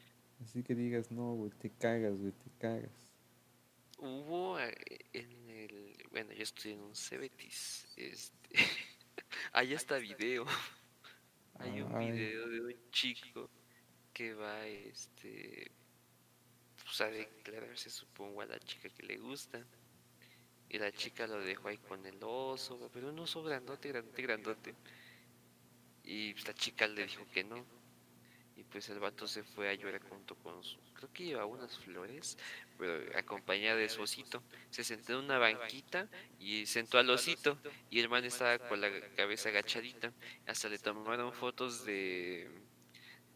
Así 0.45 0.63
que 0.63 0.75
digas, 0.75 1.11
no, 1.11 1.35
güey, 1.35 1.51
te 1.53 1.71
cagas, 1.71 2.17
güey, 2.17 2.33
te 2.33 2.51
cagas. 2.59 2.91
Hubo 3.99 4.59
eh, 4.59 4.75
en 5.13 5.49
el. 5.49 5.97
Bueno, 6.11 6.33
yo 6.33 6.43
estoy 6.43 6.73
en 6.73 6.81
un 6.81 6.95
Cebetis. 6.95 7.87
Este. 7.97 8.55
Hay 9.53 9.75
hasta 9.75 9.99
video. 9.99 10.45
Hay 11.59 11.81
un 11.81 11.95
Ay, 11.95 12.13
video 12.13 12.49
de 12.49 12.61
un 12.61 12.91
chico 12.91 13.51
que 14.13 14.35
va 14.35 14.67
este. 14.67 15.71
Pues 16.85 17.01
a 17.01 17.07
declararse, 17.07 17.91
supongo, 17.91 18.43
a 18.43 18.47
la 18.47 18.59
chica 18.61 18.89
que 18.89 19.03
le 19.05 19.17
gusta. 19.17 19.65
Y 20.69 20.79
la 20.79 20.93
chica 20.93 21.27
lo 21.27 21.41
dejó 21.41 21.69
ahí 21.69 21.79
con 21.79 22.05
el 22.05 22.19
oso, 22.23 22.91
pero 22.93 23.11
un 23.11 23.19
oso 23.19 23.43
grandote, 23.43 23.89
grandote, 23.89 24.23
grandote. 24.23 24.75
Y 26.03 26.33
pues, 26.33 26.47
la 26.47 26.55
chica 26.55 26.87
le 26.87 27.07
dijo 27.07 27.27
que 27.33 27.45
no. 27.45 27.65
Pues 28.75 28.89
el 28.89 28.99
vato 28.99 29.29
se 29.29 29.45
fue 29.45 29.69
a 29.69 29.75
llorar 29.75 30.03
junto 30.03 30.35
con 30.35 30.61
su. 30.65 30.77
Creo 30.95 31.09
que 31.13 31.25
llevaba 31.27 31.47
unas 31.47 31.79
flores, 31.79 32.37
pero 32.77 33.17
acompañada 33.17 33.77
de 33.77 33.89
su 33.89 34.03
osito. 34.03 34.43
Se 34.71 34.83
sentó 34.83 35.13
en 35.13 35.27
una 35.27 35.39
banquita 35.39 36.09
y 36.41 36.67
sentó 36.67 36.99
al 36.99 37.09
osito. 37.09 37.57
Y 37.89 38.01
el 38.01 38.09
man 38.09 38.25
estaba 38.25 38.59
con 38.59 38.81
la 38.81 38.91
cabeza 39.15 39.51
agachadita. 39.51 40.13
Hasta 40.49 40.69
le 40.69 40.81
tomaron 40.81 41.33
fotos 41.33 41.85
de. 41.85 42.51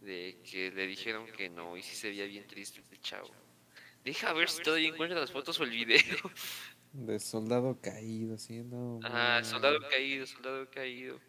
de 0.01 0.41
que 0.43 0.73
le 0.73 0.89
dijeron 0.89 1.29
que 1.29 1.49
no. 1.49 1.77
Y 1.77 1.85
sí 1.85 1.95
se 1.95 2.09
veía 2.09 2.27
bien 2.27 2.45
triste 2.49 2.83
el 2.91 3.01
chavo. 3.01 3.31
Deja 4.05 4.33
ver 4.33 4.51
si 4.51 4.61
todavía 4.61 4.89
encuentra 4.89 5.21
las 5.21 5.31
fotos 5.31 5.61
o 5.61 5.63
el 5.63 5.71
video. 5.71 6.17
de 6.93 7.21
soldado 7.21 7.81
caído, 7.81 8.35
así, 8.35 8.65
no. 8.65 8.99
Ah, 9.05 9.41
soldado 9.45 9.79
caído, 9.89 10.27
soldado 10.27 10.69
caído. 10.69 11.21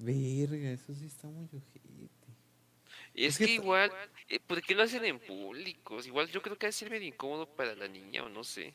Verga, 0.00 0.70
eso 0.70 0.94
sí 0.94 1.06
está 1.06 1.28
muy 1.28 1.44
ojete. 1.44 1.80
Es 3.14 3.38
que 3.38 3.52
igual, 3.52 3.90
eh, 4.28 4.40
¿por 4.40 4.62
qué 4.62 4.74
lo 4.74 4.82
hacen 4.82 5.04
en 5.04 5.18
públicos? 5.18 6.06
Igual 6.06 6.28
yo 6.28 6.40
creo 6.40 6.56
que 6.56 6.66
ha 6.66 6.68
de 6.68 6.72
ser 6.72 6.90
medio 6.90 7.06
incómodo 7.06 7.46
para 7.46 7.74
la 7.74 7.86
niña 7.86 8.24
o 8.24 8.28
no 8.28 8.44
sé. 8.44 8.72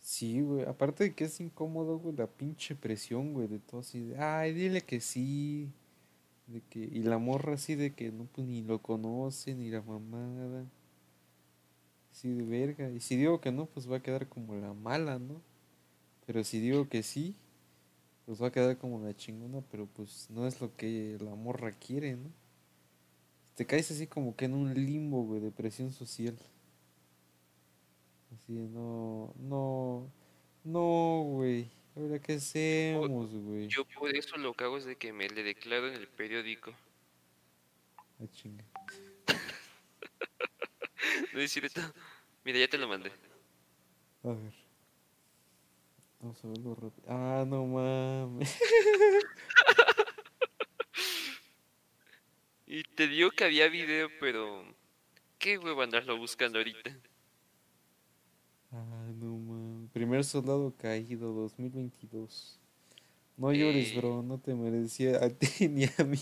Sí, 0.00 0.40
güey, 0.40 0.64
aparte 0.64 1.04
de 1.04 1.14
que 1.14 1.24
es 1.24 1.40
incómodo, 1.40 1.98
güey, 1.98 2.14
la 2.16 2.26
pinche 2.26 2.74
presión, 2.74 3.32
güey, 3.32 3.48
de 3.48 3.58
todo 3.58 3.80
así, 3.80 4.00
de, 4.00 4.18
ay, 4.18 4.52
dile 4.52 4.82
que 4.82 5.00
sí, 5.00 5.70
de 6.46 6.60
que, 6.70 6.80
y 6.80 7.02
la 7.02 7.18
morra 7.18 7.54
así 7.54 7.74
de 7.74 7.94
que 7.94 8.10
no, 8.12 8.24
pues 8.26 8.46
ni 8.46 8.62
lo 8.62 8.80
conoce, 8.80 9.54
ni 9.54 9.70
la 9.70 9.80
mamada. 9.82 10.64
Sí, 12.10 12.30
de 12.32 12.44
verga. 12.44 12.90
Y 12.90 13.00
si 13.00 13.16
digo 13.16 13.40
que 13.40 13.50
no, 13.50 13.66
pues 13.66 13.90
va 13.90 13.96
a 13.96 14.02
quedar 14.02 14.28
como 14.28 14.54
la 14.54 14.72
mala, 14.74 15.18
¿no? 15.18 15.40
Pero 16.26 16.44
si 16.44 16.60
digo 16.60 16.88
que 16.88 17.02
sí, 17.02 17.36
pues 18.26 18.42
va 18.42 18.48
a 18.48 18.52
quedar 18.52 18.78
como 18.78 19.04
la 19.04 19.14
chingona, 19.14 19.62
pero 19.70 19.86
pues 19.86 20.28
no 20.30 20.46
es 20.46 20.60
lo 20.60 20.74
que 20.76 21.18
la 21.20 21.34
morra 21.34 21.72
quiere, 21.72 22.16
¿no? 22.16 22.30
Te 23.54 23.66
caes 23.66 23.90
así 23.90 24.06
como 24.06 24.36
que 24.36 24.46
en 24.46 24.54
un 24.54 24.74
limbo, 24.74 25.24
güey, 25.24 25.40
de 25.40 25.50
presión 25.50 25.92
social. 25.92 26.38
Así, 28.34 28.52
no, 28.52 29.34
no, 29.38 30.10
no, 30.64 31.22
güey. 31.26 31.70
Ahora, 31.94 32.18
¿qué 32.18 32.34
hacemos, 32.34 33.34
güey? 33.34 33.68
Yo 33.68 33.84
por 33.84 34.16
eso 34.16 34.38
lo 34.38 34.54
que 34.54 34.64
hago 34.64 34.78
es 34.78 34.86
de 34.86 34.96
que 34.96 35.12
me 35.12 35.28
le 35.28 35.42
declaro 35.42 35.88
en 35.88 35.94
el 35.94 36.08
periódico. 36.08 36.72
Ah, 38.20 38.26
chinga. 38.32 38.64
No 41.34 41.40
es 41.40 41.50
cierto. 41.50 41.80
Mira, 42.44 42.58
ya 42.58 42.68
te 42.68 42.78
lo 42.78 42.86
mandé. 42.86 43.10
A 44.22 44.28
ver. 44.28 44.61
Vamos 46.22 46.42
a 46.44 46.48
verlo 46.48 46.74
rápido. 46.76 47.02
Ah, 47.08 47.44
no 47.46 47.66
mames. 47.66 48.56
Y 52.66 52.84
te 52.84 53.06
digo 53.06 53.30
que 53.32 53.44
había 53.44 53.68
video, 53.68 54.08
pero... 54.18 54.64
¿Qué 55.38 55.58
huevo 55.58 55.82
andarlo 55.82 56.16
buscando 56.16 56.58
ahorita? 56.58 56.96
Ah, 58.70 59.10
no 59.20 59.36
mames. 59.36 59.90
Primer 59.90 60.24
soldado 60.24 60.72
caído, 60.78 61.32
2022. 61.34 62.58
No 63.36 63.52
llores, 63.52 63.92
Eh. 63.92 63.96
bro. 63.98 64.22
No 64.22 64.38
te 64.38 64.54
merecía 64.54 65.22
a 65.22 65.28
ti 65.28 65.68
ni 65.68 65.84
a 65.84 66.04
mí. 66.04 66.18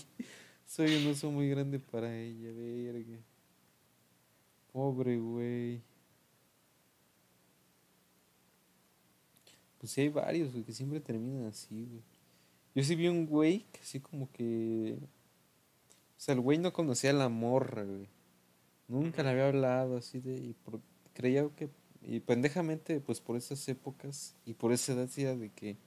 Soy 0.65 0.93
un 0.97 1.07
oso 1.11 1.31
muy 1.31 1.49
grande 1.49 1.79
para 1.79 2.13
ella, 2.13 2.51
verga. 2.51 3.17
Pobre 4.73 5.17
güey. 5.19 5.81
Pues 9.81 9.93
sí 9.93 10.01
hay 10.01 10.09
varios, 10.09 10.51
güey, 10.51 10.63
que 10.63 10.73
siempre 10.73 10.99
terminan 10.99 11.47
así, 11.47 11.87
güey. 11.89 12.03
Yo 12.75 12.83
sí 12.83 12.93
vi 12.95 13.07
un 13.07 13.25
güey 13.25 13.65
que 13.71 13.79
así 13.79 13.99
como 13.99 14.31
que... 14.31 14.95
O 15.01 16.17
sea, 16.23 16.35
el 16.35 16.39
güey 16.39 16.59
no 16.59 16.71
conocía 16.71 17.09
a 17.09 17.13
la 17.13 17.29
morra, 17.29 17.83
güey. 17.83 18.07
Nunca 18.87 19.23
le 19.23 19.31
había 19.31 19.47
hablado 19.47 19.97
así 19.97 20.19
de... 20.19 20.35
Y 20.35 20.53
por- 20.53 20.81
creía 21.13 21.49
que... 21.55 21.71
Y 22.03 22.19
pendejamente, 22.19 22.99
pues 22.99 23.19
por 23.21 23.37
esas 23.37 23.67
épocas 23.69 24.35
y 24.45 24.53
por 24.53 24.71
esa 24.71 24.93
edad 24.93 25.09
sí 25.09 25.23
era 25.23 25.35
de 25.35 25.49
que... 25.49 25.77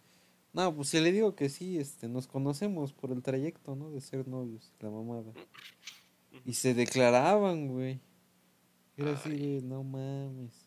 No, 0.53 0.75
pues 0.75 0.89
si 0.89 0.99
le 1.01 1.13
digo 1.13 1.37
que 1.37 1.49
sí, 1.49 1.79
este, 1.79 2.09
nos 2.09 2.27
conocemos 2.27 2.93
por 2.93 3.13
el 3.13 3.23
trayecto, 3.23 3.77
¿no? 3.77 3.91
De 3.91 4.01
ser 4.01 4.27
novios, 4.27 4.73
la 4.81 4.91
mamada. 4.91 5.33
Y 6.45 6.55
se 6.55 6.75
declaraban, 6.75 7.69
güey. 7.69 8.01
Era 8.97 9.13
así 9.13 9.31
de, 9.31 9.63
no 9.63 9.85
mames. 9.85 10.64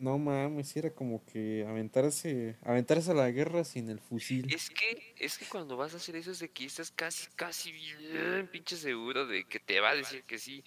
No 0.00 0.18
mames, 0.18 0.74
era 0.78 0.94
como 0.94 1.22
que 1.26 1.66
aventarse, 1.68 2.56
aventarse 2.62 3.10
a 3.10 3.14
la 3.14 3.30
guerra 3.30 3.64
sin 3.64 3.90
el 3.90 4.00
fusil. 4.00 4.50
Es 4.50 4.70
que, 4.70 5.14
es 5.18 5.36
que 5.36 5.44
cuando 5.44 5.76
vas 5.76 5.92
a 5.92 5.98
hacer 5.98 6.16
eso 6.16 6.30
es 6.30 6.38
de 6.38 6.48
que 6.48 6.64
estás 6.64 6.90
casi, 6.90 7.28
casi 7.36 7.70
bien 7.70 8.48
pinche 8.50 8.76
seguro 8.76 9.26
de 9.26 9.44
que 9.44 9.60
te 9.60 9.78
va 9.78 9.90
a 9.90 9.94
decir 9.94 10.24
que 10.24 10.38
sí. 10.38 10.64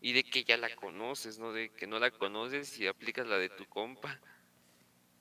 Y 0.00 0.12
de 0.12 0.24
que 0.24 0.42
ya 0.42 0.56
la 0.56 0.74
conoces, 0.74 1.38
¿no? 1.38 1.52
De 1.52 1.70
que 1.70 1.86
no 1.86 2.00
la 2.00 2.10
conoces 2.10 2.76
y 2.80 2.88
aplicas 2.88 3.28
la 3.28 3.38
de 3.38 3.48
tu 3.48 3.64
compa. 3.66 4.20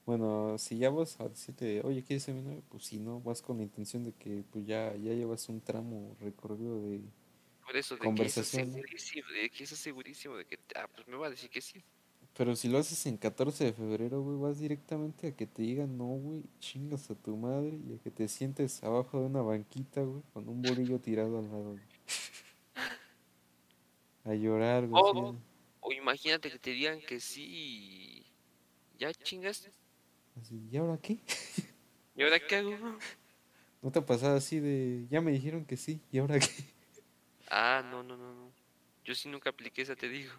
Bueno, 0.08 0.58
si 0.58 0.80
ya 0.80 0.90
vas 0.90 1.20
a 1.20 1.30
decirte, 1.30 1.82
oye, 1.84 2.04
¿quieres 2.04 2.24
ser 2.24 2.34
mi 2.34 2.42
novio? 2.42 2.64
Pues 2.70 2.86
si 2.86 2.98
no, 2.98 3.22
vas 3.22 3.44
con 3.44 3.58
la 3.58 3.64
intención 3.64 4.04
de 4.04 4.14
que 4.14 4.44
pues 4.52 4.66
ya, 4.66 4.96
ya 4.96 5.14
llevas 5.14 5.48
un 5.48 5.62
tramo 5.62 6.18
recorrido 6.20 6.82
de... 6.82 7.02
Por 7.64 7.78
eso, 7.78 7.96
de 7.96 8.02
que 8.02 8.08
estás 8.26 8.52
Conversación, 8.52 8.68
¿no? 8.70 8.74
segurísimo, 8.74 9.28
de 9.30 9.50
que 9.52 9.64
estás 9.64 9.80
segurísimo 9.80 10.38
de 10.38 10.46
que, 10.46 10.58
ah, 10.76 10.88
pues 10.92 11.08
me 11.08 11.18
va 11.18 11.28
a 11.28 11.30
decir 11.30 11.52
que 11.52 11.62
sí. 11.62 11.84
Pero 12.38 12.56
si 12.58 12.68
lo 12.68 12.78
haces 12.78 13.06
en 13.06 13.18
14 13.18 13.64
de 13.64 13.74
febrero, 13.74 14.22
güey, 14.22 14.38
vas 14.38 14.60
directamente 14.60 15.28
a 15.28 15.36
que 15.36 15.48
te 15.48 15.62
digan 15.62 15.98
no, 15.98 16.06
güey, 16.06 16.44
chingas 16.60 17.10
a 17.10 17.16
tu 17.16 17.38
madre 17.38 17.80
y 17.88 17.94
a 17.94 17.98
que 18.04 18.12
te 18.12 18.28
sientes 18.28 18.84
abajo 18.84 19.22
de 19.22 19.28
una 19.28 19.42
banquita, 19.42 20.02
güey, 20.02 20.22
con 20.34 20.50
un 20.50 20.62
bolillo 20.62 21.00
tirado 21.00 21.40
al 21.40 21.46
lado. 21.46 21.72
güey. 21.72 21.84
A 24.26 24.34
llorar, 24.34 24.86
güey. 24.88 25.02
O, 25.02 25.30
así, 25.30 25.38
o 25.80 25.92
imagínate 25.94 26.52
que 26.52 26.60
te 26.60 26.72
digan 26.72 27.00
que 27.00 27.22
sí 27.22 27.46
y 27.48 28.26
ya 29.00 29.14
chingas. 29.14 29.70
así, 30.42 30.62
¿y 30.70 30.76
ahora 30.76 30.98
qué? 30.98 31.20
¿Y 32.18 32.24
ahora 32.24 32.40
qué 32.40 32.58
hago? 32.58 32.98
¿No 33.82 33.92
te 33.92 34.00
ha 34.00 34.06
pasado 34.06 34.36
así 34.36 34.60
de, 34.60 35.06
ya 35.10 35.22
me 35.22 35.32
dijeron 35.32 35.64
que 35.64 35.78
sí, 35.78 36.02
¿y 36.12 36.18
ahora 36.18 36.40
qué? 36.40 36.48
Ah, 37.50 37.82
no, 37.90 38.04
no, 38.04 38.18
no, 38.18 38.34
no. 38.34 38.52
Yo 39.06 39.16
sí 39.16 39.30
nunca 39.30 39.52
apliqué 39.52 39.84
esa, 39.84 39.96
te 39.96 40.10
digo. 40.10 40.34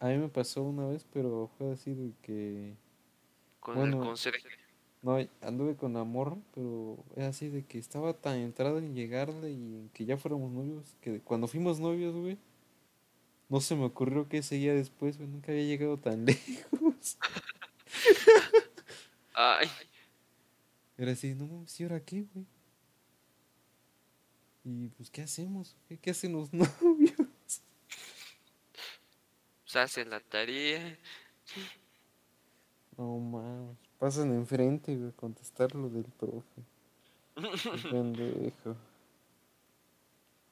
A 0.00 0.08
mí 0.08 0.18
me 0.18 0.28
pasó 0.28 0.62
una 0.62 0.86
vez, 0.86 1.06
pero 1.12 1.50
fue 1.58 1.72
así 1.72 1.92
de 1.94 2.12
que... 2.22 2.74
Con 3.60 3.76
Bueno. 3.76 3.98
el 4.00 4.04
conserje. 4.08 4.48
No, 5.02 5.16
anduve 5.40 5.74
con 5.76 5.94
la 5.94 6.04
morra, 6.04 6.36
pero 6.54 7.04
era 7.16 7.28
así 7.28 7.48
de 7.48 7.64
que 7.64 7.78
estaba 7.78 8.12
tan 8.14 8.36
entrada 8.36 8.78
en 8.78 8.94
llegarle 8.94 9.50
y 9.50 9.54
en 9.76 9.90
que 9.92 10.04
ya 10.04 10.16
fuéramos 10.16 10.52
novios, 10.52 10.96
que 11.00 11.20
cuando 11.20 11.48
fuimos 11.48 11.80
novios, 11.80 12.14
güey, 12.14 12.38
no 13.48 13.60
se 13.60 13.74
me 13.74 13.84
ocurrió 13.84 14.28
que 14.28 14.42
seguía 14.42 14.74
después, 14.74 15.18
güey, 15.18 15.28
nunca 15.28 15.50
había 15.52 15.64
llegado 15.64 15.98
tan 15.98 16.24
lejos. 16.26 17.18
Ay, 19.34 19.68
Era 20.96 21.12
así, 21.12 21.34
no 21.34 21.46
mames, 21.46 21.78
¿y 21.80 21.82
ahora 21.82 22.00
qué, 22.04 22.24
güey? 22.32 22.46
Y 24.64 24.88
pues, 24.90 25.10
¿qué 25.10 25.22
hacemos? 25.22 25.76
¿Qué, 25.88 25.98
qué 25.98 26.10
hacen 26.10 26.32
los 26.32 26.52
novios? 26.82 27.12
Pues 29.72 29.84
hacen 29.84 30.10
la 30.10 30.20
tarea. 30.20 30.98
No 32.96 33.18
mames, 33.18 33.76
pasan 33.98 34.32
enfrente, 34.34 34.94
güey, 34.94 35.08
a 35.08 35.12
contestar 35.12 35.74
lo 35.74 35.88
del 35.88 36.04
profe. 36.04 36.62
Pendejo. 37.90 38.76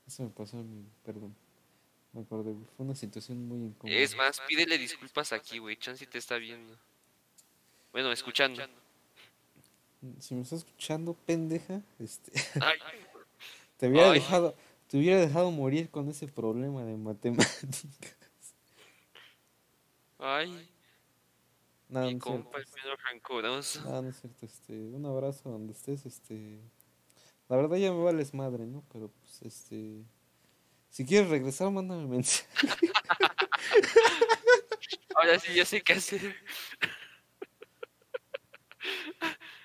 Eso 0.07 0.23
me 0.23 0.31
pasó 0.31 0.59
a 0.59 0.62
mí, 0.62 0.85
perdón. 1.05 1.35
Me 2.12 2.23
acordé, 2.23 2.53
güey, 2.53 2.64
fue 2.77 2.87
una 2.87 2.95
situación 2.95 3.47
muy 3.47 3.59
incómoda. 3.59 3.97
Es 3.97 4.16
más, 4.16 4.41
pídele 4.49 4.79
disculpas 4.79 5.33
aquí, 5.33 5.59
güey. 5.59 5.77
Chansey 5.77 6.07
te 6.07 6.18
está 6.18 6.37
viendo. 6.39 6.77
Bueno, 7.93 8.11
escuchando. 8.12 8.62
Si 10.18 10.35
me 10.35 10.41
estás 10.41 10.61
escuchando, 10.61 11.14
pendeja, 11.27 11.83
este, 11.99 12.33
Ay, 12.62 12.79
te 13.77 13.89
hubiera 13.89 14.11
Ay. 14.11 14.21
dejado, 14.21 14.57
te 14.89 14.97
hubiera 14.97 15.21
dejado 15.21 15.51
morir 15.51 15.91
con 15.91 16.09
ese 16.09 16.27
problema 16.27 16.85
de 16.85 16.97
matemáticas. 16.97 18.16
Ay, 20.21 20.68
No, 21.89 22.01
no 22.01 22.07
mi 22.07 22.11
cierto. 22.12 22.27
compa, 22.27 22.59
el 22.59 22.66
menos 22.83 22.99
rancoroso. 23.03 23.83
No, 23.85 24.03
no 24.03 24.09
es 24.09 24.21
cierto, 24.21 24.47
este, 24.47 24.73
un 24.79 25.05
abrazo 25.07 25.51
donde 25.51 25.73
estés, 25.73 26.07
este, 26.07 26.61
la 27.49 27.57
verdad 27.57 27.77
ya 27.77 27.93
me 27.93 28.03
vales 28.03 28.35
madre, 28.35 28.66
¿no? 28.66 28.85
Pero 28.93 29.09
pues, 29.09 29.43
este, 29.43 30.05
si 30.89 31.05
quieres 31.05 31.31
regresar, 31.31 31.71
mándame 31.71 32.07
mensaje. 32.07 32.47
Ahora 35.16 35.39
sí, 35.39 35.55
ya 35.55 35.64
sé 35.64 35.83
qué 35.83 35.95
hacer. 35.95 36.35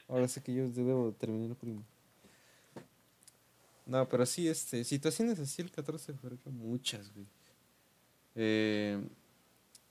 Ahora 0.08 0.28
sé 0.28 0.41
que 0.43 0.53
yo 0.53 0.68
debo 0.70 1.14
terminar 1.14 1.56
primo. 1.56 1.84
No, 3.86 4.08
pero 4.10 4.26
sí, 4.26 4.47
este, 4.47 4.84
situaciones 4.84 5.39
así 5.39 5.62
el 5.62 5.72
14 5.72 6.14
de 6.14 6.18
febrero, 6.18 6.51
muchas, 6.51 7.14
güey. 7.14 7.28
Eh, 8.36 8.99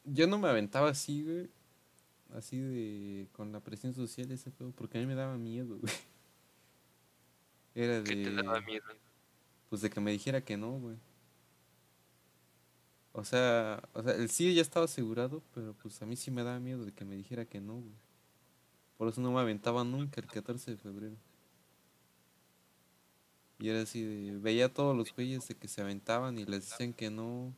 yo 0.04 0.26
no 0.26 0.38
me 0.38 0.48
aventaba 0.48 0.90
así, 0.90 1.22
güey. 1.22 1.50
Así 2.34 2.58
de, 2.58 3.28
con 3.32 3.52
la 3.52 3.60
presión 3.60 3.94
social 3.94 4.30
y 4.30 4.34
ese 4.34 4.50
pedo, 4.50 4.72
porque 4.72 4.98
a 4.98 5.00
mí 5.00 5.06
me 5.06 5.14
daba 5.14 5.36
miedo, 5.36 5.78
güey. 5.78 5.92
Era 7.74 8.02
Que 8.02 8.16
te 8.16 8.32
daba 8.32 8.60
de, 8.60 8.66
miedo. 8.66 8.84
pues 9.68 9.82
de 9.82 9.90
que 9.90 10.00
me 10.00 10.10
dijera 10.10 10.40
que 10.40 10.56
no, 10.56 10.72
güey. 10.72 10.96
O 13.12 13.24
sea, 13.24 13.82
o 13.92 14.02
sea, 14.02 14.14
el 14.14 14.28
sí 14.30 14.52
ya 14.54 14.62
estaba 14.62 14.86
asegurado, 14.86 15.42
pero 15.54 15.74
pues 15.74 16.02
a 16.02 16.06
mí 16.06 16.16
sí 16.16 16.32
me 16.32 16.42
daba 16.42 16.58
miedo 16.58 16.84
de 16.84 16.92
que 16.92 17.04
me 17.04 17.14
dijera 17.14 17.44
que 17.44 17.60
no, 17.60 17.74
güey. 17.74 17.94
Por 18.96 19.08
eso 19.08 19.20
no 19.20 19.32
me 19.32 19.40
aventaba 19.40 19.84
nunca 19.84 20.20
el 20.20 20.26
14 20.26 20.72
de 20.72 20.76
febrero. 20.76 21.16
Y 23.58 23.68
era 23.68 23.82
así 23.82 24.02
de, 24.02 24.36
veía 24.38 24.66
a 24.66 24.68
todos 24.72 24.96
los 24.96 25.14
güeyes 25.14 25.46
de 25.46 25.54
que 25.54 25.68
se 25.68 25.80
aventaban 25.80 26.38
y 26.38 26.44
les 26.44 26.70
decían 26.70 26.92
que 26.92 27.10
no. 27.10 27.54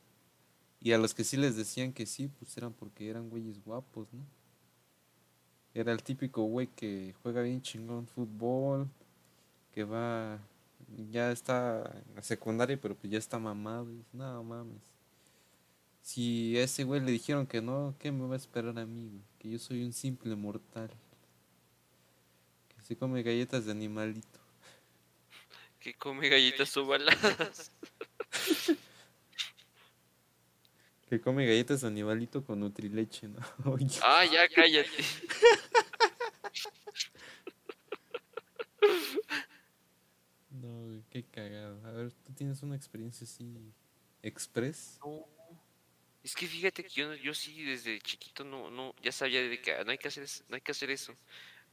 Y 0.87 0.93
a 0.93 0.99
los 0.99 1.15
que 1.15 1.25
sí 1.25 1.37
les 1.37 1.57
decían 1.57 1.93
que 1.93 2.07
sí, 2.07 2.29
pues 2.29 2.57
eran 2.57 2.73
porque 2.73 3.11
eran 3.11 3.29
güeyes 3.29 3.61
guapos, 3.65 4.07
¿no? 4.13 4.25
Era 5.75 5.91
el 5.91 6.01
típico 6.05 6.45
güey 6.45 6.69
que 6.69 7.13
juega 7.25 7.43
bien 7.43 7.61
chingón 7.61 8.07
fútbol, 8.07 8.89
que 9.75 9.83
va, 9.83 10.39
ya 11.11 11.33
está 11.33 11.93
en 12.07 12.15
la 12.15 12.23
secundaria, 12.23 12.81
pero 12.81 12.95
pues 12.95 13.11
ya 13.11 13.19
está 13.19 13.37
mamado. 13.37 13.91
Y 13.91 13.97
dices, 13.97 14.15
no 14.15 14.45
mames. 14.45 14.81
Si 16.03 16.57
a 16.57 16.63
ese 16.63 16.85
güey 16.85 17.01
le 17.01 17.11
dijeron 17.11 17.49
que 17.49 17.61
no, 17.61 17.97
¿qué 17.99 18.13
me 18.13 18.25
va 18.29 18.35
a 18.35 18.39
esperar 18.39 18.79
a 18.79 18.87
mí, 18.87 19.09
güey? 19.09 19.25
Que 19.41 19.51
yo 19.51 19.59
soy 19.59 19.83
un 19.83 19.93
simple 19.93 20.37
mortal. 20.37 20.91
Que 22.69 22.81
se 22.85 22.97
come 22.97 23.25
galletas 23.25 23.65
de 23.65 23.73
animalito. 23.73 24.39
Que 25.81 25.95
come 25.95 26.29
galletas 26.29 26.77
ovaladas. 26.77 27.73
Que 31.09 31.21
come 31.21 31.47
galletas 31.47 31.83
de 31.83 31.87
animalito 31.87 32.45
con 32.45 32.59
nutrileche, 32.59 33.29
¿no? 33.29 33.39
Oye, 33.73 33.87
Ah, 34.03 34.25
ya, 34.25 34.49
cállate. 34.49 34.91
no, 40.51 41.01
qué 41.09 41.25
cagado. 41.25 41.81
A 41.87 41.93
ver, 41.93 42.13
¿tú 42.13 42.33
tienes 42.33 42.61
una 42.63 42.75
experiencia 42.75 43.25
así 43.25 43.73
express? 44.23 44.99
No. 45.05 45.25
Es 46.25 46.35
que 46.35 46.49
fíjate 46.49 46.83
que 46.83 46.91
yo, 46.91 47.15
yo 47.15 47.33
sí 47.35 47.63
desde 47.63 48.01
chiquito 48.01 48.43
no, 48.43 48.69
no, 48.69 48.93
ya 49.01 49.13
sabía 49.13 49.43
de 49.43 49.61
que 49.61 49.75
ah, 49.75 49.85
no 49.85 49.93
hay 49.93 49.99
que 49.99 50.09
hacer 50.09 50.25
eso, 50.25 50.43
no 50.49 50.57
hay 50.57 50.61
que 50.61 50.73
hacer 50.73 50.91
eso. 50.91 51.15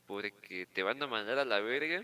Porque 0.06 0.68
te 0.68 0.84
van 0.84 1.02
a 1.02 1.08
mandar 1.08 1.40
a 1.40 1.46
la 1.46 1.60
verga. 1.60 2.04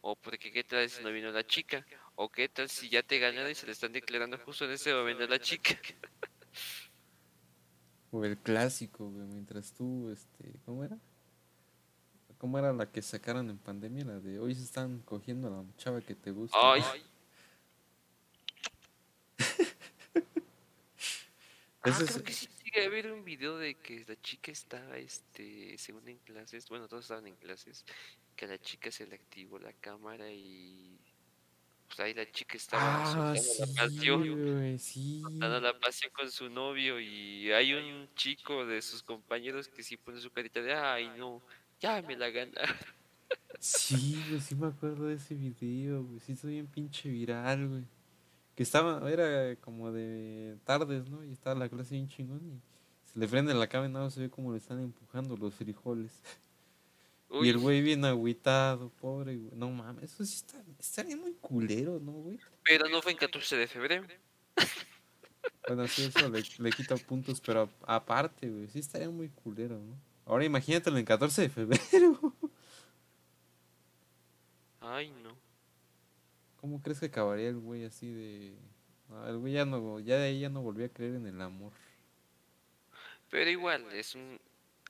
O 0.00 0.14
porque 0.14 0.52
qué 0.52 0.62
tal 0.62 0.88
si 0.88 1.02
no 1.02 1.10
vino 1.10 1.32
la 1.32 1.44
chica. 1.44 1.84
O 2.14 2.28
qué 2.28 2.48
tal 2.48 2.68
si 2.68 2.88
ya 2.88 3.02
te 3.02 3.18
ganaron 3.18 3.50
y 3.50 3.56
se 3.56 3.66
le 3.66 3.72
están 3.72 3.92
declarando 3.92 4.38
justo 4.38 4.66
en 4.66 4.70
ese 4.70 4.94
momento 4.94 5.24
a 5.24 5.26
la 5.26 5.40
chica. 5.40 5.76
O 8.10 8.24
el 8.24 8.38
clásico, 8.38 9.10
güey, 9.10 9.26
mientras 9.26 9.72
tú, 9.72 10.10
este, 10.10 10.52
¿cómo 10.64 10.82
era? 10.84 10.96
¿Cómo 12.38 12.58
era 12.58 12.72
la 12.72 12.90
que 12.90 13.02
sacaron 13.02 13.50
en 13.50 13.58
pandemia? 13.58 14.04
La 14.04 14.20
de 14.20 14.38
hoy 14.38 14.54
se 14.54 14.62
están 14.62 15.00
cogiendo 15.00 15.48
a 15.48 15.50
la 15.50 15.64
chava 15.76 16.00
que 16.00 16.14
te 16.14 16.30
gusta. 16.30 16.56
Ay, 16.60 16.82
Ah, 21.82 21.90
es- 21.90 22.10
creo 22.10 22.24
que 22.24 22.32
sí 22.32 22.48
llegué 22.64 22.84
a 22.86 22.88
ver 22.88 23.12
un 23.12 23.24
video 23.24 23.56
de 23.56 23.74
que 23.76 24.04
la 24.06 24.20
chica 24.20 24.50
estaba, 24.50 24.98
este, 24.98 25.78
según 25.78 26.08
en 26.08 26.18
clases, 26.18 26.68
bueno, 26.68 26.88
todos 26.88 27.04
estaban 27.04 27.26
en 27.28 27.36
clases, 27.36 27.84
que 28.36 28.44
a 28.46 28.48
la 28.48 28.58
chica 28.58 28.90
se 28.90 29.06
le 29.06 29.14
activó 29.14 29.58
la 29.58 29.72
cámara 29.74 30.30
y 30.30 30.98
pues 31.88 32.00
ahí 32.00 32.14
la 32.14 32.30
chica 32.30 32.56
estaba 32.56 33.32
Ah, 33.32 33.36
sí, 33.36 33.60
la 33.60 33.66
pasión, 33.82 34.22
sí. 34.78 35.22
la 35.40 35.78
pasión 35.80 36.12
con 36.14 36.30
su 36.30 36.48
novio 36.48 37.00
y 37.00 37.50
hay 37.52 37.72
un 37.74 38.08
chico 38.14 38.64
de 38.64 38.80
sus 38.82 39.02
compañeros 39.02 39.68
que 39.68 39.82
sí 39.82 39.96
pone 39.96 40.20
su 40.20 40.30
carita 40.30 40.60
de, 40.62 40.74
ay 40.74 41.10
no, 41.18 41.42
ya 41.80 42.00
me 42.02 42.16
la 42.16 42.30
gana. 42.30 42.60
Sí, 43.60 44.22
güey, 44.28 44.40
sí 44.40 44.54
me 44.54 44.68
acuerdo 44.68 45.06
de 45.06 45.14
ese 45.14 45.34
video, 45.34 46.04
güey. 46.04 46.20
Sí, 46.20 46.36
soy 46.36 46.52
bien 46.52 46.66
pinche 46.68 47.08
viral, 47.08 47.68
güey. 47.68 47.84
Que 48.54 48.62
estaba, 48.62 49.10
era 49.10 49.56
como 49.56 49.90
de 49.92 50.58
tardes, 50.64 51.08
¿no? 51.08 51.24
Y 51.24 51.32
estaba 51.32 51.58
la 51.58 51.68
clase 51.68 51.94
bien 51.94 52.08
chingón 52.08 52.40
y 52.46 52.60
se 53.12 53.18
le 53.18 53.26
prende 53.26 53.54
la 53.54 53.66
cámara 53.68 53.88
y 53.90 53.92
nada 53.92 54.10
se 54.10 54.20
ve 54.20 54.30
como 54.30 54.52
le 54.52 54.58
están 54.58 54.80
empujando 54.80 55.36
los 55.36 55.54
frijoles. 55.54 56.22
Y 57.30 57.48
el 57.48 57.58
güey 57.58 57.82
bien 57.82 58.04
agüitado, 58.04 58.90
pobre, 58.90 59.36
güey. 59.36 59.52
No 59.54 59.70
mames, 59.70 60.12
eso 60.12 60.24
sí 60.24 60.36
está, 60.36 60.62
estaría 60.78 61.16
muy 61.16 61.34
culero, 61.34 62.00
¿no, 62.00 62.12
güey? 62.12 62.38
pero 62.64 62.88
no 62.88 63.00
fue 63.02 63.12
en 63.12 63.18
14 63.18 63.56
de 63.56 63.66
febrero. 63.66 64.06
Bueno, 65.66 65.86
sí, 65.86 66.04
eso 66.04 66.30
le, 66.30 66.42
le 66.58 66.70
quita 66.70 66.96
puntos, 66.96 67.42
pero 67.42 67.68
aparte, 67.82 68.48
güey, 68.48 68.68
sí 68.68 68.78
estaría 68.78 69.10
muy 69.10 69.28
culero, 69.28 69.78
¿no? 69.78 69.98
Ahora 70.24 70.44
imagínatelo 70.44 70.96
en 70.96 71.04
14 71.04 71.42
de 71.42 71.48
febrero. 71.50 72.34
Ay 74.80 75.10
no. 75.22 75.36
¿Cómo 76.60 76.82
crees 76.82 77.00
que 77.00 77.06
acabaría 77.06 77.48
el 77.48 77.58
güey 77.58 77.84
así 77.84 78.10
de... 78.10 78.56
No, 79.08 79.26
el 79.26 79.38
güey 79.38 79.52
ya 79.52 79.64
no, 79.64 80.00
ya 80.00 80.16
de 80.16 80.28
ahí 80.28 80.40
ya 80.40 80.48
no 80.48 80.62
volvió 80.62 80.86
a 80.86 80.88
creer 80.88 81.14
en 81.14 81.26
el 81.26 81.40
amor. 81.40 81.72
Pero 83.30 83.50
igual, 83.50 83.84
es 83.92 84.14
un... 84.14 84.38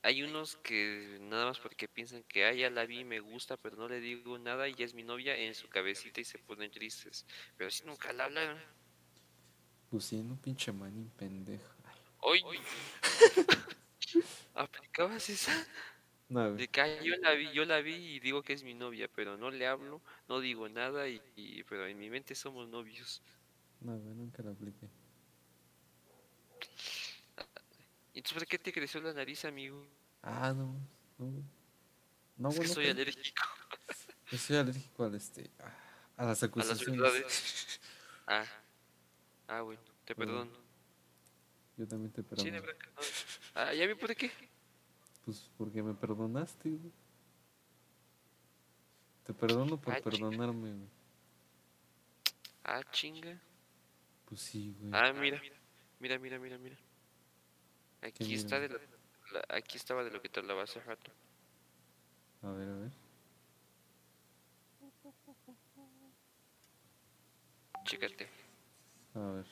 Hay 0.03 0.23
unos 0.23 0.55
que 0.57 1.17
nada 1.21 1.45
más 1.45 1.59
porque 1.59 1.87
piensan 1.87 2.23
que, 2.23 2.45
ah, 2.45 2.53
ya 2.53 2.69
la 2.69 2.85
vi, 2.85 3.03
me 3.05 3.19
gusta, 3.19 3.57
pero 3.57 3.75
no 3.77 3.87
le 3.87 3.99
digo 3.99 4.37
nada 4.39 4.67
y 4.69 4.75
ya 4.75 4.85
es 4.85 4.93
mi 4.93 5.03
novia 5.03 5.35
en 5.37 5.55
su 5.55 5.67
cabecita 5.69 6.21
y 6.21 6.25
se 6.25 6.39
ponen 6.39 6.71
tristes. 6.71 7.25
Pero 7.57 7.69
si 7.71 7.85
nunca 7.85 8.11
la 8.13 8.25
hablan. 8.25 8.57
Pues 9.89 10.05
sí, 10.05 10.23
no 10.23 10.35
pinche 10.35 10.71
manín 10.71 11.09
pendejo. 11.17 11.73
¡Hoy! 12.21 12.41
¿Aplicabas 14.53 15.29
esa? 15.29 15.53
No. 16.29 16.55
De 16.57 16.67
que 16.69 16.81
"Ay, 16.81 17.05
yo 17.05 17.15
la 17.21 17.33
vi, 17.33 17.51
yo 17.53 17.65
la 17.65 17.81
vi 17.81 17.95
y 17.95 18.19
digo 18.19 18.43
que 18.43 18.53
es 18.53 18.63
mi 18.63 18.73
novia, 18.75 19.07
pero 19.15 19.37
no 19.37 19.51
le 19.51 19.67
hablo, 19.67 20.03
no 20.27 20.39
digo 20.39 20.69
nada 20.69 21.07
y, 21.09 21.21
y- 21.35 21.63
pero 21.63 21.87
en 21.87 21.97
mi 21.99 22.09
mente 22.09 22.35
somos 22.35 22.69
novios. 22.69 23.23
No, 23.81 23.97
nunca 23.97 24.41
lo 24.43 24.51
apliqué. 24.51 24.89
¿Y 28.13 28.19
entonces 28.19 28.33
por 28.39 28.47
qué 28.47 28.59
te 28.59 28.73
creció 28.73 28.99
la 29.01 29.13
nariz, 29.13 29.45
amigo? 29.45 29.85
Ah, 30.23 30.53
no, 30.55 30.75
no. 31.17 31.43
No, 32.37 32.49
es 32.49 32.55
que 32.55 32.59
güey, 32.59 32.67
no 32.69 32.73
soy 32.75 32.87
alérgico 32.87 33.43
Yo 34.31 34.37
soy 34.37 34.55
alérgico 34.57 35.03
al 35.03 35.15
este... 35.15 35.49
A 35.59 35.63
las 35.65 35.73
a 36.17 36.25
las 36.25 36.43
acusaciones. 36.43 37.01
verdades. 37.01 37.79
Ah, 38.27 38.45
ah, 39.47 39.61
bueno, 39.61 39.81
te 40.05 40.13
Bueno, 40.13 40.33
perdono. 40.33 40.57
Yo 41.77 41.87
también 41.87 42.11
te 42.11 42.21
Sí, 42.21 42.27
perdono. 42.27 42.51
de 42.51 42.59
verdad. 42.59 42.85
Ah, 43.55 43.73
¿ya 43.73 43.87
vi 43.87 43.95
por 43.95 44.15
qué? 44.15 44.31
Pues 45.25 45.49
porque 45.57 45.81
me 45.81 45.93
perdonaste, 45.93 46.69
güey. 46.69 46.91
Te 49.25 49.33
perdono 49.33 49.79
por 49.79 49.93
Ah, 49.93 49.99
perdonarme, 50.03 50.73
güey. 50.73 50.89
Ah, 52.63 52.83
chinga. 52.91 53.39
Pues 54.25 54.41
sí, 54.41 54.75
güey. 54.79 54.91
Ah, 54.93 55.13
mira, 55.13 55.41
mira, 55.99 56.19
mira, 56.19 56.37
mira, 56.39 56.57
mira. 56.57 56.77
Aquí 58.01 58.33
está 58.35 58.59
de 58.59 58.69
lo- 58.69 58.79
la- 59.31 59.45
aquí 59.49 59.77
estaba 59.77 60.03
de 60.03 60.11
lo 60.11 60.21
que 60.21 60.29
te 60.29 60.39
hablaba 60.39 60.63
hace 60.63 60.79
rato. 60.81 61.11
A 62.41 62.51
ver, 62.51 62.69
a 62.69 62.75
ver. 62.75 62.91
Chécate. 67.85 68.27
A 69.15 69.19
ver. 69.31 69.45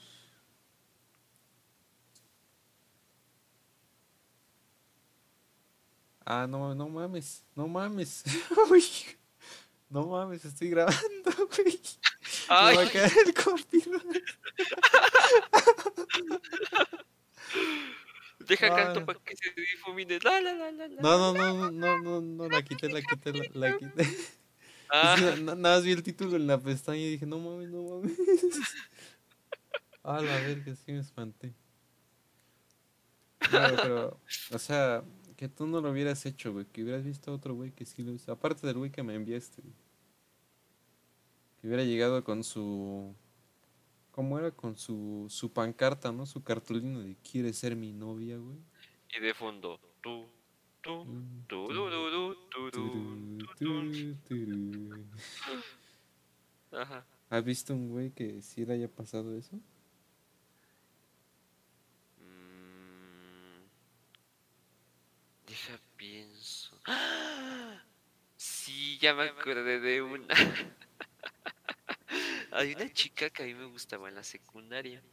Ah, 6.26 6.46
no, 6.48 6.74
no 6.76 6.90
mames, 6.90 7.44
no 7.56 7.68
mames. 7.68 8.24
Uy, 8.70 8.84
no 9.90 10.06
mames, 10.08 10.44
estoy 10.46 10.70
grabando, 10.70 11.32
güey. 11.56 11.80
Me 12.50 12.56
va 12.56 12.68
a 12.68 12.68
¡Ay! 12.70 12.90
caer 12.90 13.12
el 13.26 13.34
copyright. 13.34 14.24
Deja 18.48 18.76
canto 18.76 19.06
para 19.06 19.20
que 19.20 19.36
se 19.36 19.52
difumine. 19.56 20.20
La, 20.24 20.42
la, 20.42 20.54
la, 20.54 20.72
la. 20.72 20.88
No, 21.02 21.18
no, 21.18 21.34
no, 21.34 21.54
no, 21.54 21.72
no, 21.72 22.02
no, 22.02 22.22
no, 22.22 22.50
la 22.50 22.62
quité, 22.64 22.90
la 22.90 23.02
quité, 23.02 23.34
la, 23.34 23.46
la 23.54 23.78
quité. 23.78 24.04
Ah, 24.90 25.16
Es 25.18 25.22
que 25.36 25.42
na- 25.42 25.56
nada 25.56 25.76
más 25.78 25.84
vi 25.84 25.92
el 25.92 26.02
título 26.04 26.36
en 26.38 26.48
la 26.48 26.58
pestaña 26.60 27.00
y 27.02 27.12
dije, 27.12 27.26
no 27.26 27.40
mames, 27.40 27.70
no 27.70 27.84
mames. 27.84 28.18
Ah, 30.04 30.22
la 30.22 30.40
verga, 30.40 30.74
sí 30.74 30.94
me 30.94 31.00
espanté. 31.00 31.54
No, 33.52 33.60
pero, 33.76 34.20
o 34.52 34.58
sea, 34.60 35.04
que 35.36 35.50
tú 35.50 35.68
no 35.68 35.82
lo 35.82 35.92
hubieras 35.92 36.26
hecho, 36.26 36.54
güey. 36.54 36.66
Que 36.66 36.82
hubieras 36.84 37.04
visto 37.04 37.30
a 37.32 37.36
otro 37.36 37.54
güey 37.56 37.72
que 37.72 37.86
sí 37.86 38.04
lo 38.04 38.14
hizo. 38.14 38.32
Aparte 38.32 38.66
del 38.66 38.78
güey 38.78 38.90
que 38.90 39.04
me 39.04 39.16
enviaste, 39.16 39.62
güey. 39.62 39.74
Que 41.60 41.68
hubiera 41.68 41.84
llegado 41.84 42.24
con 42.24 42.44
su. 42.46 43.14
¿Cómo 44.18 44.40
era? 44.40 44.50
Con 44.50 44.76
su, 44.76 45.28
su 45.30 45.54
pancarta, 45.54 46.12
¿no? 46.12 46.26
Su 46.26 46.44
cartulina 46.44 47.02
de 47.02 47.16
¿Quieres 47.18 47.56
ser 47.60 47.76
mi 47.76 47.94
novia, 47.94 48.38
güey? 48.38 48.58
y 49.16 49.20
de 49.20 49.32
fondo. 49.36 49.80
Tú, 50.02 50.26
tú, 50.82 51.06
tú, 51.48 51.68
turu, 52.72 54.16
turu. 54.28 55.06
Ajá. 56.72 57.06
¿Has 57.30 57.44
visto 57.46 57.76
un 57.76 57.90
güey 57.90 58.10
que 58.10 58.42
sí 58.42 58.66
le 58.66 58.74
haya 58.74 58.88
pasado 58.88 59.38
eso? 59.38 59.56
Mm, 62.18 63.62
Deja 65.48 65.80
pienso. 65.96 66.76
¡Ah! 66.88 67.84
Sí, 68.36 68.98
ya 69.00 69.14
me 69.14 69.26
acordé 69.26 69.80
de 69.80 70.02
una. 70.02 70.28
Hay 72.58 72.74
una 72.74 72.92
chica 72.92 73.30
que 73.30 73.44
a 73.44 73.46
mí 73.46 73.54
me 73.54 73.66
gustaba 73.66 74.10
en 74.10 74.16
la 74.16 74.24
secundaria. 74.24 75.04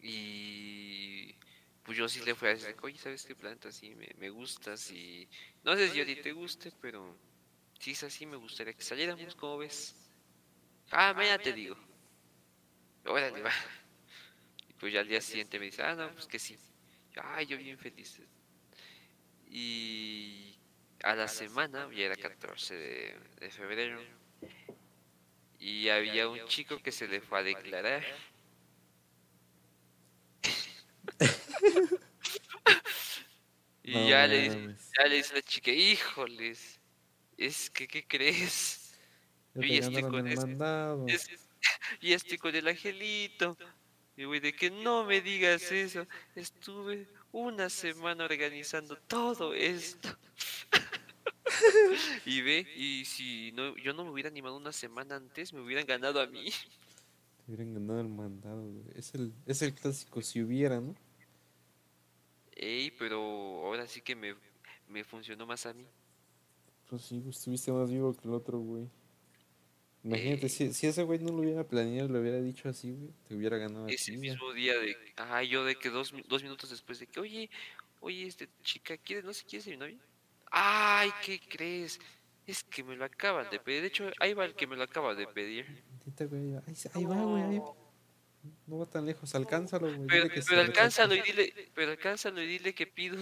Y 0.00 1.34
pues 1.82 1.98
yo 1.98 2.08
sí 2.08 2.20
le 2.24 2.34
fui 2.34 2.48
a 2.48 2.52
decir, 2.52 2.74
oye, 2.80 2.96
¿sabes 2.96 3.24
qué 3.26 3.34
planta? 3.34 3.70
Sí, 3.70 3.94
me, 3.94 4.08
me 4.16 4.30
gustas 4.30 4.90
y 4.90 5.28
no 5.64 5.76
sé 5.76 5.90
si 5.90 6.00
a 6.00 6.06
ti 6.06 6.16
te 6.16 6.32
guste, 6.32 6.72
pero 6.80 7.14
si 7.78 7.90
es 7.90 8.02
así, 8.02 8.24
me 8.24 8.36
gustaría 8.36 8.72
que 8.72 8.82
saliéramos, 8.82 9.34
¿cómo 9.34 9.58
ves? 9.58 9.94
Ah, 10.90 11.12
mañana 11.12 11.38
te 11.38 11.52
digo. 11.52 11.76
Órale, 13.04 13.42
va. 13.42 13.52
Y 14.68 14.72
pues 14.74 14.92
ya 14.94 15.00
al 15.00 15.08
día 15.08 15.20
siguiente 15.20 15.58
me 15.58 15.66
dice, 15.66 15.82
ah, 15.82 15.94
no, 15.94 16.10
pues 16.14 16.26
que 16.26 16.38
sí. 16.38 16.56
Yo, 17.12 17.20
Ay, 17.24 17.46
yo 17.46 17.58
bien 17.58 17.78
feliz. 17.78 18.22
Y 19.50 20.58
a 21.02 21.14
la 21.14 21.28
semana, 21.28 21.90
ya 21.92 22.06
era 22.06 22.16
14 22.16 22.74
de, 22.74 23.18
de 23.40 23.50
febrero, 23.50 24.00
y 25.58 25.88
había 25.88 26.28
un 26.28 26.46
chico 26.46 26.78
que 26.82 26.92
se 26.92 27.08
le 27.08 27.20
fue 27.20 27.38
a 27.40 27.42
declarar. 27.42 28.04
y 33.82 33.92
No 33.92 34.08
ya 34.08 34.26
le, 34.26 34.48
ya 34.98 35.06
le 35.06 35.16
dice 35.16 35.34
la 35.34 35.42
chica, 35.42 35.70
híjoles, 35.70 36.80
es 37.36 37.70
que, 37.70 37.86
¿qué 37.88 38.06
crees? 38.06 38.94
Yo 39.54 39.62
ya 39.62 39.78
estoy 39.80 40.02
con 40.02 40.26
el 40.26 40.32
ese- 40.32 40.46
mandado. 40.46 41.06
Es- 41.08 41.28
ya 42.00 42.16
estoy 42.16 42.38
con 42.38 42.54
el 42.54 42.68
angelito. 42.68 43.56
Y 44.16 44.24
güey, 44.24 44.40
de 44.40 44.52
que 44.52 44.70
no 44.70 45.04
me 45.04 45.20
digas 45.20 45.70
eso. 45.70 46.06
Estuve 46.34 47.06
una 47.32 47.70
semana 47.70 48.24
organizando 48.24 48.96
todo 48.96 49.54
esto. 49.54 50.08
y 52.26 52.40
ve, 52.42 52.66
y 52.76 53.04
si 53.04 53.52
no, 53.52 53.76
yo 53.78 53.92
no 53.92 54.04
me 54.04 54.10
hubiera 54.10 54.28
animado 54.28 54.56
una 54.56 54.72
semana 54.72 55.16
antes, 55.16 55.52
me 55.52 55.60
hubieran 55.60 55.86
ganado 55.86 56.20
a 56.20 56.26
mí. 56.26 56.50
Te 57.46 57.52
hubieran 57.52 57.74
ganado 57.74 58.00
el 58.00 58.08
mandado, 58.08 58.62
güey. 58.62 58.84
Es 58.94 59.14
el, 59.14 59.32
es 59.46 59.62
el 59.62 59.74
clásico 59.74 60.20
si 60.22 60.42
hubiera, 60.42 60.80
¿no? 60.80 60.94
Ey, 62.56 62.90
pero 62.98 63.18
ahora 63.64 63.86
sí 63.86 64.00
que 64.00 64.16
me, 64.16 64.34
me 64.88 65.04
funcionó 65.04 65.46
más 65.46 65.64
a 65.66 65.72
mí. 65.72 65.86
Pues 66.88 67.02
sí, 67.02 67.22
estuviste 67.28 67.70
más 67.72 67.90
vivo 67.90 68.14
que 68.14 68.26
el 68.26 68.34
otro, 68.34 68.58
güey. 68.58 68.88
Imagínate, 70.04 70.46
Eh. 70.46 70.48
si, 70.48 70.72
si 70.72 70.86
ese 70.86 71.02
güey 71.02 71.18
no 71.18 71.32
lo 71.32 71.38
hubiera 71.40 71.66
planeado, 71.66 72.08
le 72.08 72.20
hubiera 72.20 72.40
dicho 72.40 72.68
así, 72.68 72.92
güey, 72.92 73.10
te 73.26 73.34
hubiera 73.34 73.58
ganado 73.58 73.86
Ese 73.88 74.16
mismo 74.16 74.52
día 74.52 74.78
de, 74.78 74.96
ah, 75.16 75.42
yo 75.42 75.64
de 75.64 75.76
que 75.76 75.90
dos, 75.90 76.14
dos 76.28 76.42
minutos 76.42 76.70
después 76.70 76.98
de 76.98 77.06
que, 77.06 77.20
oye, 77.20 77.50
oye, 78.00 78.26
este 78.26 78.48
chica, 78.62 78.96
¿quieres, 78.96 79.24
no 79.24 79.32
sé, 79.34 79.44
quieres 79.44 79.64
ser 79.64 79.74
mi 79.74 79.78
novia? 79.78 79.98
Ay, 80.50 81.10
¿qué 81.24 81.40
crees? 81.40 81.98
Es 82.46 82.64
que 82.64 82.82
me 82.82 82.96
lo 82.96 83.04
acaban 83.04 83.48
de 83.50 83.60
pedir. 83.60 83.82
De 83.82 83.88
hecho, 83.88 84.10
ahí 84.20 84.32
va 84.32 84.44
el 84.44 84.54
que 84.54 84.66
me 84.66 84.76
lo 84.76 84.82
acaba 84.82 85.14
de 85.14 85.26
pedir. 85.26 85.84
Ahí, 86.18 86.74
ahí 86.94 87.04
va, 87.04 87.22
güey, 87.22 87.42
ahí. 87.42 87.60
No 88.66 88.78
va 88.78 88.86
tan 88.86 89.04
lejos, 89.04 89.34
alcánzalo, 89.34 89.94
güey. 89.94 90.06
Pero, 90.06 90.28
pero 90.48 90.60
alcánzalo 90.62 91.14
y 91.14 91.22
dile, 91.22 91.70
pero 91.74 91.90
alcánzalo 91.90 92.42
y 92.42 92.46
dile 92.46 92.74
que 92.74 92.86
pido. 92.86 93.18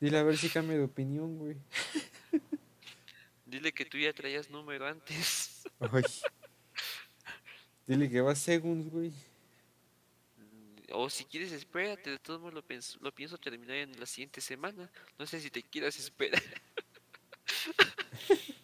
Dile 0.00 0.18
a 0.18 0.22
ver 0.22 0.36
si 0.36 0.50
cambia 0.50 0.76
de 0.76 0.84
opinión, 0.84 1.38
güey. 1.38 1.56
dile 3.46 3.72
que 3.72 3.86
tú 3.86 3.96
ya 3.96 4.12
traías 4.12 4.50
número 4.50 4.86
antes. 4.86 5.62
Ay. 5.80 6.02
Dile 7.86 8.10
que 8.10 8.20
va 8.20 8.34
segunds, 8.34 8.90
güey. 8.90 9.12
O 10.92 11.10
si 11.10 11.24
quieres, 11.24 11.52
espérate. 11.52 12.10
De 12.10 12.18
todos 12.18 12.40
modos, 12.40 12.54
lo 12.54 12.62
pienso, 12.62 12.98
lo 13.00 13.12
pienso 13.14 13.38
terminar 13.38 13.76
en 13.76 13.98
la 13.98 14.06
siguiente 14.06 14.40
semana. 14.40 14.90
No 15.18 15.26
sé 15.26 15.40
si 15.40 15.50
te 15.50 15.62
quieras 15.62 15.98
esperar. 15.98 16.42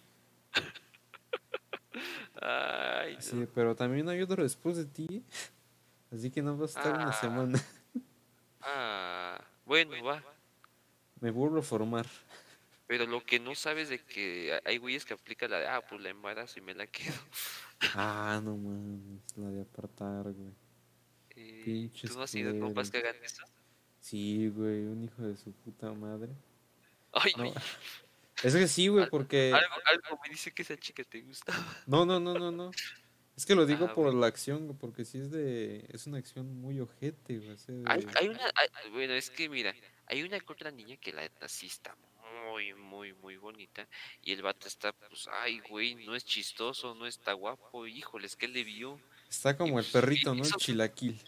Ay, 2.41 3.17
Sí, 3.21 3.37
no. 3.37 3.47
pero 3.55 3.75
también 3.77 4.09
hay 4.09 4.21
otro 4.23 4.43
después 4.43 4.77
de 4.77 4.87
ti. 4.87 5.25
Así 6.11 6.31
que 6.31 6.43
no 6.43 6.57
vas 6.57 6.77
a 6.77 6.81
estar 6.81 6.95
una 6.95 7.09
Ah. 7.11 7.13
semana. 7.13 7.65
Ah, 8.61 9.45
bueno, 9.65 10.03
va. 10.05 10.23
Me 11.21 11.31
vuelvo 11.31 11.59
a 11.59 11.63
formar. 11.63 12.07
Pero 12.87 13.07
lo 13.07 13.25
que 13.25 13.39
no 13.41 13.55
sabes 13.55 13.89
de 13.89 13.99
que 13.99 14.61
hay 14.65 14.77
güeyes 14.79 15.05
que 15.05 15.15
aplican 15.15 15.51
la 15.51 15.59
de, 15.59 15.67
ah, 15.69 15.81
pues 15.89 16.01
la 16.01 16.11
embarazo 16.11 16.59
y 16.59 16.63
me 16.63 16.75
la 16.75 16.87
quedo. 16.87 17.15
Ah, 17.95 18.41
no 18.45 18.57
mames, 18.57 19.37
la 19.37 19.49
de 19.51 19.63
apartar, 19.63 20.25
güey. 20.33 20.55
Eh, 21.43 21.63
Pinches 21.65 22.11
¿Tú 22.11 22.17
no 22.19 22.23
has 22.25 22.31
sido 22.31 22.59
compas 22.59 22.91
que 22.91 22.99
hagan 22.99 23.17
eso? 23.23 23.43
Sí, 24.01 24.49
güey, 24.49 24.87
un 24.87 25.05
hijo 25.05 25.23
de 25.23 25.37
su 25.37 25.53
puta 25.53 25.93
madre. 25.93 26.33
Ay, 27.13 27.33
No. 27.37 27.53
Es 28.43 28.55
que 28.57 28.67
sí, 28.67 28.89
güey, 28.89 29.09
porque... 29.09 29.53
algo, 29.55 29.75
algo 29.85 30.21
me 30.25 30.29
dice 30.31 30.51
que 30.53 30.63
esa 30.63 30.77
chica 30.77 31.05
te 31.05 31.21
gustaba. 31.21 31.65
No, 31.87 32.05
no, 32.05 32.19
no, 32.19 32.35
no, 32.35 32.51
no. 32.51 32.73
Es 33.37 33.47
que 33.47 33.55
lo 33.55 33.67
digo 33.67 33.85
Ah, 33.89 33.95
por 33.95 34.07
bueno. 34.07 34.21
la 34.21 34.27
acción, 34.27 34.67
güey, 34.67 34.77
porque 34.79 35.05
sí 35.05 35.19
es 35.19 35.31
de... 35.31 35.87
Es 35.91 36.09
una 36.09 36.19
acción 36.19 36.61
muy 36.61 36.81
ojete, 36.81 37.39
güey. 37.39 37.57
sea, 37.57 37.75
Hay, 37.87 38.01
de- 38.05 38.13
hay 38.19 38.29
una, 38.29 38.45
hay- 38.57 38.91
bueno, 38.91 39.13
es 39.15 39.31
que 39.31 39.49
mira, 39.49 39.73
hay 40.07 40.23
una 40.25 40.39
otra 40.45 40.73
niña 40.73 40.97
que 40.97 41.13
la 41.13 41.21
neta 41.23 41.49
sí 41.49 41.67
está 41.67 41.95
muy, 42.51 42.75
muy, 42.75 43.13
muy 43.15 43.37
bonita. 43.37 43.87
Y 44.23 44.33
el 44.33 44.43
vato 44.43 44.67
está, 44.67 44.93
pues, 44.93 45.29
ay, 45.31 45.61
güey, 45.71 45.95
no 46.05 46.17
es 46.17 46.25
chistoso, 46.25 46.97
no 46.97 47.07
está 47.07 47.35
guapo. 47.35 47.87
Híjoles, 47.87 48.35
¿qué 48.35 48.49
le 48.49 48.65
vio? 48.65 48.99
Está 49.33 49.57
como 49.57 49.79
el 49.79 49.87
perrito, 49.87 50.35
¿no? 50.35 50.45
El 50.45 50.53
chilaquil. 50.53 51.19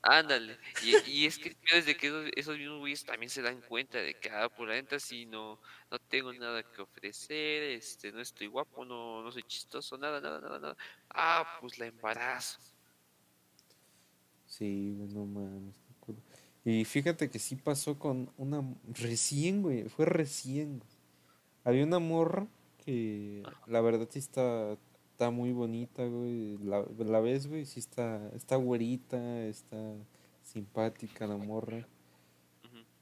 Ándale. 0.00 0.56
Y, 0.84 1.10
y 1.10 1.26
es 1.26 1.38
que 1.38 1.48
el 1.48 1.56
peor 1.56 1.78
es 1.80 1.86
de 1.86 1.96
que 1.96 2.30
esos, 2.36 2.56
mismos 2.56 2.78
güeyes 2.78 3.04
también 3.04 3.28
se 3.28 3.42
dan 3.42 3.60
cuenta 3.62 3.98
de 3.98 4.14
que, 4.14 4.30
ah, 4.30 4.48
por 4.48 4.68
la 4.68 4.74
neta 4.74 5.00
sí 5.00 5.26
no, 5.26 5.58
no 5.90 5.98
tengo 5.98 6.32
nada 6.32 6.62
que 6.62 6.82
ofrecer, 6.82 7.64
este, 7.64 8.12
no 8.12 8.20
estoy 8.20 8.46
guapo, 8.46 8.84
no, 8.84 9.24
no 9.24 9.32
soy 9.32 9.42
chistoso, 9.42 9.98
nada, 9.98 10.20
nada, 10.20 10.40
nada, 10.40 10.60
nada. 10.60 10.76
Ah, 11.10 11.58
pues 11.60 11.80
la 11.80 11.86
embarazo. 11.86 12.60
Sí, 14.46 14.94
no 14.96 15.26
mames. 15.26 15.74
Y 16.64 16.84
fíjate 16.84 17.28
que 17.28 17.40
sí 17.40 17.56
pasó 17.56 17.98
con 17.98 18.30
una... 18.36 18.62
Recién, 18.86 19.62
güey, 19.62 19.88
fue 19.88 20.06
recién. 20.06 20.78
güey. 20.78 20.90
Había 21.64 21.82
una 21.82 21.98
morra 21.98 22.46
que 22.84 23.42
la 23.66 23.80
verdad 23.80 24.06
sí 24.08 24.20
está, 24.20 24.78
está 25.16 25.30
muy 25.30 25.52
bonita, 25.52 26.04
güey. 26.04 26.58
La, 26.58 26.84
la 26.98 27.20
ves, 27.20 27.46
güey, 27.46 27.64
sí 27.64 27.80
está, 27.80 28.30
está 28.34 28.56
güerita, 28.56 29.46
está 29.46 29.94
simpática 30.42 31.26
la 31.26 31.38
morra. 31.38 31.88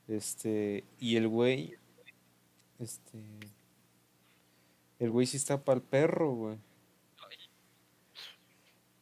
Este, 0.07 0.85
y 1.01 1.17
el 1.17 1.27
güey, 1.27 1.75
este, 2.79 3.19
el 5.01 5.11
güey 5.11 5.27
sí 5.27 5.37
está 5.39 5.65
para 5.65 5.79
el 5.79 5.83
perro, 5.83 6.31
güey. 6.35 6.59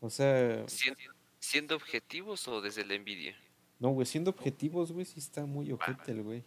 O 0.01 0.09
sea, 0.09 0.67
Siendo, 0.67 1.01
siendo 1.39 1.77
objetivos 1.77 2.49
o 2.49 2.63
desde 2.63 2.83
la 2.87 2.95
envidia. 2.95 3.37
no, 3.79 3.91
güey, 3.91 4.07
siendo 4.07 4.31
objetivos, 4.31 4.91
güey, 4.91 5.05
sí 5.05 5.19
está 5.21 5.45
muy 5.45 5.71
ojete 5.71 6.13
el 6.13 6.23
güey. 6.23 6.45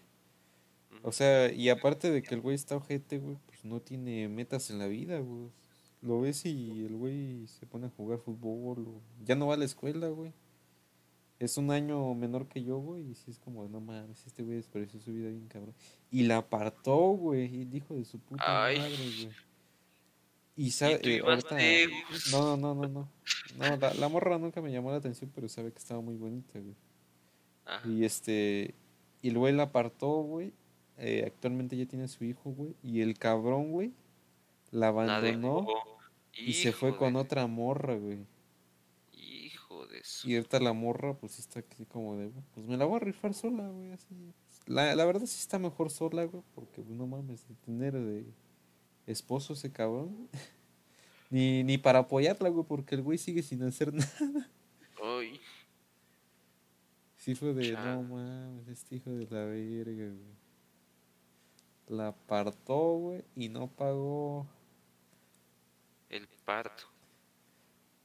O 1.04 1.12
sea, 1.12 1.52
y 1.54 1.70
aparte 1.70 2.10
de 2.10 2.24
que 2.24 2.34
el 2.34 2.42
güey 2.42 2.56
está 2.56 2.76
ojete, 2.76 3.20
güey, 3.20 3.38
pues 3.46 3.64
no 3.64 3.80
tiene 3.82 4.28
metas 4.30 4.72
en 4.72 4.80
la 4.80 4.88
vida, 4.88 5.20
güey. 5.20 5.52
Lo 6.06 6.22
ves 6.22 6.46
y 6.46 6.86
el 6.86 6.96
güey 6.96 7.48
se 7.48 7.66
pone 7.66 7.88
a 7.88 7.90
jugar 7.90 8.20
fútbol, 8.20 8.88
o 8.88 9.02
ya 9.26 9.36
no 9.36 9.48
va 9.48 9.56
a 9.56 9.58
la 9.58 9.66
escuela, 9.66 10.08
güey. 10.10 10.32
Es 11.40 11.58
un 11.58 11.72
año 11.72 12.14
menor 12.14 12.48
que 12.48 12.64
yo, 12.64 12.78
güey, 12.78 13.10
y 13.12 13.16
sí 13.16 13.32
es 13.32 13.40
como, 13.40 13.68
no 13.68 13.82
mames, 13.82 14.26
este 14.26 14.44
güey 14.44 14.56
desperdició 14.58 15.00
su 15.02 15.12
vida 15.12 15.30
bien 15.30 15.48
cabrón. 15.48 15.74
Y 16.12 16.24
la 16.24 16.38
apartó, 16.38 16.96
güey, 16.96 17.64
el 17.64 17.76
hijo 17.76 17.96
de 17.96 18.06
su 18.06 18.20
puta 18.20 18.66
Ay. 18.66 18.78
madre, 18.78 18.96
güey. 18.96 19.30
Y 20.58 20.66
Y 20.68 20.72
sabe, 20.72 21.00
tú 21.00 21.10
eh, 21.10 21.20
ahorita-. 21.26 21.58
No, 22.32 22.56
no, 22.56 22.74
no, 22.74 22.76
no, 22.76 22.88
no. 22.88 23.10
No, 23.58 23.76
la, 23.78 23.94
la 23.96 24.08
morra 24.10 24.38
nunca 24.38 24.62
me 24.62 24.72
llamó 24.72 24.92
la 24.92 24.98
atención, 24.98 25.32
pero 25.36 25.50
sabe 25.50 25.72
que 25.72 25.80
estaba 25.80 26.00
muy 26.02 26.16
bonita, 26.16 26.60
güey. 26.60 26.76
Ajá. 27.66 27.88
Y 27.90 28.06
este, 28.06 28.76
y 29.22 29.30
el 29.30 29.38
güey 29.38 29.54
la 29.54 29.64
apartó, 29.64 30.22
güey. 30.22 30.54
eh, 30.98 31.24
actualmente 31.26 31.76
ya 31.76 31.86
tiene 31.86 32.06
a 32.06 32.08
su 32.08 32.24
hijo, 32.24 32.52
güey. 32.52 32.76
Y 32.84 33.02
el 33.02 33.18
cabrón, 33.18 33.72
güey, 33.72 33.92
la 34.72 34.80
La 34.80 34.88
abandonó 35.18 35.66
y 36.36 36.54
se 36.54 36.72
fue 36.72 36.96
con 36.98 37.16
otra 37.16 37.48
morra, 37.48 37.96
güey. 37.96 38.20
Hijo 39.14 39.88
de 39.88 40.04
su. 40.04 40.30
Y 40.30 40.36
ahorita 40.36 40.60
la 40.60 40.74
morra, 40.74 41.14
pues 41.18 41.40
está 41.40 41.64
así 41.72 41.86
como 41.86 42.18
de, 42.18 42.32
pues 42.54 42.66
me 42.66 42.78
la 42.78 42.86
voy 42.86 42.98
a 42.98 43.00
rifar 43.00 43.34
sola, 43.34 43.68
güey. 43.68 43.92
Así. 43.92 44.34
La, 44.68 44.96
la 44.96 45.06
verdad 45.06 45.26
sí 45.26 45.38
está 45.40 45.60
mejor 45.60 45.90
sola, 45.90 46.26
güey, 46.26 46.44
porque 46.54 46.82
pues, 46.82 46.96
no 46.96 47.08
mames, 47.08 47.48
de 47.48 47.56
tener 47.56 47.94
de 47.94 48.26
esposo 49.08 49.54
ese 49.54 49.72
cabrón. 49.72 50.30
ni, 51.30 51.64
ni 51.64 51.78
para 51.78 52.00
apoyarla, 52.00 52.50
güey, 52.50 52.66
porque 52.68 52.96
el 52.96 53.02
güey 53.02 53.18
sigue 53.18 53.44
sin 53.44 53.64
hacer 53.64 53.94
nada. 53.94 54.50
Ay, 55.02 55.40
Sí 57.26 57.34
fue 57.34 57.56
de, 57.56 57.72
no 57.72 58.04
mames, 58.04 58.68
este 58.68 58.98
hijo 58.98 59.10
de 59.10 59.26
la 59.32 59.46
verga, 59.46 60.14
güey. 60.14 60.36
La 61.88 62.10
apartó, 62.10 62.98
güey, 63.00 63.24
y 63.36 63.50
no 63.50 63.66
pagó. 63.66 64.46
El 66.16 66.28
parto. 66.46 66.84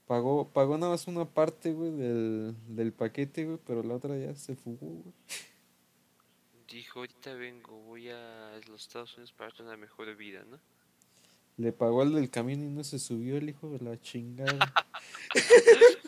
Pagó, 0.06 0.50
pagó 0.52 0.76
nada 0.76 0.92
más 0.92 1.06
una 1.06 1.24
parte, 1.24 1.72
güey, 1.72 1.92
del, 1.92 2.56
del 2.66 2.92
paquete, 2.92 3.44
güey, 3.44 3.58
pero 3.64 3.82
la 3.82 3.94
otra 3.94 4.18
ya 4.18 4.34
se 4.34 4.56
fugó, 4.56 4.86
güey. 4.86 5.14
Dijo, 6.68 7.00
ahorita 7.00 7.34
vengo, 7.34 7.80
voy 7.82 8.10
a 8.10 8.60
los 8.68 8.82
Estados 8.82 9.14
Unidos 9.14 9.32
para 9.32 9.52
una 9.60 9.76
mejor 9.76 10.14
vida, 10.16 10.44
¿no? 10.48 10.58
Le 11.56 11.72
pagó 11.72 12.02
al 12.02 12.14
del 12.14 12.30
camión 12.30 12.62
y 12.62 12.68
no 12.68 12.84
se 12.84 12.98
subió 12.98 13.36
el 13.36 13.48
hijo 13.48 13.70
de 13.70 13.84
la 13.84 14.00
chingada. 14.00 14.72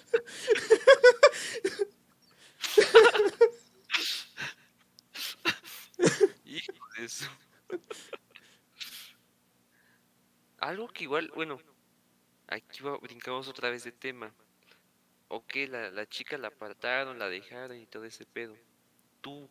Hijo 6.45 6.87
de 6.99 7.09
su. 7.09 7.25
Algo 10.59 10.89
que 10.89 11.05
igual, 11.05 11.31
bueno, 11.35 11.59
aquí 12.53 12.83
brincamos 13.03 13.49
otra 13.49 13.71
vez 13.71 13.85
de 13.85 13.93
tema. 13.93 14.33
Ok, 15.29 15.57
la, 15.69 15.91
la 15.91 16.07
chica 16.07 16.37
la 16.37 16.49
apartaron, 16.49 17.19
la 17.19 17.29
dejaron 17.29 17.79
y 17.79 17.87
todo 17.87 18.05
ese 18.05 18.27
pedo. 18.27 18.55
¿Tú, 19.21 19.49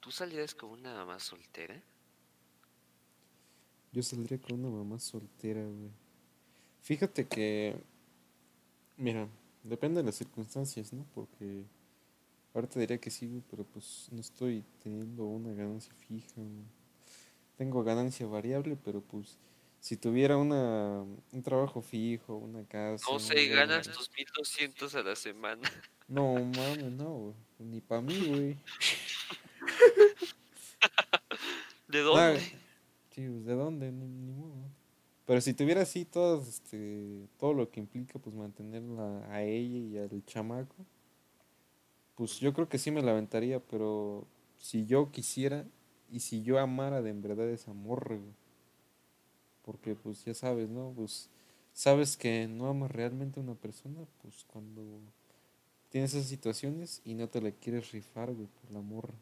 tú 0.00 0.10
salías 0.10 0.54
con 0.54 0.70
una 0.70 0.94
mamá 0.94 1.18
soltera? 1.18 1.80
Yo 3.92 4.02
saldría 4.02 4.38
con 4.38 4.58
una 4.58 4.68
mamá 4.68 4.98
soltera, 4.98 5.62
güey. 5.62 5.90
Fíjate 6.82 7.26
que, 7.26 7.76
mira, 8.96 9.28
depende 9.62 10.00
de 10.00 10.06
las 10.06 10.16
circunstancias, 10.16 10.92
¿no? 10.92 11.06
Porque 11.14 11.64
ahorita 12.54 12.80
diría 12.80 12.98
que 12.98 13.10
sí, 13.10 13.28
güey, 13.28 13.42
pero 13.50 13.64
pues 13.64 14.08
no 14.10 14.20
estoy 14.20 14.64
teniendo 14.82 15.24
una 15.24 15.52
ganancia 15.52 15.94
fija, 15.94 16.34
güey. 16.36 16.66
Tengo 17.56 17.84
ganancia 17.84 18.26
variable, 18.26 18.76
pero 18.82 19.00
pues 19.00 19.38
si 19.82 19.96
tuviera 19.96 20.36
una, 20.36 21.02
un 21.02 21.42
trabajo 21.42 21.82
fijo, 21.82 22.36
una 22.36 22.64
casa. 22.64 23.04
No 23.10 23.18
sé, 23.18 23.48
ganas 23.48 23.88
tus 23.90 24.08
1200 24.16 24.94
a 24.94 25.02
la 25.02 25.16
semana. 25.16 25.62
No, 26.08 26.34
mames, 26.34 26.92
no. 26.92 27.32
Ni 27.58 27.80
para 27.80 28.02
mí, 28.02 28.14
güey. 28.28 28.52
¿De 31.88 32.00
Ah, 32.00 32.02
dónde? 32.02 32.40
sí, 32.40 33.28
pues, 33.28 33.44
¿de 33.46 33.54
dónde? 33.54 33.92
Ni, 33.92 34.06
ni 34.06 34.32
modo. 34.32 34.52
Pero 35.24 35.40
si 35.40 35.54
tuviera 35.54 35.80
así 35.82 36.04
todo, 36.04 36.42
este, 36.42 37.28
todo 37.38 37.54
lo 37.54 37.70
que 37.70 37.80
implica, 37.80 38.18
pues 38.18 38.34
mantenerla 38.36 39.24
a 39.32 39.42
ella 39.42 39.78
y 39.78 39.96
al 39.96 40.22
chamaco, 40.26 40.74
pues 42.14 42.40
yo 42.40 42.52
creo 42.52 42.68
que 42.68 42.78
sí 42.78 42.90
me 42.90 43.00
la 43.00 43.12
aventaría, 43.12 43.60
pero 43.60 44.26
si 44.58 44.84
yo 44.84 45.10
quisiera 45.12 45.64
y 46.10 46.20
si 46.20 46.42
yo 46.42 46.58
amara 46.58 47.00
de 47.00 47.08
en 47.10 47.22
verdad 47.22 47.48
esa 47.48 47.72
morra, 47.72 48.16
güey. 48.16 48.34
Porque 49.62 49.94
pues 49.94 50.24
ya 50.24 50.34
sabes, 50.34 50.68
¿no? 50.68 50.92
Pues 50.96 51.28
sabes 51.72 52.16
que 52.16 52.48
no 52.48 52.68
amas 52.68 52.90
realmente 52.90 53.40
a 53.40 53.42
una 53.42 53.54
persona, 53.54 54.00
pues 54.22 54.44
cuando 54.46 54.82
tienes 55.90 56.14
esas 56.14 56.28
situaciones 56.28 57.00
y 57.04 57.14
no 57.14 57.28
te 57.28 57.40
la 57.40 57.50
quieres 57.50 57.92
rifar, 57.92 58.32
güey, 58.32 58.48
por 58.48 58.72
la 58.72 58.80
morra. 58.80 59.14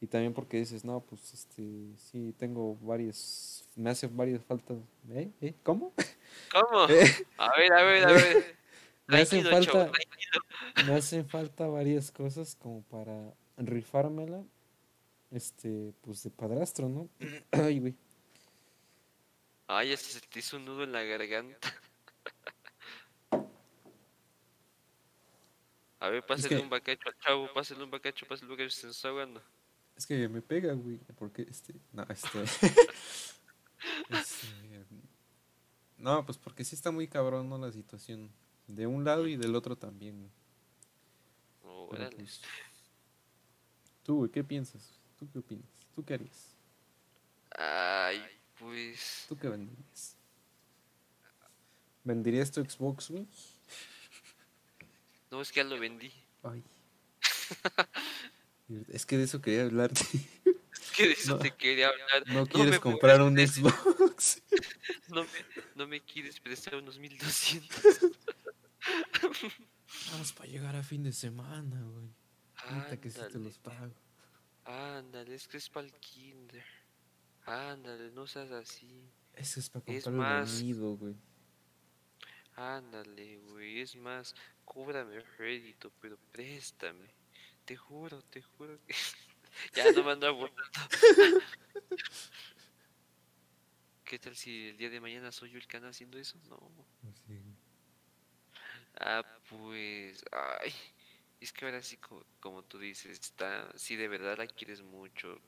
Y 0.00 0.06
también 0.06 0.32
porque 0.32 0.56
dices, 0.56 0.82
no, 0.84 1.00
pues 1.00 1.34
este, 1.34 1.62
sí, 1.98 2.34
tengo 2.38 2.76
varias, 2.76 3.64
me 3.76 3.90
hace 3.90 4.06
varias 4.06 4.42
faltas. 4.42 4.78
¿Eh? 5.10 5.30
¿Eh? 5.42 5.54
¿Cómo? 5.62 5.92
¿Cómo? 6.52 6.86
Eh, 6.88 7.04
A 7.36 7.50
ver, 7.58 7.72
a 7.72 7.82
ver, 7.82 8.08
a 8.08 8.12
ver. 8.12 8.56
me 9.06 9.18
hacen 9.18 9.44
falta, 9.44 9.90
me 10.86 10.94
hacen 10.94 11.26
falta 11.28 11.66
varias 11.66 12.10
cosas 12.10 12.54
como 12.54 12.82
para 12.82 13.34
rifármela, 13.58 14.42
este, 15.30 15.92
pues 16.00 16.22
de 16.22 16.30
padrastro, 16.30 16.88
¿no? 16.88 17.08
Ay, 17.50 17.80
güey. 17.80 17.94
Ay, 19.72 19.92
hasta 19.92 20.08
se 20.08 20.20
te 20.20 20.40
hizo 20.40 20.56
un 20.56 20.64
nudo 20.64 20.82
en 20.82 20.90
la 20.90 21.04
garganta. 21.04 21.72
A 26.00 26.08
ver, 26.08 26.26
pásale 26.26 26.56
que- 26.56 26.58
un 26.60 26.68
bacacho 26.68 27.08
al 27.08 27.16
chavo, 27.18 27.52
pásale 27.54 27.84
un 27.84 27.90
bacacho, 27.90 28.26
pásale 28.26 28.50
un 28.50 28.56
bacacho, 28.58 28.74
se 28.74 28.88
nos 28.88 28.96
está 28.96 29.10
ahogando. 29.10 29.40
Es 29.94 30.06
que 30.06 30.28
me 30.28 30.42
pega, 30.42 30.72
güey, 30.72 30.98
porque 31.16 31.42
este, 31.42 31.74
no, 31.92 32.02
este, 32.08 32.42
este, 34.10 34.48
no, 35.98 36.26
pues 36.26 36.36
porque 36.36 36.64
sí 36.64 36.74
está 36.74 36.90
muy 36.90 37.06
cabrón, 37.06 37.48
¿no? 37.48 37.56
La 37.56 37.70
situación, 37.70 38.28
de 38.66 38.88
un 38.88 39.04
lado 39.04 39.28
y 39.28 39.36
del 39.36 39.54
otro 39.54 39.76
también. 39.76 40.32
Pero, 41.62 41.86
Órale. 41.86 42.16
pues, 42.16 42.40
tú, 44.02 44.16
güey, 44.16 44.32
¿qué 44.32 44.42
piensas? 44.42 44.98
¿Tú 45.16 45.30
qué 45.30 45.38
opinas? 45.38 45.70
¿Tú 45.94 46.04
qué 46.04 46.14
harías? 46.14 46.56
Ay, 47.56 48.39
pues. 48.60 49.24
¿Tú 49.28 49.36
qué 49.36 49.48
venderías? 49.48 50.16
¿Venderías 52.04 52.50
tu 52.52 52.64
Xbox, 52.64 53.10
güey? 53.10 53.26
No, 55.30 55.40
es 55.42 55.50
que 55.52 55.60
ya 55.60 55.64
lo 55.64 55.78
vendí. 55.78 56.12
Ay. 56.42 56.62
Es 58.92 59.04
que 59.04 59.18
de 59.18 59.24
eso 59.24 59.40
quería 59.42 59.62
hablarte. 59.64 60.00
Es 60.04 60.90
que 60.96 61.06
de 61.08 61.12
eso 61.14 61.32
No. 61.32 61.38
te 61.40 61.50
quería 61.56 61.88
hablar. 61.88 62.22
No 62.28 62.46
quieres 62.46 62.78
comprar 62.78 63.20
un 63.20 63.34
prestar- 63.34 63.72
Xbox. 63.72 64.42
No 65.08 65.24
me, 65.24 65.28
no 65.74 65.86
me 65.88 66.00
quieres 66.00 66.38
prestar 66.38 66.76
unos 66.76 66.96
1200. 67.00 67.98
Vamos 70.12 70.32
para 70.32 70.48
llegar 70.48 70.76
a 70.76 70.82
fin 70.84 71.02
de 71.02 71.12
semana, 71.12 71.82
güey. 71.82 72.08
Ahorita 72.68 73.00
que 73.00 73.10
sí 73.10 73.20
te 73.32 73.38
los 73.40 73.58
pago. 73.58 73.92
ándale, 74.64 75.34
es 75.34 75.48
que 75.48 75.56
es 75.56 75.68
para 75.68 75.86
el 75.86 75.92
kinder. 75.94 76.64
Ándale, 77.46 78.10
no 78.12 78.26
seas 78.26 78.50
así. 78.52 79.10
Ese 79.34 79.60
es 79.60 79.70
para 79.70 79.84
Es 79.90 80.04
comprar 80.04 80.40
más- 80.42 80.60
el 80.60 80.66
nido, 80.66 80.96
güey. 80.96 81.16
Ándale, 82.56 83.38
güey, 83.38 83.80
es 83.80 83.96
más, 83.96 84.34
cóbrame 84.64 85.20
rédito, 85.38 85.90
pero 86.00 86.18
préstame. 86.32 87.08
Te 87.64 87.76
juro, 87.76 88.22
te 88.22 88.42
juro 88.42 88.78
que... 88.86 88.94
ya 89.74 89.90
no 89.92 90.04
me 90.04 90.12
ando. 90.12 90.50
¿Qué 94.04 94.18
tal 94.18 94.34
si 94.36 94.68
el 94.68 94.76
día 94.76 94.90
de 94.90 95.00
mañana 95.00 95.30
soy 95.30 95.50
yo 95.50 95.58
el 95.58 95.66
que 95.66 95.76
anda 95.76 95.88
haciendo 95.90 96.18
eso? 96.18 96.38
No. 96.48 96.58
Ah, 98.98 99.22
pues, 99.48 100.24
ay, 100.32 100.72
es 101.38 101.52
que 101.52 101.64
ahora 101.64 101.80
sí, 101.80 101.96
co- 101.96 102.26
como, 102.40 102.62
tú 102.64 102.78
dices, 102.78 103.18
está, 103.18 103.70
si 103.78 103.94
de 103.96 104.08
verdad 104.08 104.36
la 104.38 104.46
quieres 104.48 104.82
mucho, 104.82 105.40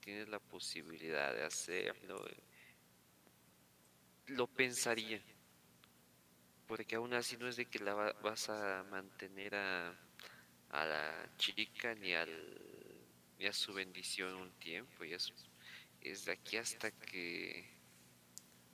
tienes 0.00 0.28
la 0.28 0.38
posibilidad 0.38 1.34
de 1.34 1.44
hacerlo, 1.44 2.24
lo 4.26 4.46
pensaría, 4.46 5.20
porque 6.66 6.96
aún 6.96 7.12
así 7.14 7.36
no 7.36 7.48
es 7.48 7.56
de 7.56 7.66
que 7.66 7.78
la 7.80 7.94
va- 7.94 8.12
vas 8.22 8.48
a 8.48 8.84
mantener 8.90 9.54
a, 9.54 9.90
a 10.70 10.84
la 10.84 11.30
chica 11.36 11.94
ni 11.94 12.14
al 12.14 12.30
ni 13.38 13.46
a 13.46 13.52
su 13.54 13.72
bendición 13.72 14.34
un 14.34 14.52
tiempo, 14.58 15.02
y 15.04 15.14
es, 15.14 15.32
es 16.02 16.26
de 16.26 16.32
aquí 16.32 16.58
hasta 16.58 16.90
que 16.90 17.66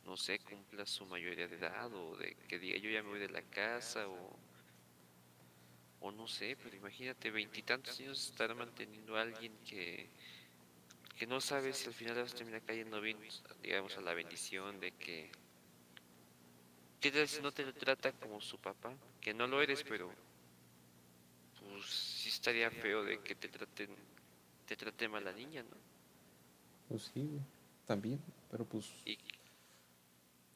no 0.05 0.16
sé, 0.16 0.39
cumpla 0.41 0.87
su 0.87 1.05
mayoría 1.07 1.49
de 1.49 1.57
edad 1.57 1.93
o 1.93 2.16
de 2.16 2.37
que 2.49 2.59
diga 2.59 2.79
yo 2.79 2.91
ya 2.91 3.03
me 3.03 3.11
voy 3.11 3.18
de 3.20 3.29
la 3.29 3.43
casa 3.43 4.09
o, 4.09 4.39
o 6.01 6.12
no 6.12 6.29
sé, 6.29 6.57
pero 6.62 6.77
imagínate, 6.77 7.31
veintitantos 7.31 7.99
años 8.01 8.29
estar 8.31 8.55
manteniendo 8.55 9.16
a 9.16 9.22
alguien 9.22 9.57
que, 9.64 10.11
que 11.17 11.27
no 11.27 11.41
sabe 11.41 11.73
si 11.73 11.89
al 11.89 11.95
final 11.95 12.17
vas 12.17 12.33
a 12.33 12.37
terminar 12.37 12.62
cayendo 12.62 13.01
bien, 13.01 13.19
digamos, 13.62 13.97
a 13.97 14.01
la 14.03 14.14
bendición 14.14 14.79
de 14.81 14.93
que, 14.93 15.31
¿qué 17.01 17.11
tal 17.11 17.27
si 17.29 17.41
no 17.41 17.53
te 17.53 17.64
lo 17.64 17.73
trata 17.73 18.12
como 18.12 18.41
su 18.41 18.59
papá? 18.59 18.95
Que 19.21 19.33
no 19.33 19.47
lo 19.47 19.62
eres, 19.62 19.83
pero 19.83 20.11
pues 21.59 21.85
sí 21.87 22.29
estaría 22.29 22.71
feo 22.71 23.03
de 23.05 23.19
que 23.19 23.35
te 23.35 23.49
traten, 23.49 23.97
te 24.67 24.77
trate 24.77 25.09
mal 25.09 25.25
la 25.25 25.33
niña, 25.33 25.62
¿no? 25.62 25.77
Pues 26.89 27.11
sí. 27.12 27.29
También, 27.87 28.21
pero 28.51 28.64
pues 28.64 28.87
Y, 29.05 29.17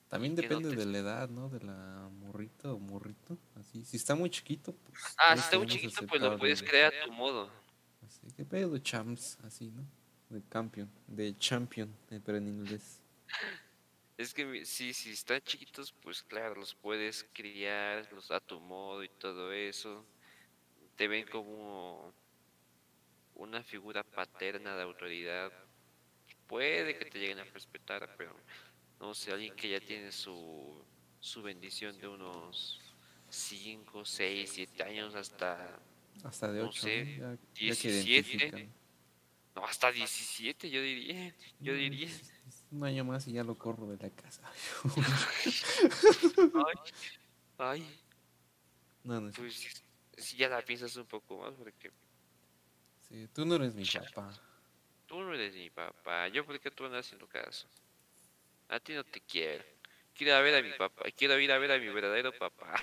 también 0.08 0.34
no 0.34 0.42
depende 0.42 0.70
te- 0.70 0.76
de 0.76 0.86
la 0.86 0.98
edad, 0.98 1.28
¿no? 1.28 1.48
De 1.48 1.60
la 1.60 2.08
morrita 2.20 2.72
o 2.72 2.78
morrito. 2.80 3.38
Así, 3.54 3.84
si 3.84 3.96
está 3.96 4.14
muy 4.16 4.30
chiquito, 4.30 4.72
pues. 4.72 5.14
ah, 5.18 5.36
si 5.36 5.42
está 5.42 5.58
muy 5.58 5.66
chiquito, 5.68 6.06
pues 6.06 6.20
lo 6.20 6.36
puedes 6.38 6.62
crear 6.62 6.92
a 6.92 7.06
tu 7.06 7.12
modo. 7.12 7.48
Así, 8.04 8.26
¿qué 8.36 8.44
pedo, 8.44 8.76
champs? 8.78 9.38
Así, 9.44 9.70
¿no? 9.70 9.84
De 10.30 10.40
campeón, 10.48 10.88
de 11.08 11.36
champion, 11.36 11.92
eh, 12.10 12.20
pero 12.24 12.38
en 12.38 12.46
inglés. 12.46 13.00
Es 14.16 14.32
que 14.32 14.64
sí, 14.64 14.94
si 14.94 15.10
están 15.10 15.40
chiquitos, 15.40 15.92
pues 15.92 16.22
claro, 16.22 16.54
los 16.54 16.74
puedes 16.74 17.26
criar 17.32 18.08
los 18.12 18.30
a 18.30 18.38
tu 18.38 18.60
modo 18.60 19.02
y 19.02 19.08
todo 19.08 19.52
eso. 19.52 20.06
Te 20.94 21.08
ven 21.08 21.26
como 21.26 22.12
una 23.34 23.62
figura 23.64 24.04
paterna 24.04 24.76
de 24.76 24.82
autoridad. 24.82 25.50
Puede 26.46 26.96
que 26.96 27.06
te 27.06 27.18
lleguen 27.18 27.38
a 27.40 27.44
respetar, 27.44 28.14
pero 28.16 28.36
no 29.00 29.14
sé, 29.14 29.32
alguien 29.32 29.56
que 29.56 29.70
ya 29.70 29.80
tiene 29.80 30.12
su, 30.12 30.84
su 31.18 31.42
bendición 31.42 31.98
de 31.98 32.06
unos 32.06 32.78
5, 33.30 34.04
6, 34.04 34.50
7 34.52 34.82
años 34.82 35.14
hasta... 35.14 35.80
Hasta 36.22 36.52
de 36.52 36.60
No 36.60 36.68
8, 36.68 36.82
sé, 36.82 37.16
Ya, 37.16 37.34
ya 37.54 37.76
que 37.76 37.88
17. 37.88 38.68
No, 39.54 39.64
hasta 39.64 39.90
17, 39.90 40.70
yo 40.70 40.80
diría. 40.80 41.34
Yo 41.60 41.74
diría. 41.74 42.08
Un 42.70 42.84
año 42.84 43.04
más 43.04 43.26
y 43.26 43.32
ya 43.32 43.42
lo 43.44 43.58
corro 43.58 43.86
de 43.88 43.96
la 43.98 44.10
casa. 44.10 44.42
Ay, 46.54 47.82
ay, 47.82 48.00
no, 49.04 49.20
no, 49.20 49.28
es- 49.28 49.36
pues 49.36 49.82
si 50.16 50.36
ya 50.36 50.48
la 50.48 50.62
piensas 50.62 50.94
un 50.96 51.06
poco 51.06 51.38
más, 51.38 51.54
porque 51.54 51.90
sí, 53.08 53.26
tú 53.34 53.44
no 53.44 53.56
eres 53.56 53.74
mi 53.74 53.84
papá. 53.84 54.38
Tú 55.06 55.20
no 55.20 55.34
eres 55.34 55.54
mi 55.54 55.68
papá, 55.70 56.28
yo 56.28 56.44
porque 56.46 56.70
tú 56.70 56.84
andas 56.84 57.04
haciendo 57.06 57.26
caso. 57.28 57.66
A 58.68 58.78
ti 58.78 58.92
no 58.94 59.02
te 59.04 59.20
quiero. 59.20 59.64
Quiero 60.14 60.32
ir 60.32 60.36
a 60.36 60.40
ver 60.40 60.54
a 60.54 60.62
mi 60.62 60.72
papá, 60.78 61.04
quiero 61.16 61.38
ir 61.40 61.50
a 61.52 61.58
ver 61.58 61.72
a 61.72 61.78
mi 61.78 61.88
verdadero 61.88 62.32
papá. 62.38 62.80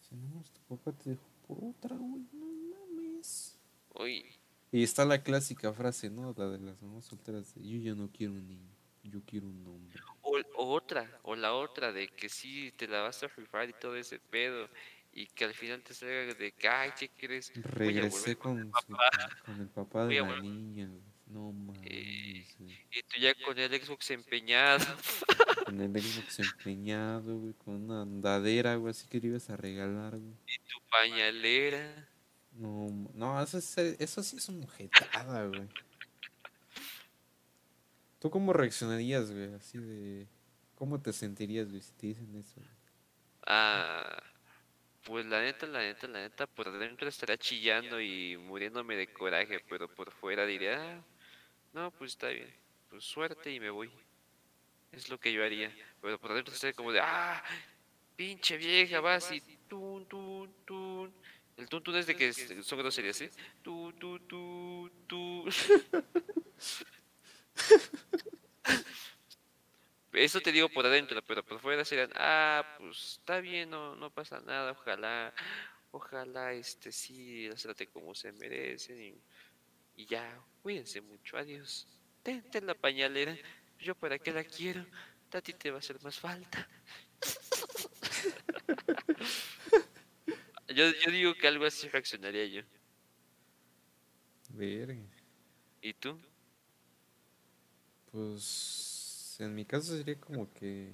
Si 0.00 0.14
no, 0.16 0.42
tu 0.42 0.76
papá 0.76 0.92
te 0.98 1.10
dejó 1.10 1.22
por 1.46 1.64
otra, 1.64 1.96
güey. 1.96 2.22
No 2.32 2.46
mames. 2.86 3.58
Uy, 3.94 4.24
Y 4.72 4.82
está 4.82 5.04
la 5.04 5.22
clásica 5.22 5.72
frase, 5.72 6.10
¿no? 6.10 6.34
La 6.36 6.48
de 6.48 6.58
las 6.58 6.82
mamás 6.82 7.06
solteras 7.06 7.54
de, 7.54 7.66
yo 7.68 7.78
ya 7.78 7.94
no 7.94 8.10
quiero 8.12 8.34
un 8.34 8.46
niño, 8.46 8.70
yo 9.02 9.20
quiero 9.26 9.46
un 9.46 9.66
hombre. 9.66 9.98
o, 10.22 10.36
o 10.56 10.72
otra, 10.74 11.20
o 11.22 11.34
la 11.34 11.54
otra 11.54 11.92
de 11.92 12.08
que 12.08 12.28
sí 12.28 12.72
te 12.76 12.86
la 12.86 13.00
vas 13.00 13.22
a 13.22 13.28
rifar 13.28 13.68
y 13.70 13.72
todo 13.72 13.96
ese 13.96 14.18
pedo. 14.18 14.68
Y 15.10 15.26
que 15.26 15.46
al 15.46 15.54
final 15.54 15.82
te 15.82 15.94
salga 15.94 16.34
de 16.34 16.52
que, 16.52 16.68
ay, 16.68 16.90
¿qué 16.98 17.08
crees? 17.08 17.50
Regresé 17.64 18.36
con, 18.36 18.70
su- 18.86 18.96
con 19.46 19.60
el 19.60 19.68
papá 19.68 20.06
de 20.06 20.20
la 20.20 20.40
niña. 20.40 20.90
No 21.26 21.50
Eh, 21.50 21.52
mames. 21.52 22.56
Y 22.60 23.02
tú 23.02 23.18
ya 23.20 23.34
con 23.44 23.58
el 23.58 23.70
Xbox 23.82 24.10
empeñado. 24.10 24.84
Con 25.66 25.80
el 25.82 25.90
Xbox 26.02 26.38
empeñado, 26.38 27.38
güey. 27.38 27.52
Con 27.54 27.74
una 27.90 28.00
andadera, 28.02 28.76
güey. 28.76 28.90
Así 28.92 29.06
que 29.06 29.20
le 29.20 29.28
ibas 29.28 29.50
a 29.50 29.56
regalar, 29.58 30.16
güey. 30.16 30.32
tu 30.66 30.80
pañalera. 30.90 32.08
No, 32.58 32.88
no, 33.14 33.40
eso, 33.40 33.58
es, 33.58 33.78
eso 33.78 34.22
sí 34.22 34.36
es 34.36 34.50
mujetada, 34.50 35.46
güey. 35.46 35.68
¿Tú 38.18 38.30
cómo 38.30 38.52
reaccionarías, 38.52 39.30
güey? 39.30 39.54
Así 39.54 39.78
de... 39.78 40.26
¿Cómo 40.74 41.00
te 41.00 41.12
sentirías, 41.12 41.68
güey, 41.68 41.80
si 41.80 41.92
te 41.92 42.06
dicen 42.08 42.34
eso? 42.36 42.60
Ah, 43.46 44.20
pues 45.04 45.24
la 45.26 45.40
neta, 45.40 45.68
la 45.68 45.80
neta, 45.80 46.08
la 46.08 46.20
neta, 46.20 46.48
por 46.48 46.76
dentro 46.78 47.08
estaría 47.08 47.38
chillando 47.38 48.00
y 48.00 48.36
muriéndome 48.36 48.96
de 48.96 49.12
coraje, 49.12 49.64
pero 49.68 49.88
por 49.88 50.10
fuera 50.10 50.44
diría, 50.44 50.80
ah, 50.80 51.04
no, 51.72 51.92
pues 51.92 52.12
está 52.12 52.28
bien, 52.28 52.52
pues 52.90 53.04
suerte 53.04 53.52
y 53.52 53.60
me 53.60 53.70
voy. 53.70 53.90
Es 54.90 55.08
lo 55.08 55.18
que 55.18 55.32
yo 55.32 55.44
haría, 55.44 55.72
pero 56.02 56.18
por 56.18 56.34
dentro 56.34 56.52
estaría 56.52 56.74
como 56.74 56.90
de, 56.90 57.00
ah, 57.00 57.42
pinche 58.16 58.56
vieja, 58.56 59.00
vas 59.00 59.30
y 59.30 59.40
tun, 59.68 60.06
tun, 60.06 60.52
tun. 60.64 61.14
El 61.58 61.68
tun, 61.68 61.82
tun 61.82 61.96
es 61.96 62.06
de 62.06 62.16
que 62.16 62.28
es- 62.28 62.66
son 62.66 62.78
groserías, 62.78 63.16
¿sí? 63.16 63.28
Tu, 63.62 63.92
tu, 63.94 64.18
tu, 64.20 64.90
tu. 65.06 65.44
Eso 70.12 70.40
te 70.40 70.52
digo 70.52 70.68
por 70.68 70.86
adentro, 70.86 71.20
pero 71.22 71.44
por 71.44 71.60
fuera 71.60 71.84
serían, 71.84 72.10
ah, 72.14 72.64
pues 72.78 73.18
está 73.20 73.40
bien, 73.40 73.70
no, 73.70 73.94
no 73.96 74.10
pasa 74.10 74.40
nada, 74.40 74.72
ojalá, 74.72 75.34
ojalá, 75.90 76.52
este, 76.54 76.90
sí, 76.92 77.46
las 77.48 77.62
trate 77.62 77.88
como 77.88 78.14
se 78.14 78.32
merecen 78.32 79.00
y, 79.00 79.22
y 79.96 80.06
ya, 80.06 80.40
cuídense 80.62 81.00
mucho, 81.02 81.36
adiós. 81.36 81.86
Ten, 82.22 82.42
ten 82.50 82.66
la 82.66 82.74
pañalera, 82.74 83.36
yo 83.78 83.94
para 83.94 84.18
qué 84.18 84.32
la 84.32 84.44
quiero, 84.44 84.84
a 85.32 85.40
ti 85.42 85.52
te 85.52 85.70
va 85.70 85.76
a 85.76 85.80
hacer 85.80 86.00
más 86.02 86.18
falta. 86.18 86.66
Yo, 90.78 90.84
yo 91.04 91.10
digo 91.10 91.34
que 91.34 91.48
algo 91.48 91.64
así 91.64 91.88
reaccionaría 91.88 92.46
yo. 92.46 92.62
Verga. 94.50 94.94
¿Y 95.82 95.92
tú? 95.92 96.16
Pues 98.12 99.34
en 99.40 99.56
mi 99.56 99.64
caso 99.64 99.96
sería 99.96 100.14
como 100.20 100.48
que 100.54 100.92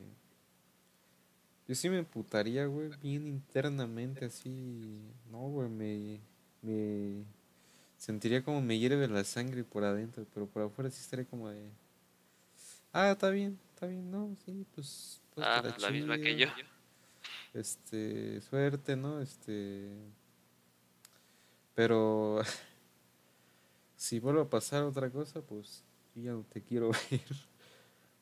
yo 1.69 1.75
sí 1.75 1.91
me 1.91 1.99
emputaría, 1.99 2.65
güey, 2.65 2.89
bien 3.03 3.27
internamente 3.27 4.25
así. 4.25 5.03
No, 5.31 5.41
güey, 5.51 5.69
me, 5.69 6.19
me 6.63 7.25
sentiría 7.99 8.43
como 8.43 8.63
me 8.63 8.79
hierve 8.79 9.07
la 9.07 9.23
sangre 9.25 9.65
por 9.65 9.85
adentro, 9.85 10.27
pero 10.33 10.47
por 10.47 10.63
afuera 10.63 10.91
sí 10.91 11.03
estaría 11.03 11.27
como 11.27 11.51
de 11.51 11.61
Ah, 12.91 13.11
está 13.11 13.29
bien, 13.29 13.59
está 13.75 13.87
bien, 13.87 14.11
no, 14.11 14.35
sí, 14.47 14.65
pues 14.75 15.21
pues, 15.35 15.47
Ah, 15.47 15.61
te 15.61 15.79
la 15.79 15.91
misma 15.91 16.17
que 16.17 16.39
yo. 16.39 16.47
Este, 17.53 18.41
suerte, 18.41 18.97
¿no? 18.97 19.21
Este 19.21 19.91
pero 21.75 22.41
si 23.97 24.21
vuelve 24.21 24.43
a 24.43 24.49
pasar 24.51 24.85
otra 24.85 25.11
cosa, 25.11 25.41
pues 25.43 25.83
ya 26.15 26.33
no 26.33 26.45
te 26.45 26.63
quiero 26.63 26.91
ver. 27.11 27.21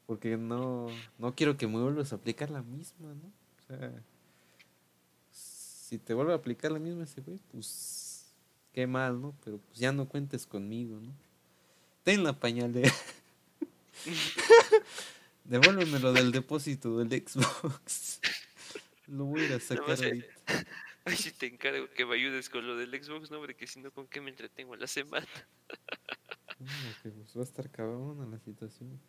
Porque 0.06 0.36
no, 0.36 0.88
no 1.18 1.34
quiero 1.34 1.56
que 1.56 1.66
me 1.66 1.80
vuelvas 1.80 2.12
a 2.12 2.16
aplicar 2.16 2.50
la 2.50 2.62
misma, 2.62 3.08
¿no? 3.14 3.32
O 3.58 3.66
sea, 3.66 3.92
si 5.30 5.98
te 5.98 6.12
vuelve 6.14 6.32
a 6.32 6.36
aplicar 6.36 6.72
la 6.72 6.78
misma 6.78 7.04
ese 7.04 7.20
güey, 7.20 7.38
pues 7.50 8.34
qué 8.72 8.86
mal, 8.86 9.20
¿no? 9.20 9.34
Pero 9.44 9.58
pues 9.58 9.78
ya 9.78 9.92
no 9.92 10.08
cuentes 10.08 10.46
conmigo, 10.46 10.98
¿no? 11.00 11.12
Ten 12.02 12.24
la 12.24 12.38
pañalera. 12.38 12.92
Devuélveme 15.44 15.98
lo 16.00 16.12
del 16.12 16.32
depósito 16.32 16.98
del 16.98 17.22
Xbox. 17.26 18.20
Lo 19.12 19.26
voy 19.26 19.42
a 19.42 19.44
ir 19.46 19.52
a 19.52 19.60
sacar 19.60 19.90
eh, 20.02 20.06
ahorita. 20.06 20.34
Ay, 21.04 21.16
si 21.16 21.32
te 21.32 21.46
encargo 21.46 21.90
que 21.90 22.06
me 22.06 22.14
ayudes 22.14 22.48
con 22.48 22.66
lo 22.66 22.76
del 22.76 22.90
Xbox, 23.02 23.30
no, 23.30 23.40
porque 23.40 23.66
si 23.66 23.80
no, 23.80 23.90
¿con 23.90 24.06
qué 24.08 24.20
me 24.22 24.30
entretengo 24.30 24.74
en 24.74 24.80
la 24.80 24.86
semana? 24.86 25.26
No, 26.58 26.94
que 27.02 27.10
pues 27.10 27.36
va 27.36 27.40
a 27.40 27.44
estar 27.44 27.68
cabrona 27.70 28.24
la 28.24 28.38
situación. 28.38 29.00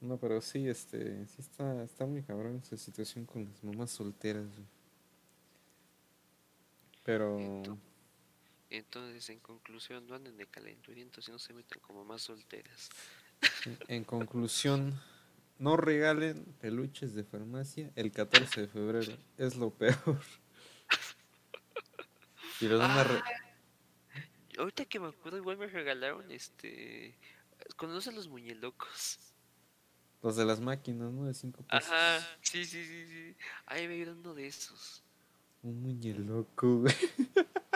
No, 0.00 0.18
pero 0.18 0.40
sí, 0.40 0.68
este, 0.68 1.26
sí 1.26 1.40
está, 1.40 1.82
está 1.82 2.06
muy 2.06 2.22
cabrón 2.22 2.60
esa 2.62 2.76
situación 2.76 3.26
con 3.26 3.44
las 3.44 3.64
mamás 3.64 3.90
solteras, 3.90 4.46
güey. 4.46 4.66
Pero, 7.02 7.38
Ento- 7.38 7.78
Entonces, 8.70 9.28
en 9.30 9.40
conclusión, 9.40 10.06
no 10.06 10.14
anden 10.14 10.36
de 10.36 10.46
calenturientos 10.46 11.28
y 11.28 11.32
no 11.32 11.40
se 11.40 11.52
metan 11.54 11.80
como 11.80 12.04
más 12.04 12.22
solteras. 12.22 12.88
en- 13.66 13.78
en 13.88 14.04
conclusión, 14.04 15.00
no 15.60 15.76
regalen 15.76 16.44
peluches 16.60 17.14
de 17.14 17.22
farmacia 17.22 17.92
el 17.94 18.10
14 18.10 18.62
de 18.62 18.68
febrero, 18.68 19.12
es 19.38 19.56
lo 19.56 19.70
peor. 19.70 20.20
Y 22.60 22.66
los 22.66 22.78
van 22.80 22.90
a 22.90 23.04
re- 23.04 23.22
Ahorita 24.58 24.84
que 24.84 24.98
me 25.00 25.08
acuerdo, 25.08 25.38
igual 25.38 25.56
me 25.56 25.66
regalaron 25.66 26.30
este. 26.30 27.16
¿Conocen 27.76 28.14
los 28.16 28.28
muñelocos? 28.28 29.18
los 30.22 30.36
de 30.36 30.44
las 30.44 30.60
máquinas, 30.60 31.10
¿no? 31.12 31.24
De 31.24 31.32
5 31.32 31.62
pesos. 31.62 31.90
Ajá, 31.90 32.18
sí, 32.42 32.66
sí, 32.66 32.84
sí, 32.84 33.06
sí. 33.06 33.36
Ay, 33.64 33.88
me 33.88 33.94
dieron 33.94 34.18
uno 34.18 34.34
de 34.34 34.46
esos. 34.48 35.02
Un 35.62 35.80
muñeloco, 35.82 36.80
güey. 36.80 36.94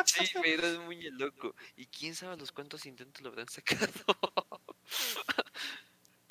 Sí, 0.04 0.24
me 0.42 0.48
dieron 0.48 0.76
un 0.80 0.84
muñeloco. 0.86 1.54
Y 1.76 1.86
quién 1.86 2.14
sabe 2.14 2.36
los 2.36 2.52
cuántos 2.52 2.84
intentos 2.84 3.22
lo 3.22 3.30
habrán 3.30 3.48
sacado. 3.48 3.88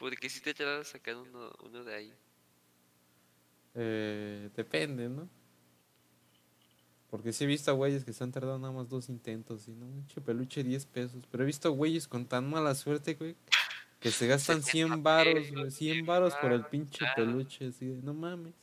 Porque 0.03 0.29
si 0.29 0.41
te 0.41 0.53
tratan 0.53 0.79
de 0.79 0.83
sacar 0.83 1.15
uno, 1.15 1.49
uno 1.63 1.81
de 1.85 1.95
ahí. 1.95 2.13
Eh, 3.73 4.49
depende, 4.53 5.07
¿no? 5.07 5.29
Porque 7.09 7.31
sí 7.31 7.45
he 7.45 7.47
visto 7.47 7.71
a 7.71 7.73
güeyes 7.73 8.03
que 8.03 8.11
se 8.11 8.21
han 8.21 8.33
tardado 8.33 8.59
nada 8.59 8.73
más 8.73 8.89
dos 8.89 9.07
intentos 9.07 9.65
y 9.69 9.71
no, 9.71 9.87
pinche 9.87 10.19
peluche 10.19 10.61
10 10.61 10.85
pesos. 10.87 11.23
Pero 11.31 11.43
he 11.43 11.45
visto 11.45 11.71
güeyes 11.71 12.09
con 12.09 12.25
tan 12.25 12.49
mala 12.49 12.75
suerte, 12.75 13.13
güey, 13.13 13.37
que 14.01 14.11
se 14.11 14.27
gastan 14.27 14.61
100 14.63 15.03
varos, 15.03 15.49
güey, 15.51 15.71
100 15.71 16.05
varos 16.05 16.35
por 16.35 16.51
el 16.51 16.65
pinche 16.65 17.05
peluche, 17.15 17.67
así 17.67 17.85
de, 17.85 18.01
no 18.01 18.13
mames. 18.13 18.55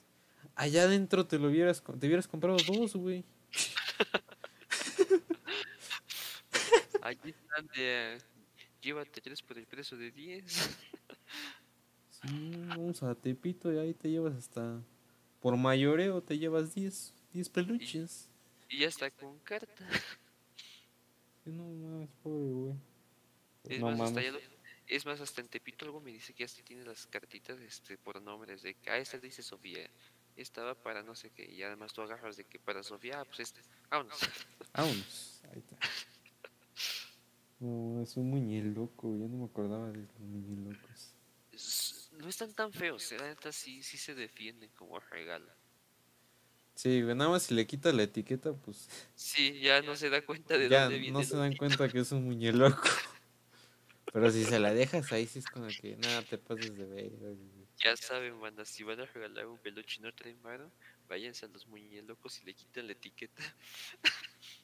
Allá 0.57 0.83
adentro 0.83 1.27
te 1.27 1.39
lo 1.39 1.49
hubieras, 1.49 1.83
te 1.83 2.07
hubieras 2.07 2.29
comprado 2.29 2.59
dos, 2.67 2.97
güey. 2.97 3.25
Allí 7.01 7.31
están 7.31 7.67
de. 7.75 8.19
Llévate 8.83 9.23
tres 9.23 9.41
por 9.41 9.57
el 9.57 9.67
precio 9.67 9.97
de 9.97 10.11
10. 10.11 10.79
Sí, 12.23 12.53
vamos 12.69 13.03
a 13.03 13.15
Tepito 13.15 13.73
y 13.73 13.79
ahí 13.79 13.95
te 13.95 14.11
llevas 14.11 14.35
hasta, 14.35 14.83
por 15.41 15.57
mayoreo 15.57 16.23
te 16.23 16.39
llevas 16.39 16.75
10, 16.75 17.15
10 17.33 17.49
peluches. 17.49 18.29
Y 18.69 18.79
ya 18.81 18.89
está 18.89 19.11
con 19.11 19.39
carta. 19.41 19.89
Sí, 21.45 21.51
no 21.51 21.65
mames, 21.65 22.11
pobre 22.23 22.45
güey. 22.53 22.75
Es, 23.65 23.81
No 23.81 23.87
más, 23.91 24.01
hasta 24.01 24.21
mames. 24.21 24.25
ya 24.25 24.33
lo- 24.33 24.61
es 24.87 25.07
más, 25.07 25.21
hasta 25.21 25.41
en 25.41 25.49
Tepito 25.49 25.85
algo 25.85 26.01
me 26.01 26.11
dice 26.11 26.33
que 26.35 26.43
ya 26.45 26.49
se 26.49 26.63
tiene 26.63 26.85
las 26.85 27.07
cartitas 27.07 27.59
este, 27.61 27.97
por 27.97 28.21
nombres 28.21 28.63
de 28.63 28.75
que, 28.75 28.91
ah, 28.91 28.99
esta 28.99 29.19
dice 29.19 29.43
Sofía, 29.43 29.89
esta 30.37 30.63
va 30.65 30.75
para 30.75 31.03
no 31.03 31.15
sé 31.15 31.31
qué, 31.31 31.51
y 31.51 31.63
además 31.63 31.93
tú 31.93 32.03
agarras 32.03 32.37
de 32.37 32.45
que 32.45 32.59
para 32.59 32.83
Sofía, 32.83 33.21
ah, 33.21 33.25
pues 33.25 33.41
este, 33.41 33.61
vámonos. 33.89 34.19
Vámonos. 34.75 35.41
Ahí 35.53 35.59
está. 35.61 35.77
No, 37.61 38.01
es 38.03 38.17
un 38.17 38.31
muñeloco, 38.31 39.09
yo 39.19 39.29
no 39.29 39.37
me 39.37 39.45
acordaba 39.45 39.91
de 39.91 39.99
los 39.99 40.19
muñelocos. 40.19 41.13
No 42.21 42.29
están 42.29 42.55
tan 42.55 42.73
feos, 42.73 43.11
eh, 43.11 43.19
la 43.19 43.27
neta 43.27 43.51
sí, 43.51 43.83
sí 43.83 43.99
se 43.99 44.15
defienden 44.15 44.71
como 44.71 45.01
regalo. 45.01 45.53
Sí, 46.75 47.03
nada 47.03 47.29
más 47.31 47.43
si 47.45 47.55
le 47.55 47.67
quitas 47.67 47.95
la 47.95 48.03
etiqueta, 48.05 48.55
pues 48.55 48.89
Sí, 49.15 49.61
ya 49.61 49.83
no 49.83 49.95
se 49.97 50.11
da 50.11 50.25
cuenta 50.25 50.57
de 50.59 50.69
ya 50.69 50.69
dónde 50.69 50.99
viene. 50.99 51.13
no 51.13 51.23
se 51.23 51.37
dan 51.37 51.57
cuenta 51.57 51.91
que 51.91 52.01
es 52.01 52.13
un 52.13 52.25
muñeloco. 52.25 52.83
Pero 54.13 54.31
si 54.31 54.45
se 54.45 54.59
la 54.59 54.73
dejas 54.75 55.13
ahí, 55.13 55.27
sí 55.27 55.39
es 55.39 55.49
como 55.49 55.77
que 55.77 55.97
nada, 55.97 56.27
te 56.27 56.39
pases 56.39 56.77
de 56.77 56.87
ver. 56.87 57.13
Ya 57.83 57.97
saben, 57.97 58.39
banda, 58.41 58.65
si 58.65 58.83
van 58.85 59.01
a 59.01 59.07
regalar 59.07 59.47
un 59.47 59.59
peluche 59.59 59.99
y 59.99 60.03
no 60.03 60.13
traen 60.15 60.41
varo, 60.43 60.73
váyanse 61.09 61.47
a 61.47 61.49
los 61.49 61.67
muñelocos 61.67 62.41
y 62.43 62.45
le 62.45 62.55
quitan 62.55 62.87
la 62.87 62.93
etiqueta. 62.93 63.43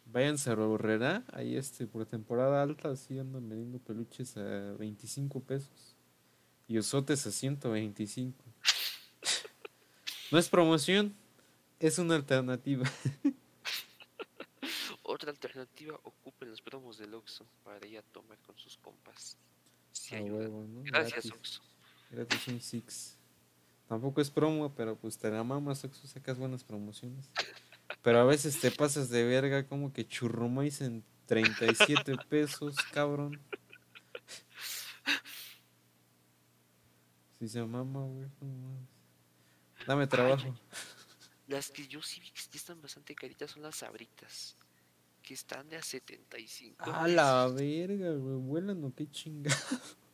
Váyanse 0.06 0.50
a 0.50 0.54
Borrera, 0.54 1.24
ahí 1.32 1.56
este, 1.56 1.86
por 1.86 2.06
temporada 2.06 2.62
alta, 2.62 2.90
así 2.90 3.18
andan 3.18 3.48
vendiendo 3.48 3.78
peluches 3.80 4.36
a 4.36 4.72
25 4.74 5.44
pesos. 5.44 5.95
Y 6.68 6.78
osotes 6.78 7.26
a 7.26 7.30
125. 7.30 8.44
No 10.32 10.38
es 10.38 10.48
promoción, 10.48 11.14
es 11.78 11.98
una 11.98 12.16
alternativa. 12.16 12.90
Otra 15.02 15.30
alternativa, 15.30 15.98
ocupen 16.02 16.50
los 16.50 16.60
promos 16.60 16.98
del 16.98 17.14
Oxxo 17.14 17.46
para 17.62 17.86
ir 17.86 17.98
a 17.98 18.02
tomar 18.02 18.38
con 18.38 18.58
sus 18.58 18.76
compas. 18.78 19.38
Gracias. 20.84 21.30
Oxxo. 21.30 21.62
Gratis 22.10 22.48
un 22.48 22.60
Six. 22.60 23.16
Tampoco 23.88 24.20
es 24.20 24.30
promo, 24.30 24.74
pero 24.74 24.96
pues 24.96 25.16
te 25.16 25.30
la 25.30 25.44
mamas, 25.44 25.84
Oxxo, 25.84 26.08
sacas 26.08 26.38
buenas 26.38 26.64
promociones. 26.64 27.30
Pero 28.02 28.18
a 28.18 28.24
veces 28.24 28.60
te 28.60 28.70
pasas 28.72 29.08
de 29.08 29.24
verga 29.24 29.66
como 29.66 29.92
que 29.92 30.06
churrumais 30.06 30.80
en 30.80 31.04
37 31.26 32.16
pesos, 32.28 32.74
cabrón. 32.92 33.40
Si 37.38 37.48
se 37.48 37.64
mama, 37.64 38.04
güey. 38.04 38.28
no 38.40 38.46
mames. 38.46 38.88
Dame 39.86 40.06
trabajo. 40.06 40.54
Las 41.48 41.70
que 41.70 41.86
yo 41.86 42.02
sí 42.02 42.20
vi 42.20 42.30
que 42.30 42.56
están 42.56 42.80
bastante 42.82 43.14
caritas 43.14 43.50
son 43.52 43.62
las 43.62 43.76
sabritas. 43.76 44.56
Que 45.22 45.34
están 45.34 45.68
de 45.68 45.76
a 45.76 45.82
75. 45.82 46.84
A 46.90 47.06
la 47.08 47.46
verga, 47.48 48.12
güey. 48.12 48.36
¿Vuelan 48.36 48.82
o 48.84 48.94
qué 48.94 49.10
chinga? 49.10 49.54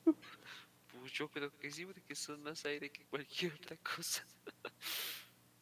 Pues 0.04 1.12
yo 1.12 1.28
creo 1.28 1.56
que 1.58 1.70
sí, 1.70 1.84
porque 1.84 2.14
son 2.14 2.42
más 2.42 2.64
aire 2.64 2.90
que 2.90 3.04
cualquier 3.06 3.52
otra 3.54 3.76
cosa. 3.78 4.24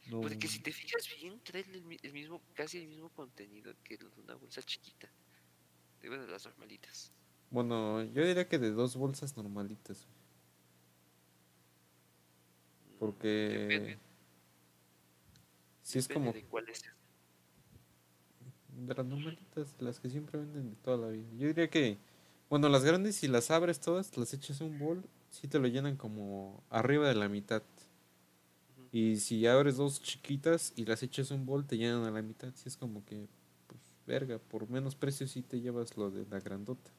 No, 0.06 0.20
Porque 0.20 0.48
si 0.48 0.58
te 0.60 0.72
fijas 0.72 1.08
bien, 1.20 1.40
trae 1.42 1.62
el, 1.72 1.82
mi- 1.82 1.98
el 2.02 2.12
mismo, 2.12 2.42
casi 2.54 2.78
el 2.78 2.88
mismo 2.88 3.08
contenido 3.10 3.72
que 3.84 3.98
una 4.22 4.34
bolsa 4.34 4.60
chiquita. 4.62 5.08
De 6.02 6.08
bueno, 6.08 6.26
las 6.26 6.44
normalitas. 6.46 7.12
Bueno, 7.50 8.02
yo 8.02 8.24
diría 8.24 8.48
que 8.48 8.58
de 8.58 8.70
dos 8.70 8.96
bolsas 8.96 9.36
normalitas. 9.36 10.04
güey, 10.06 10.19
Porque... 13.00 13.28
Depende, 13.68 13.98
Sí 15.82 15.98
es 15.98 16.08
depende 16.08 16.30
como 16.30 16.32
de 16.32 16.44
cuál 16.44 16.68
es. 16.68 16.84
de 18.68 18.94
las 18.94 19.06
normalitas, 19.06 19.76
las 19.80 20.00
que 20.00 20.10
siempre 20.10 20.38
venden 20.38 20.70
de 20.70 20.76
toda 20.76 20.96
la 20.98 21.08
vida. 21.08 21.28
Yo 21.36 21.48
diría 21.48 21.68
que, 21.70 21.98
bueno, 22.48 22.68
las 22.68 22.84
grandes 22.84 23.16
si 23.16 23.28
las 23.28 23.50
abres 23.50 23.80
todas, 23.80 24.16
las 24.16 24.32
echas 24.34 24.60
en 24.60 24.68
un 24.68 24.78
bol, 24.78 25.04
sí 25.30 25.48
te 25.48 25.58
lo 25.58 25.68
llenan 25.68 25.96
como 25.96 26.64
arriba 26.70 27.08
de 27.08 27.14
la 27.16 27.28
mitad. 27.28 27.62
Y 28.92 29.16
si 29.18 29.46
abres 29.46 29.76
dos 29.76 30.02
chiquitas 30.02 30.72
y 30.76 30.84
las 30.84 31.02
echas 31.02 31.30
en 31.30 31.40
un 31.40 31.46
bol, 31.46 31.66
te 31.66 31.76
llenan 31.78 32.04
a 32.04 32.10
la 32.10 32.22
mitad. 32.22 32.52
Sí 32.56 32.68
es 32.68 32.76
como 32.76 33.04
que, 33.04 33.28
pues, 33.68 33.80
verga, 34.06 34.38
por 34.38 34.68
menos 34.68 34.96
precio 34.96 35.28
sí 35.28 35.42
te 35.42 35.60
llevas 35.60 35.96
lo 35.96 36.10
de 36.10 36.26
la 36.26 36.40
grandota, 36.40 36.90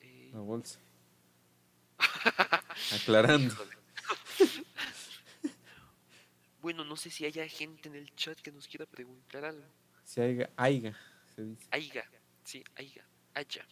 Eh, 0.00 0.30
la 0.32 0.40
bolsa. 0.40 0.80
Aclarando. 2.92 3.54
híjole. 3.54 3.81
Bueno, 6.62 6.84
no 6.84 6.96
sé 6.96 7.10
si 7.10 7.24
haya 7.26 7.46
gente 7.48 7.88
en 7.88 7.96
el 7.96 8.14
chat 8.14 8.38
que 8.40 8.52
nos 8.52 8.66
quiera 8.68 8.86
preguntar 8.86 9.44
algo. 9.44 9.66
Si 10.04 10.20
aiga, 10.20 10.48
aiga, 10.56 10.96
se 11.34 11.44
dice. 11.44 11.66
Aiga, 11.70 12.04
sí, 12.44 12.64
aiga, 12.76 13.04
haya, 13.34 13.66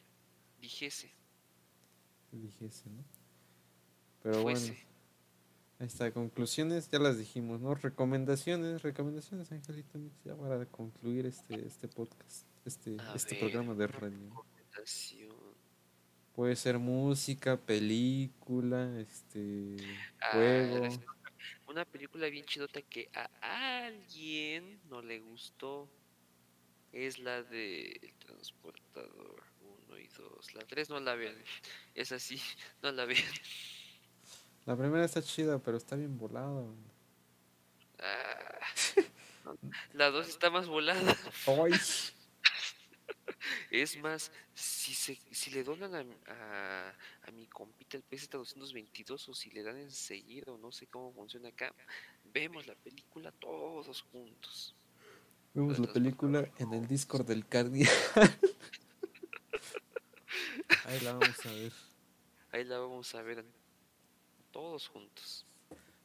dijese, 0.60 1.12
Dijese, 2.32 2.88
¿no? 2.90 3.04
Pero 4.22 4.42
bueno. 4.42 4.60
Ahí 5.80 5.86
está, 5.86 6.12
conclusiones, 6.12 6.88
ya 6.90 6.98
las 6.98 7.16
dijimos, 7.18 7.60
¿no? 7.60 7.74
Recomendaciones, 7.74 8.82
recomendaciones, 8.82 9.50
Angelito 9.50 9.98
ya 10.24 10.36
para 10.36 10.66
concluir 10.66 11.24
este, 11.26 11.66
este 11.66 11.88
podcast, 11.88 12.44
este, 12.66 12.96
A 13.00 13.14
este 13.14 13.34
ver, 13.34 13.40
programa 13.40 13.74
de 13.74 13.86
radio. 13.86 14.18
recomendación. 14.28 15.30
Puede 16.34 16.54
ser 16.54 16.78
música, 16.78 17.56
película, 17.56 19.00
este, 19.00 19.76
Ah, 20.20 20.30
juego. 20.32 20.88
Una 21.70 21.84
película 21.84 22.28
bien 22.28 22.44
chidota 22.46 22.82
que 22.82 23.08
a 23.14 23.30
alguien 23.86 24.80
no 24.88 25.00
le 25.02 25.20
gustó 25.20 25.88
es 26.90 27.20
la 27.20 27.44
de 27.44 27.92
El 28.02 28.12
Transportador 28.14 29.44
1 29.86 29.98
y 29.98 30.08
2. 30.08 30.54
La 30.54 30.66
3 30.66 30.90
no 30.90 30.98
la 30.98 31.14
vean. 31.14 31.36
Es 31.94 32.10
así, 32.10 32.42
no 32.82 32.90
la 32.90 33.04
vean. 33.04 33.22
La 34.66 34.76
primera 34.76 35.04
está 35.04 35.22
chida, 35.22 35.60
pero 35.60 35.76
está 35.76 35.94
bien 35.94 36.18
volada. 36.18 36.64
Ah, 38.00 38.58
La 39.94 40.10
2 40.10 40.28
está 40.28 40.50
más 40.50 40.66
volada. 40.66 41.16
¡Ay! 41.46 41.72
Es 43.70 43.96
más, 43.98 44.32
si, 44.54 44.94
se, 44.94 45.18
si 45.30 45.50
le 45.50 45.62
donan 45.64 45.94
a, 45.94 46.04
a, 46.32 46.94
a 47.22 47.30
mi 47.32 47.46
compita 47.46 47.96
el 47.96 48.04
PZ222 48.08 49.28
o 49.28 49.34
si 49.34 49.50
le 49.50 49.62
dan 49.62 49.78
enseguida 49.78 50.52
o 50.52 50.58
no 50.58 50.72
sé 50.72 50.86
cómo 50.86 51.12
funciona 51.12 51.48
acá, 51.48 51.74
vemos 52.24 52.66
la 52.66 52.74
película 52.74 53.32
todos 53.32 54.02
juntos. 54.02 54.74
Vemos 55.52 55.78
la 55.78 55.92
película 55.92 56.48
en 56.58 56.74
el 56.74 56.86
Discord 56.86 57.26
del 57.26 57.46
Cardi. 57.46 57.82
Ahí 60.84 61.00
la 61.00 61.12
vamos 61.14 61.46
a 61.46 61.52
ver. 61.52 61.72
Ahí 62.52 62.64
la 62.64 62.78
vamos 62.78 63.14
a 63.14 63.22
ver 63.22 63.44
todos 64.52 64.88
juntos. 64.88 65.46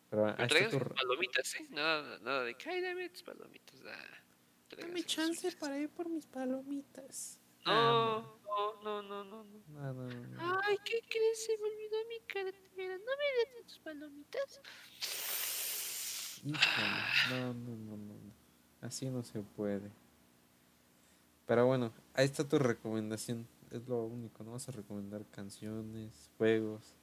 Pero 0.09 0.33
Pero 0.35 0.47
traigan 0.47 0.89
palomitas, 0.95 1.55
¿eh? 1.55 1.65
Nada, 1.69 2.19
nada 2.19 2.43
de 2.43 2.55
que, 2.55 2.69
ay, 2.69 2.81
dame 2.81 3.09
tus 3.09 3.23
palomitas. 3.23 3.81
Ah, 3.85 4.23
las 4.71 5.37
suyas. 5.37 5.55
para 5.55 5.79
ir 5.79 5.89
por 5.89 6.09
mis 6.09 6.25
palomitas. 6.25 7.39
No, 7.65 8.21
no, 8.21 8.81
no, 8.83 9.01
no, 9.01 9.23
no, 9.23 9.43
no. 9.43 9.43
No, 9.69 9.93
no, 9.93 10.07
no, 10.07 10.27
no. 10.27 10.61
Ay, 10.63 10.77
¿qué 10.85 10.99
crees? 11.09 11.45
Se 11.45 11.57
me 11.57 11.63
olvidó 11.63 11.97
mi 12.09 12.19
cartera. 12.27 12.97
¿No 12.97 13.03
me 13.05 13.55
das 13.55 13.65
tus 13.67 13.79
palomitas? 13.79 14.61
Híjole, 16.43 16.87
no, 17.29 17.53
no, 17.53 17.75
no, 17.75 17.97
no, 17.97 18.13
no. 18.13 18.33
Así 18.81 19.09
no 19.09 19.23
se 19.23 19.41
puede. 19.41 19.89
Pero 21.47 21.65
bueno, 21.65 21.91
ahí 22.13 22.25
está 22.25 22.47
tu 22.47 22.59
recomendación. 22.59 23.47
Es 23.71 23.87
lo 23.87 24.05
único, 24.05 24.43
¿no? 24.43 24.51
Vas 24.51 24.69
a 24.69 24.71
recomendar 24.71 25.25
canciones, 25.31 26.29
juegos, 26.37 26.95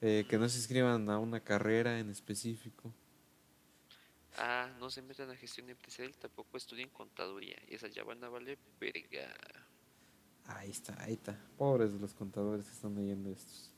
eh, 0.00 0.24
que 0.28 0.38
no 0.38 0.48
se 0.48 0.58
inscriban 0.58 1.08
a 1.10 1.18
una 1.18 1.40
carrera 1.40 1.98
en 1.98 2.10
específico. 2.10 2.92
Ah, 4.36 4.70
no 4.78 4.90
se 4.90 5.02
metan 5.02 5.30
a 5.30 5.36
gestión 5.36 5.68
empresarial, 5.68 6.14
tampoco 6.16 6.56
estudien 6.56 6.88
contaduría. 6.90 7.56
Esas 7.68 7.92
ya 7.92 8.04
van 8.04 8.22
a 8.22 8.28
valer 8.28 8.58
verga. 8.78 9.34
Ahí 10.46 10.70
está, 10.70 11.00
ahí 11.02 11.14
está. 11.14 11.38
Pobres 11.56 11.92
de 11.92 11.98
los 11.98 12.14
contadores 12.14 12.66
que 12.66 12.72
están 12.72 12.94
leyendo 12.94 13.30
estos. 13.30 13.70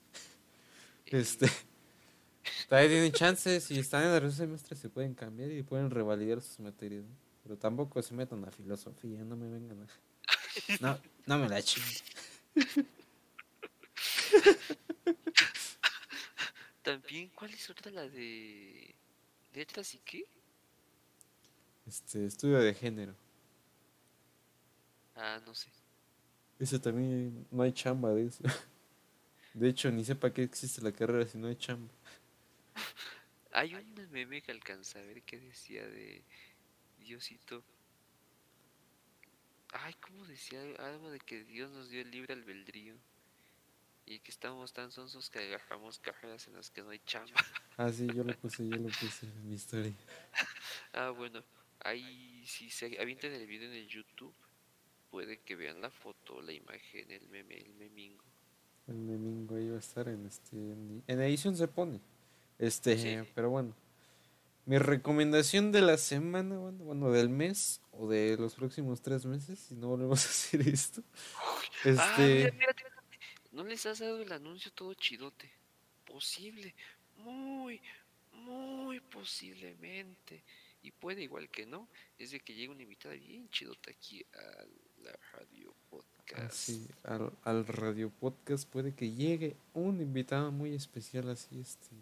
Este. 1.06 1.50
Todavía 2.68 2.90
tienen 2.90 3.12
chances, 3.12 3.64
si 3.64 3.78
están 3.78 4.02
en 4.02 4.08
el 4.10 4.20
tercer 4.20 4.46
semestre 4.46 4.76
se 4.76 4.88
pueden 4.88 5.14
cambiar 5.14 5.50
y 5.50 5.62
pueden 5.62 5.90
revalidar 5.90 6.40
sus 6.40 6.60
materias, 6.60 7.04
¿no? 7.04 7.16
Pero 7.42 7.56
tampoco 7.56 8.00
se 8.02 8.14
metan 8.14 8.44
a 8.44 8.50
filosofía, 8.50 9.24
no 9.24 9.36
me 9.36 9.48
vengan 9.48 9.82
a... 9.82 9.86
No, 10.80 10.98
no 11.26 11.38
me 11.38 11.48
la 11.48 11.62
chinguen. 11.62 11.96
También, 16.82 17.30
¿cuál 17.34 17.52
es 17.52 17.68
otra? 17.70 17.90
La 17.90 18.08
de 18.08 18.94
letras 19.52 19.94
y 19.94 19.98
qué? 19.98 20.24
Este, 21.90 22.24
estudio 22.24 22.60
de 22.60 22.72
género. 22.72 23.16
Ah, 25.16 25.40
no 25.44 25.52
sé. 25.56 25.68
Ese 26.60 26.78
también 26.78 27.48
no 27.50 27.64
hay 27.64 27.72
chamba 27.72 28.10
de 28.10 28.26
eso. 28.26 28.44
De 29.54 29.68
hecho, 29.68 29.90
ni 29.90 30.04
sepa 30.04 30.32
que 30.32 30.44
existe 30.44 30.80
la 30.82 30.92
carrera 30.92 31.26
si 31.26 31.36
no 31.36 31.48
hay 31.48 31.56
chamba. 31.56 31.92
Hay 33.52 33.74
un 33.74 34.10
meme 34.12 34.40
que 34.40 34.52
alcanza 34.52 35.00
a 35.00 35.02
ver 35.02 35.22
que 35.22 35.40
decía 35.40 35.84
de 35.84 36.22
Diosito. 37.00 37.64
Ay, 39.72 39.94
¿cómo 39.94 40.24
decía? 40.26 40.60
Algo 40.78 41.10
de 41.10 41.18
que 41.18 41.42
Dios 41.42 41.72
nos 41.72 41.90
dio 41.90 42.02
el 42.02 42.12
libre 42.12 42.34
albedrío. 42.34 42.94
Y 44.06 44.20
que 44.20 44.30
estamos 44.30 44.72
tan 44.72 44.92
sonsos 44.92 45.28
que 45.28 45.40
agarramos 45.40 45.98
carreras 45.98 46.46
en 46.46 46.54
las 46.54 46.70
que 46.70 46.82
no 46.82 46.90
hay 46.90 47.00
chamba. 47.00 47.34
Ah, 47.76 47.90
sí, 47.90 48.06
yo 48.14 48.22
lo 48.22 48.32
puse, 48.38 48.68
yo 48.68 48.76
lo 48.76 48.88
puse 48.90 49.26
en 49.26 49.48
mi 49.48 49.56
historia. 49.56 49.92
Ah, 50.92 51.10
bueno. 51.10 51.42
Ahí, 51.84 52.44
si 52.46 52.70
se 52.70 53.00
avientan 53.00 53.32
el 53.32 53.46
video 53.46 53.68
en 53.70 53.76
el 53.76 53.88
YouTube, 53.88 54.34
puede 55.10 55.38
que 55.40 55.56
vean 55.56 55.80
la 55.80 55.90
foto, 55.90 56.40
la 56.42 56.52
imagen, 56.52 57.10
el 57.10 57.26
meme, 57.28 57.56
el 57.58 57.74
memingo. 57.74 58.24
El 58.86 58.96
memingo 58.96 59.56
ahí 59.56 59.68
va 59.68 59.76
a 59.76 59.80
estar 59.80 60.08
en 60.08 60.26
este. 60.26 60.56
En, 60.56 61.20
edición 61.20 61.56
se 61.56 61.68
pone. 61.68 62.00
Este, 62.58 62.98
Sí. 62.98 63.30
pero 63.34 63.50
bueno. 63.50 63.74
Mi 64.66 64.78
recomendación 64.78 65.72
de 65.72 65.80
la 65.80 65.96
semana, 65.96 66.58
bueno, 66.58 66.84
bueno, 66.84 67.10
del 67.10 67.28
mes 67.28 67.80
o 67.92 68.08
de 68.08 68.36
los 68.36 68.54
próximos 68.54 69.00
tres 69.00 69.24
meses, 69.26 69.58
si 69.58 69.74
no 69.74 69.88
volvemos 69.88 70.24
a 70.26 70.28
hacer 70.28 70.60
esto. 70.68 71.02
Ah, 71.36 71.60
Este. 71.84 72.22
mira, 72.22 72.48
espérate, 72.48 72.82
espérate. 72.82 73.00
¿No 73.52 73.64
les 73.64 73.84
has 73.86 73.98
dado 73.98 74.20
el 74.22 74.30
anuncio 74.30 74.70
todo 74.72 74.94
chidote? 74.94 75.50
Posible, 76.04 76.74
muy, 77.16 77.80
muy 78.32 79.00
posiblemente. 79.00 80.44
Y 80.82 80.92
puede 80.92 81.22
igual 81.22 81.48
que 81.50 81.66
no, 81.66 81.88
es 82.18 82.30
de 82.30 82.40
que 82.40 82.54
llegue 82.54 82.70
una 82.70 82.82
invitada 82.82 83.14
bien 83.14 83.48
chidota 83.50 83.90
aquí 83.90 84.24
a 84.34 84.64
la 85.02 85.18
radio 85.32 85.74
podcast. 85.90 86.52
Así, 86.52 86.86
al, 87.04 87.32
al 87.42 87.66
radio 87.66 88.10
podcast 88.10 88.68
puede 88.68 88.94
que 88.94 89.10
llegue 89.10 89.56
un 89.74 90.00
invitado 90.00 90.50
muy 90.50 90.74
especial, 90.74 91.28
así, 91.28 91.60
este. 91.60 91.96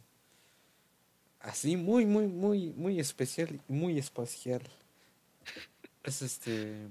Así, 1.40 1.76
muy, 1.76 2.05
muy, 2.05 2.26
muy, 2.26 2.70
muy 2.70 3.00
especial 3.00 3.60
y 3.68 3.72
muy 3.72 3.98
espacial. 3.98 4.62
Es 6.05 6.22
este. 6.22 6.86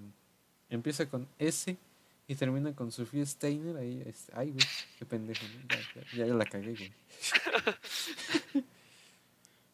Empieza 0.69 1.09
con 1.09 1.27
S 1.39 1.77
y 2.27 2.35
termina 2.35 2.75
con 2.75 2.91
Sofía 2.91 3.25
Steiner. 3.25 3.77
Ahí, 3.77 4.03
este, 4.05 4.31
ay, 4.35 4.51
güey, 4.51 4.65
qué 4.99 5.05
pendejo, 5.05 5.45
¿no? 5.47 5.67
Ya, 5.69 6.03
ya, 6.13 6.25
ya 6.27 6.33
la 6.33 6.45
cagué, 6.45 6.73
güey. 6.73 6.93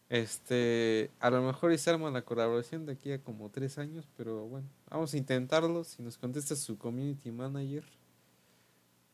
Este, 0.08 1.10
a 1.18 1.30
lo 1.30 1.42
mejor 1.42 1.72
y 1.72 1.78
se 1.78 1.90
arma 1.90 2.10
la 2.10 2.22
colaboración 2.22 2.86
de 2.86 2.92
aquí 2.92 3.12
a 3.12 3.22
como 3.22 3.50
tres 3.50 3.78
años, 3.78 4.06
pero 4.16 4.46
bueno, 4.46 4.68
vamos 4.88 5.14
a 5.14 5.16
intentarlo. 5.16 5.84
Si 5.84 6.02
nos 6.02 6.18
contesta 6.18 6.54
su 6.56 6.78
community 6.78 7.30
manager. 7.30 7.84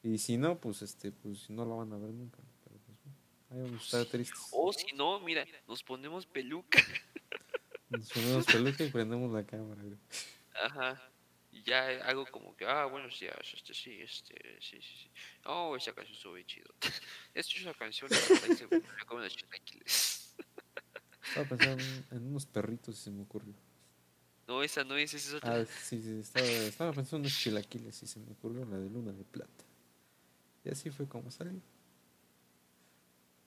Y 0.03 0.19
si 0.19 0.37
no, 0.37 0.59
pues 0.59 0.83
este, 0.83 1.12
pues 1.12 1.49
no 1.51 1.65
la 1.65 1.75
van 1.75 1.93
a 1.93 1.99
ver 1.99 2.11
nunca. 2.11 2.39
Pero 2.65 2.79
pues 2.87 2.99
bueno, 3.05 3.19
ahí 3.51 3.61
vamos 3.62 3.83
a 3.83 3.85
estar 3.85 4.07
tristes. 4.07 4.49
O 4.51 4.73
si 4.73 4.95
no, 4.95 5.21
mira, 5.21 5.45
nos 5.69 5.83
ponemos 5.83 6.27
peluca. 6.27 6.83
Nos 7.91 8.09
ponemos 8.11 8.47
peluca 8.47 8.85
y 8.85 8.91
prendemos 8.91 9.33
la 9.33 9.45
cámara. 9.45 9.83
Ajá. 10.55 11.11
Y 11.53 11.62
ya 11.62 11.89
hago 12.07 12.25
como 12.27 12.57
que, 12.57 12.65
ah, 12.65 12.85
buenos 12.85 13.19
días, 13.19 13.37
este, 13.53 13.75
sí, 13.75 14.01
este, 14.01 14.37
sí, 14.61 14.81
sí, 14.81 14.95
sí. 15.03 15.11
Oh, 15.45 15.77
esa 15.77 15.93
canción 15.93 16.15
estuvo 16.15 16.35
bien 16.35 16.47
chido. 16.47 16.73
Esta 17.35 17.59
es 17.59 17.65
la 17.65 17.75
canción 17.75 18.09
de 18.09 18.17
se 18.17 18.67
me 18.69 19.21
los 19.21 19.37
chilaquiles. 19.37 20.19
Estaba 21.26 21.48
pensando 21.48 21.82
en, 22.10 22.26
unos 22.26 22.47
perritos 22.47 22.98
y 22.98 23.02
se 23.02 23.10
me 23.10 23.22
ocurrió. 23.22 23.55
No, 24.48 24.62
esa 24.62 24.82
no 24.82 24.97
es, 24.97 25.14
esa 25.14 25.28
es 25.28 25.34
otra. 25.34 25.60
Ah, 25.60 25.64
sí, 25.64 26.02
sí, 26.02 26.18
estaba, 26.20 26.47
estaba 26.47 26.92
pensando 26.92 27.18
en 27.18 27.20
unos 27.22 27.38
chilaquiles 27.38 28.02
y 28.02 28.06
se 28.06 28.18
me 28.18 28.32
ocurrió 28.32 28.64
la 28.64 28.78
de 28.78 28.90
luna 28.90 29.12
de 29.12 29.24
plata. 29.24 29.64
Y 30.64 30.70
así 30.70 30.90
fue 30.90 31.06
como 31.06 31.30
salió. 31.30 31.60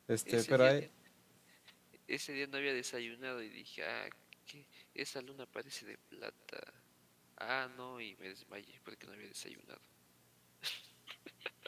Este, 0.08 0.38
Ese 0.38 0.50
pero 0.50 0.64
día- 0.64 0.74
hay, 0.74 0.92
Ese 2.08 2.34
día 2.34 2.48
no 2.48 2.58
había 2.58 2.74
desayunado 2.74 3.42
y 3.42 3.50
dije, 3.50 3.84
ah, 3.84 4.10
¿qué? 4.46 4.66
Esa 4.94 5.22
luna 5.22 5.46
parece 5.46 5.86
de 5.86 5.98
plata. 5.98 6.74
Ah, 7.38 7.70
no, 7.76 8.00
y 8.00 8.16
me 8.16 8.30
desmayé 8.30 8.80
porque 8.86 9.08
no 9.08 9.14
había 9.14 9.28
desayunado. 9.28 9.82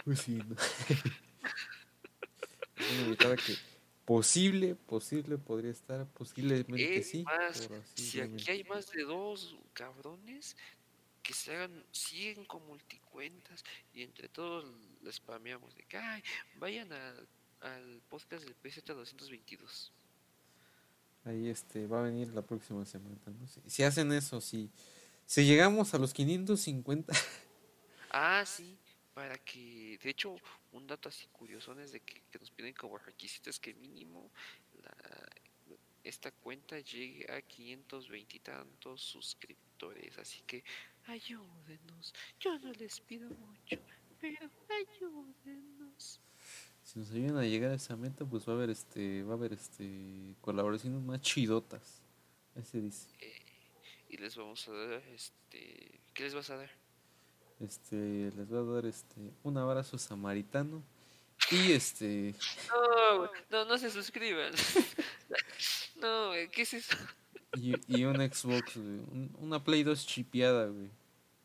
Pues 0.04 0.20
sí, 0.20 0.42
¿no? 0.48 0.56
Que 3.38 3.75
posible, 4.06 4.76
posible 4.76 5.38
podría 5.38 5.72
estar, 5.72 6.06
posiblemente 6.08 6.98
Es 6.98 7.10
sí. 7.10 7.24
más, 7.24 7.70
si 7.96 8.22
aquí 8.22 8.52
hay 8.52 8.64
más 8.64 8.92
de 8.92 9.04
dos 9.04 9.56
cabrones 9.74 10.56
que 11.24 11.34
se 11.34 11.56
hagan 11.56 11.84
100 11.92 12.46
con 12.46 12.66
multicuentas 12.68 13.64
y 13.94 14.04
entre 14.04 14.30
todos 14.30 14.66
les 15.02 15.16
spameamos 15.16 15.76
de 15.76 15.84
que, 15.84 15.98
ay, 15.98 16.24
vayan 16.60 16.94
a- 16.94 17.16
al 17.62 18.02
podcast 18.10 18.44
del 18.44 18.54
PZ 18.54 18.86
222. 18.94 19.92
Ahí 21.24 21.50
este, 21.50 21.88
va 21.88 22.00
a 22.00 22.04
venir 22.04 22.28
la 22.28 22.44
próxima 22.44 22.86
semana. 22.86 23.18
¿no? 23.26 23.48
Si, 23.48 23.60
si 23.66 23.82
hacen 23.84 24.12
eso, 24.12 24.40
si, 24.40 24.70
si 25.26 25.44
llegamos 25.46 25.92
a 25.96 25.98
los 25.98 26.14
550, 26.14 27.12
Ah, 28.12 28.44
sí, 28.46 28.78
para 29.16 29.38
que, 29.38 29.98
de 30.04 30.10
hecho, 30.10 30.36
un 30.74 30.86
dato 30.86 31.08
así 31.08 31.26
curioso 31.28 31.72
es 31.80 31.94
de 31.94 32.02
que, 32.02 32.22
que 32.30 32.38
nos 32.38 32.52
piden 32.52 32.74
como 32.74 32.98
requisitos 32.98 33.60
que 33.62 33.74
mínimo 33.74 34.30
la, 34.84 34.94
esta 36.04 36.32
cuenta 36.32 36.78
llegue 36.82 37.26
a 37.32 37.42
520 37.42 38.36
y 38.36 38.40
tantos 38.42 39.02
suscriptores, 39.02 40.18
así 40.18 40.42
que 40.46 40.64
ayúdenos, 41.08 42.14
yo 42.42 42.60
no 42.60 42.74
les 42.74 43.00
pido 43.00 43.30
mucho, 43.30 43.80
pero 44.20 44.50
ayúdenos. 44.70 46.20
si 46.84 47.00
nos 47.00 47.12
ayudan 47.12 47.38
a 47.38 47.44
llegar 47.46 47.72
a 47.72 47.76
esa 47.76 47.96
meta, 47.96 48.26
pues 48.26 48.46
va 48.48 48.52
a 48.52 48.56
haber 48.58 48.70
este, 48.70 49.24
va 49.24 49.32
a 49.32 49.38
haber 49.38 49.54
este 49.54 50.36
colaboraciones 50.42 51.02
más 51.02 51.22
chidotas. 51.22 52.02
Así 52.54 52.72
se 52.72 52.82
dice. 52.82 53.10
Y 54.10 54.18
les 54.18 54.36
vamos 54.36 54.68
a 54.68 54.74
dar, 54.74 55.04
este, 55.08 56.02
¿qué 56.14 56.24
les 56.24 56.36
vas 56.36 56.50
a 56.50 56.58
dar? 56.58 56.85
Este, 57.60 57.96
les 58.36 58.50
voy 58.50 58.60
a 58.60 58.74
dar 58.76 58.86
este 58.86 59.16
un 59.44 59.58
abrazo 59.58 59.98
samaritano 59.98 60.84
y 61.52 61.72
este 61.72 62.36
No, 62.70 63.30
no, 63.50 63.66
no 63.66 63.78
se 63.78 63.90
suscriban. 63.90 64.52
no, 66.02 66.28
güey, 66.30 66.50
¿qué 66.50 66.64
es 66.64 66.74
eso? 66.74 66.96
y, 67.54 67.74
y 67.88 68.04
un 68.04 68.16
Xbox, 68.18 68.76
güey, 68.76 68.88
un- 69.12 69.36
una 69.40 69.64
Play 69.64 69.84
2 69.84 70.06
chipeada, 70.06 70.68
güey. 70.68 70.90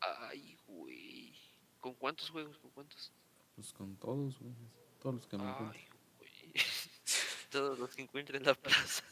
Ay, 0.01 0.57
güey. 0.67 1.33
¿Con 1.79 1.93
cuántos 1.93 2.29
juegos? 2.29 2.57
¿Con 2.57 2.71
cuántos? 2.71 3.11
Pues 3.55 3.71
con 3.71 3.95
todos, 3.95 4.37
güey. 4.39 4.53
Todos 5.01 5.15
los 5.15 5.27
que 5.27 5.37
me. 5.37 5.43
Ay, 5.45 5.87
güey. 6.17 6.53
Todos 7.51 7.79
los 7.79 7.95
que 7.95 8.01
encuentren 8.01 8.41
en 8.41 8.47
la 8.47 8.53
plaza. 8.53 9.03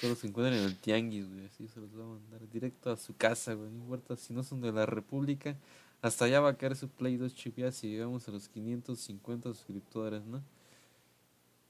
Todos 0.00 0.20
que 0.20 0.28
encuentran 0.28 0.58
en 0.58 0.64
el 0.64 0.76
tianguis, 0.76 1.28
güey. 1.28 1.46
Así 1.46 1.66
se 1.68 1.80
los 1.80 1.90
va 1.98 2.04
a 2.04 2.06
mandar 2.06 2.48
directo 2.48 2.90
a 2.90 2.96
su 2.96 3.16
casa, 3.16 3.54
güey. 3.54 3.70
No 3.70 3.82
importa 3.82 4.16
si 4.16 4.32
no 4.32 4.44
son 4.44 4.60
de 4.60 4.72
la 4.72 4.86
República. 4.86 5.56
Hasta 6.00 6.26
allá 6.26 6.40
va 6.40 6.50
a 6.50 6.56
caer 6.56 6.76
su 6.76 6.88
Play 6.88 7.16
2 7.16 7.34
chipeada 7.34 7.72
si 7.72 7.88
llegamos 7.88 8.28
a 8.28 8.30
los 8.30 8.48
550 8.48 9.52
suscriptores, 9.52 10.24
¿no? 10.24 10.42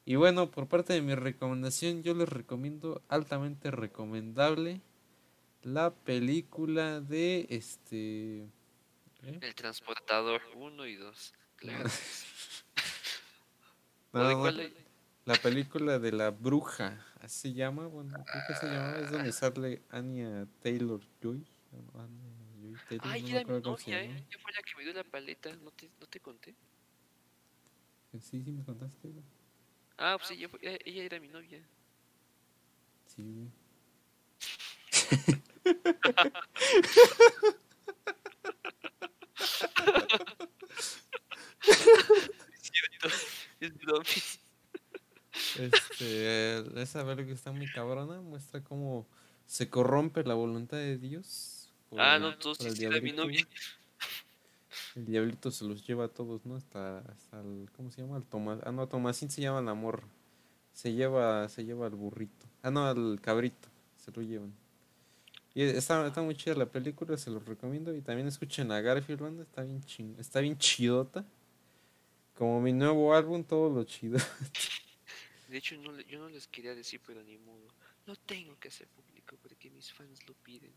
Y 0.04 0.16
bueno, 0.16 0.50
por 0.50 0.66
parte 0.68 0.92
de 0.92 1.02
mi 1.02 1.14
recomendación, 1.14 2.02
yo 2.02 2.14
les 2.14 2.28
recomiendo 2.28 3.02
altamente 3.08 3.70
recomendable 3.70 4.80
la 5.62 5.90
película 5.90 7.00
de 7.00 7.46
este. 7.50 8.42
¿eh? 9.22 9.38
El 9.40 9.54
transportador 9.54 10.40
1 10.54 10.86
y 10.86 10.96
2. 10.96 11.34
Claro. 11.56 11.88
¿O 14.12 14.18
No, 14.18 14.52
no? 14.52 14.87
La 15.28 15.34
película 15.34 15.98
de 15.98 16.10
la 16.10 16.30
bruja, 16.30 17.04
así 17.20 17.50
se 17.50 17.52
llama, 17.52 17.86
bueno, 17.86 18.14
creo 18.24 18.42
que 18.46 18.54
se 18.54 18.64
llama, 18.66 18.96
es 18.96 19.10
donde 19.10 19.30
sale 19.32 19.82
Anya 19.90 20.46
Taylor 20.62 21.02
Joy. 21.22 21.44
Anya 21.98 22.30
Joy 22.62 22.74
Taylor, 22.88 23.06
Ay, 23.06 23.22
no 23.24 23.28
era 23.28 23.44
mi 23.44 23.60
novia. 23.60 24.02
¿eh? 24.04 24.06
Ella 24.06 24.38
fue 24.40 24.52
la 24.52 24.62
que 24.62 24.74
me 24.78 24.84
dio 24.84 24.92
la 24.94 25.04
paleta. 25.04 25.54
¿No 25.56 25.70
te, 25.72 25.90
no 26.00 26.06
te 26.06 26.18
conté? 26.20 26.54
Sí, 28.22 28.42
sí 28.42 28.50
me 28.52 28.64
contaste, 28.64 29.06
güey. 29.06 29.22
Ah, 29.98 30.16
pues 30.18 30.30
ella, 30.30 30.48
fue- 30.48 30.60
ella- 30.62 30.78
ella 30.86 31.02
era 31.02 31.20
mi 31.20 31.28
novia. 31.28 31.60
Sí, 33.14 33.22
güey. 33.34 33.50
Es 43.60 43.76
broma. 43.78 44.04
Este, 45.58 46.80
esa 46.82 47.04
película 47.04 47.34
está 47.34 47.52
muy 47.52 47.66
cabrona, 47.70 48.20
muestra 48.20 48.62
cómo 48.62 49.06
se 49.46 49.68
corrompe 49.68 50.22
la 50.24 50.34
voluntad 50.34 50.76
de 50.76 50.98
Dios. 50.98 51.70
por 51.90 52.00
Ah, 52.00 52.16
el- 52.16 52.22
no, 52.22 52.36
tú 52.38 52.54
sí, 52.54 52.66
el 52.66 52.76
sí 52.76 52.82
mi 52.86 52.88
diablito, 52.90 53.22
novia. 53.24 53.44
güey. 53.44 53.54
El 54.96 55.06
diablito 55.06 55.50
se 55.50 55.64
los 55.64 55.86
lleva 55.86 56.04
a 56.04 56.08
todos, 56.08 56.44
¿no? 56.44 56.56
Hasta, 56.56 56.98
hasta 56.98 57.40
el, 57.40 57.68
¿cómo 57.76 57.90
se 57.90 58.02
llama? 58.02 58.16
El 58.18 58.24
Tomás, 58.24 58.58
ah, 58.64 58.72
no, 58.72 58.86
Tomasín 58.88 59.30
se 59.30 59.40
llama 59.40 59.60
la 59.62 59.74
morra. 59.74 60.06
Se 60.72 60.92
lleva, 60.92 61.48
se 61.48 61.64
lleva 61.64 61.86
al 61.86 61.94
burrito. 61.94 62.46
Ah, 62.62 62.70
no, 62.70 62.86
al 62.86 63.18
cabrito. 63.20 63.68
Se 63.96 64.12
lo 64.12 64.22
llevan. 64.22 64.52
Y 65.54 65.62
está, 65.62 66.06
está 66.06 66.22
muy 66.22 66.36
chida 66.36 66.54
la 66.54 66.66
película, 66.66 67.16
se 67.16 67.30
los 67.30 67.44
recomiendo. 67.46 67.92
Y 67.94 68.00
también 68.00 68.28
escuchen 68.28 68.70
a 68.70 68.80
Garfield 68.80 69.20
Band, 69.20 69.40
está 69.40 69.62
bien 69.62 69.82
ching, 69.82 70.14
está 70.18 70.40
bien 70.40 70.56
chidota. 70.58 71.24
Como 72.36 72.60
mi 72.60 72.72
nuevo 72.72 73.14
álbum, 73.14 73.42
todo 73.42 73.68
lo 73.70 73.82
chido. 73.84 74.18
De 75.48 75.58
hecho, 75.58 75.76
no, 75.78 75.98
yo 76.02 76.18
no 76.18 76.28
les 76.28 76.46
quería 76.46 76.74
decir, 76.74 77.00
pero 77.06 77.22
ni 77.22 77.38
modo. 77.38 77.68
Lo 78.06 78.14
tengo 78.16 78.58
que 78.58 78.68
hacer 78.68 78.86
público 78.88 79.36
porque 79.42 79.70
mis 79.70 79.92
fans 79.92 80.26
lo 80.28 80.34
piden. 80.34 80.72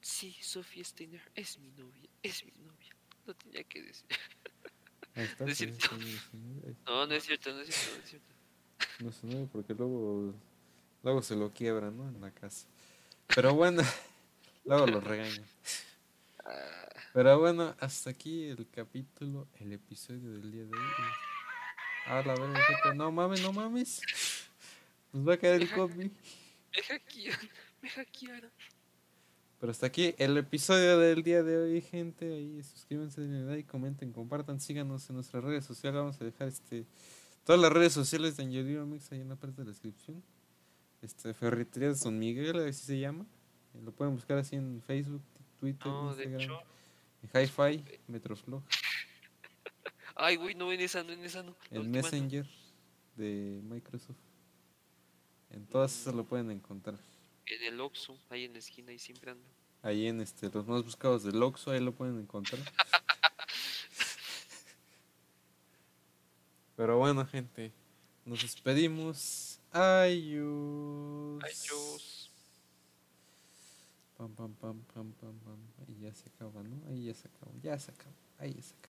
Sí, 0.00 0.36
Sofía 0.40 0.82
Steiner 0.84 1.22
es 1.34 1.58
mi 1.58 1.70
novia, 1.72 2.08
es 2.22 2.44
mi 2.44 2.52
novia. 2.52 2.96
Lo 3.26 3.34
tenía 3.34 3.62
que 3.64 3.82
decir. 3.82 4.06
Está, 5.14 5.44
No 5.46 5.50
es. 5.52 5.60
Ahí 5.60 6.76
No, 6.86 7.06
no 7.06 7.14
es 7.14 7.24
cierto, 7.24 7.52
no 7.52 7.60
es 7.60 7.74
cierto, 7.74 7.96
no 7.96 8.04
es 8.04 8.10
cierto. 8.10 8.34
No 9.34 9.48
porque 9.48 9.74
luego, 9.74 10.34
luego 11.02 11.22
se 11.22 11.36
lo 11.36 11.50
quiebran, 11.52 11.96
¿no? 11.96 12.08
En 12.08 12.20
la 12.20 12.30
casa. 12.30 12.66
Pero 13.34 13.54
bueno, 13.54 13.82
luego 14.64 14.86
lo 14.86 15.00
regañan. 15.00 15.44
Ah, 16.44 16.88
Pero 17.12 17.38
bueno, 17.38 17.74
hasta 17.80 18.10
aquí 18.10 18.44
el 18.44 18.68
capítulo, 18.70 19.48
el 19.58 19.72
episodio 19.72 20.32
del 20.32 20.50
día 20.50 20.64
de 20.64 20.76
hoy. 20.76 21.29
Ah, 22.06 22.22
la 22.24 22.34
gente, 22.36 22.94
no 22.96 23.12
mames, 23.12 23.42
no 23.42 23.52
mames. 23.52 24.00
Nos 25.12 25.28
va 25.28 25.34
a 25.34 25.36
caer 25.36 25.62
el 25.62 25.70
copy. 25.70 25.96
me 26.74 26.82
hackearon, 26.82 27.48
me 27.82 27.88
hackearon. 27.90 28.50
Pero 29.60 29.72
hasta 29.72 29.86
aquí 29.86 30.14
el 30.16 30.36
episodio 30.38 30.98
del 30.98 31.22
día 31.22 31.42
de 31.42 31.56
hoy, 31.58 31.80
gente. 31.82 32.32
Ahí 32.32 32.62
suscríbanse, 32.62 33.20
denle 33.20 33.44
like, 33.54 33.68
comenten, 33.68 34.12
compartan, 34.12 34.58
síganos 34.58 35.08
en 35.10 35.16
nuestras 35.16 35.44
redes 35.44 35.64
sociales. 35.64 35.98
Vamos 36.00 36.20
a 36.20 36.24
dejar 36.24 36.48
este 36.48 36.86
todas 37.44 37.60
las 37.60 37.72
redes 37.72 37.92
sociales 37.92 38.36
de 38.36 38.44
Angelino 38.44 38.86
Mix 38.86 39.12
ahí 39.12 39.20
en 39.20 39.28
la 39.28 39.36
parte 39.36 39.58
de 39.58 39.64
la 39.64 39.70
descripción. 39.70 40.22
Este 41.02 41.34
Ferretería 41.34 41.88
de 41.88 41.94
San 41.94 42.18
Miguel, 42.18 42.58
así 42.66 42.84
se 42.86 42.98
llama. 42.98 43.26
Eh, 43.74 43.80
Lo 43.82 43.92
pueden 43.92 44.14
buscar 44.14 44.38
así 44.38 44.56
en 44.56 44.82
Facebook, 44.86 45.22
Twitter, 45.58 45.86
No, 45.86 46.10
Instagram, 46.10 46.58
en 47.22 47.42
Hi-Fi, 47.42 47.84
Metroflog, 48.08 48.62
Ay, 50.22 50.36
güey, 50.36 50.54
no 50.54 50.70
en 50.70 50.82
esa, 50.82 51.02
no 51.02 51.12
en 51.12 51.24
esa, 51.24 51.42
no. 51.42 51.56
No. 51.70 51.82
Messenger 51.82 52.46
de 53.16 53.62
Microsoft. 53.64 54.18
En 55.48 55.66
todas 55.66 55.98
esas 55.98 56.14
lo 56.14 56.24
pueden 56.24 56.50
encontrar. 56.50 56.98
En 57.46 57.62
el 57.62 57.80
Oxxo, 57.80 58.18
ahí 58.28 58.44
en 58.44 58.52
la 58.52 58.58
esquina, 58.58 58.90
ahí 58.90 58.98
siempre 58.98 59.30
ando. 59.30 59.48
Ahí 59.80 60.06
en 60.06 60.20
este, 60.20 60.50
los 60.50 60.66
más 60.66 60.84
buscados 60.84 61.22
del 61.24 61.42
Oxxo, 61.42 61.70
ahí 61.70 61.80
lo 61.80 61.92
pueden 61.92 62.20
encontrar. 62.20 62.60
Pero 66.76 66.98
bueno, 66.98 67.24
gente, 67.24 67.72
nos 68.26 68.42
despedimos. 68.42 69.58
Adiós. 69.72 71.42
Adiós. 71.42 72.30
Pam, 74.18 74.34
pam, 74.34 74.52
pam, 74.52 74.82
pam, 74.82 75.12
pam, 75.12 75.38
pam. 75.38 75.58
Y 75.88 76.02
ya 76.02 76.12
se 76.12 76.28
acaba, 76.28 76.62
¿no? 76.62 76.86
Ahí 76.88 77.04
ya 77.04 77.14
se 77.14 77.26
acabó. 77.26 77.52
Ya 77.62 77.78
se 77.78 77.90
acabó. 77.90 78.14
Ahí 78.38 78.52
ya 78.52 78.62
se 78.62 78.74
acabó. 78.74 78.80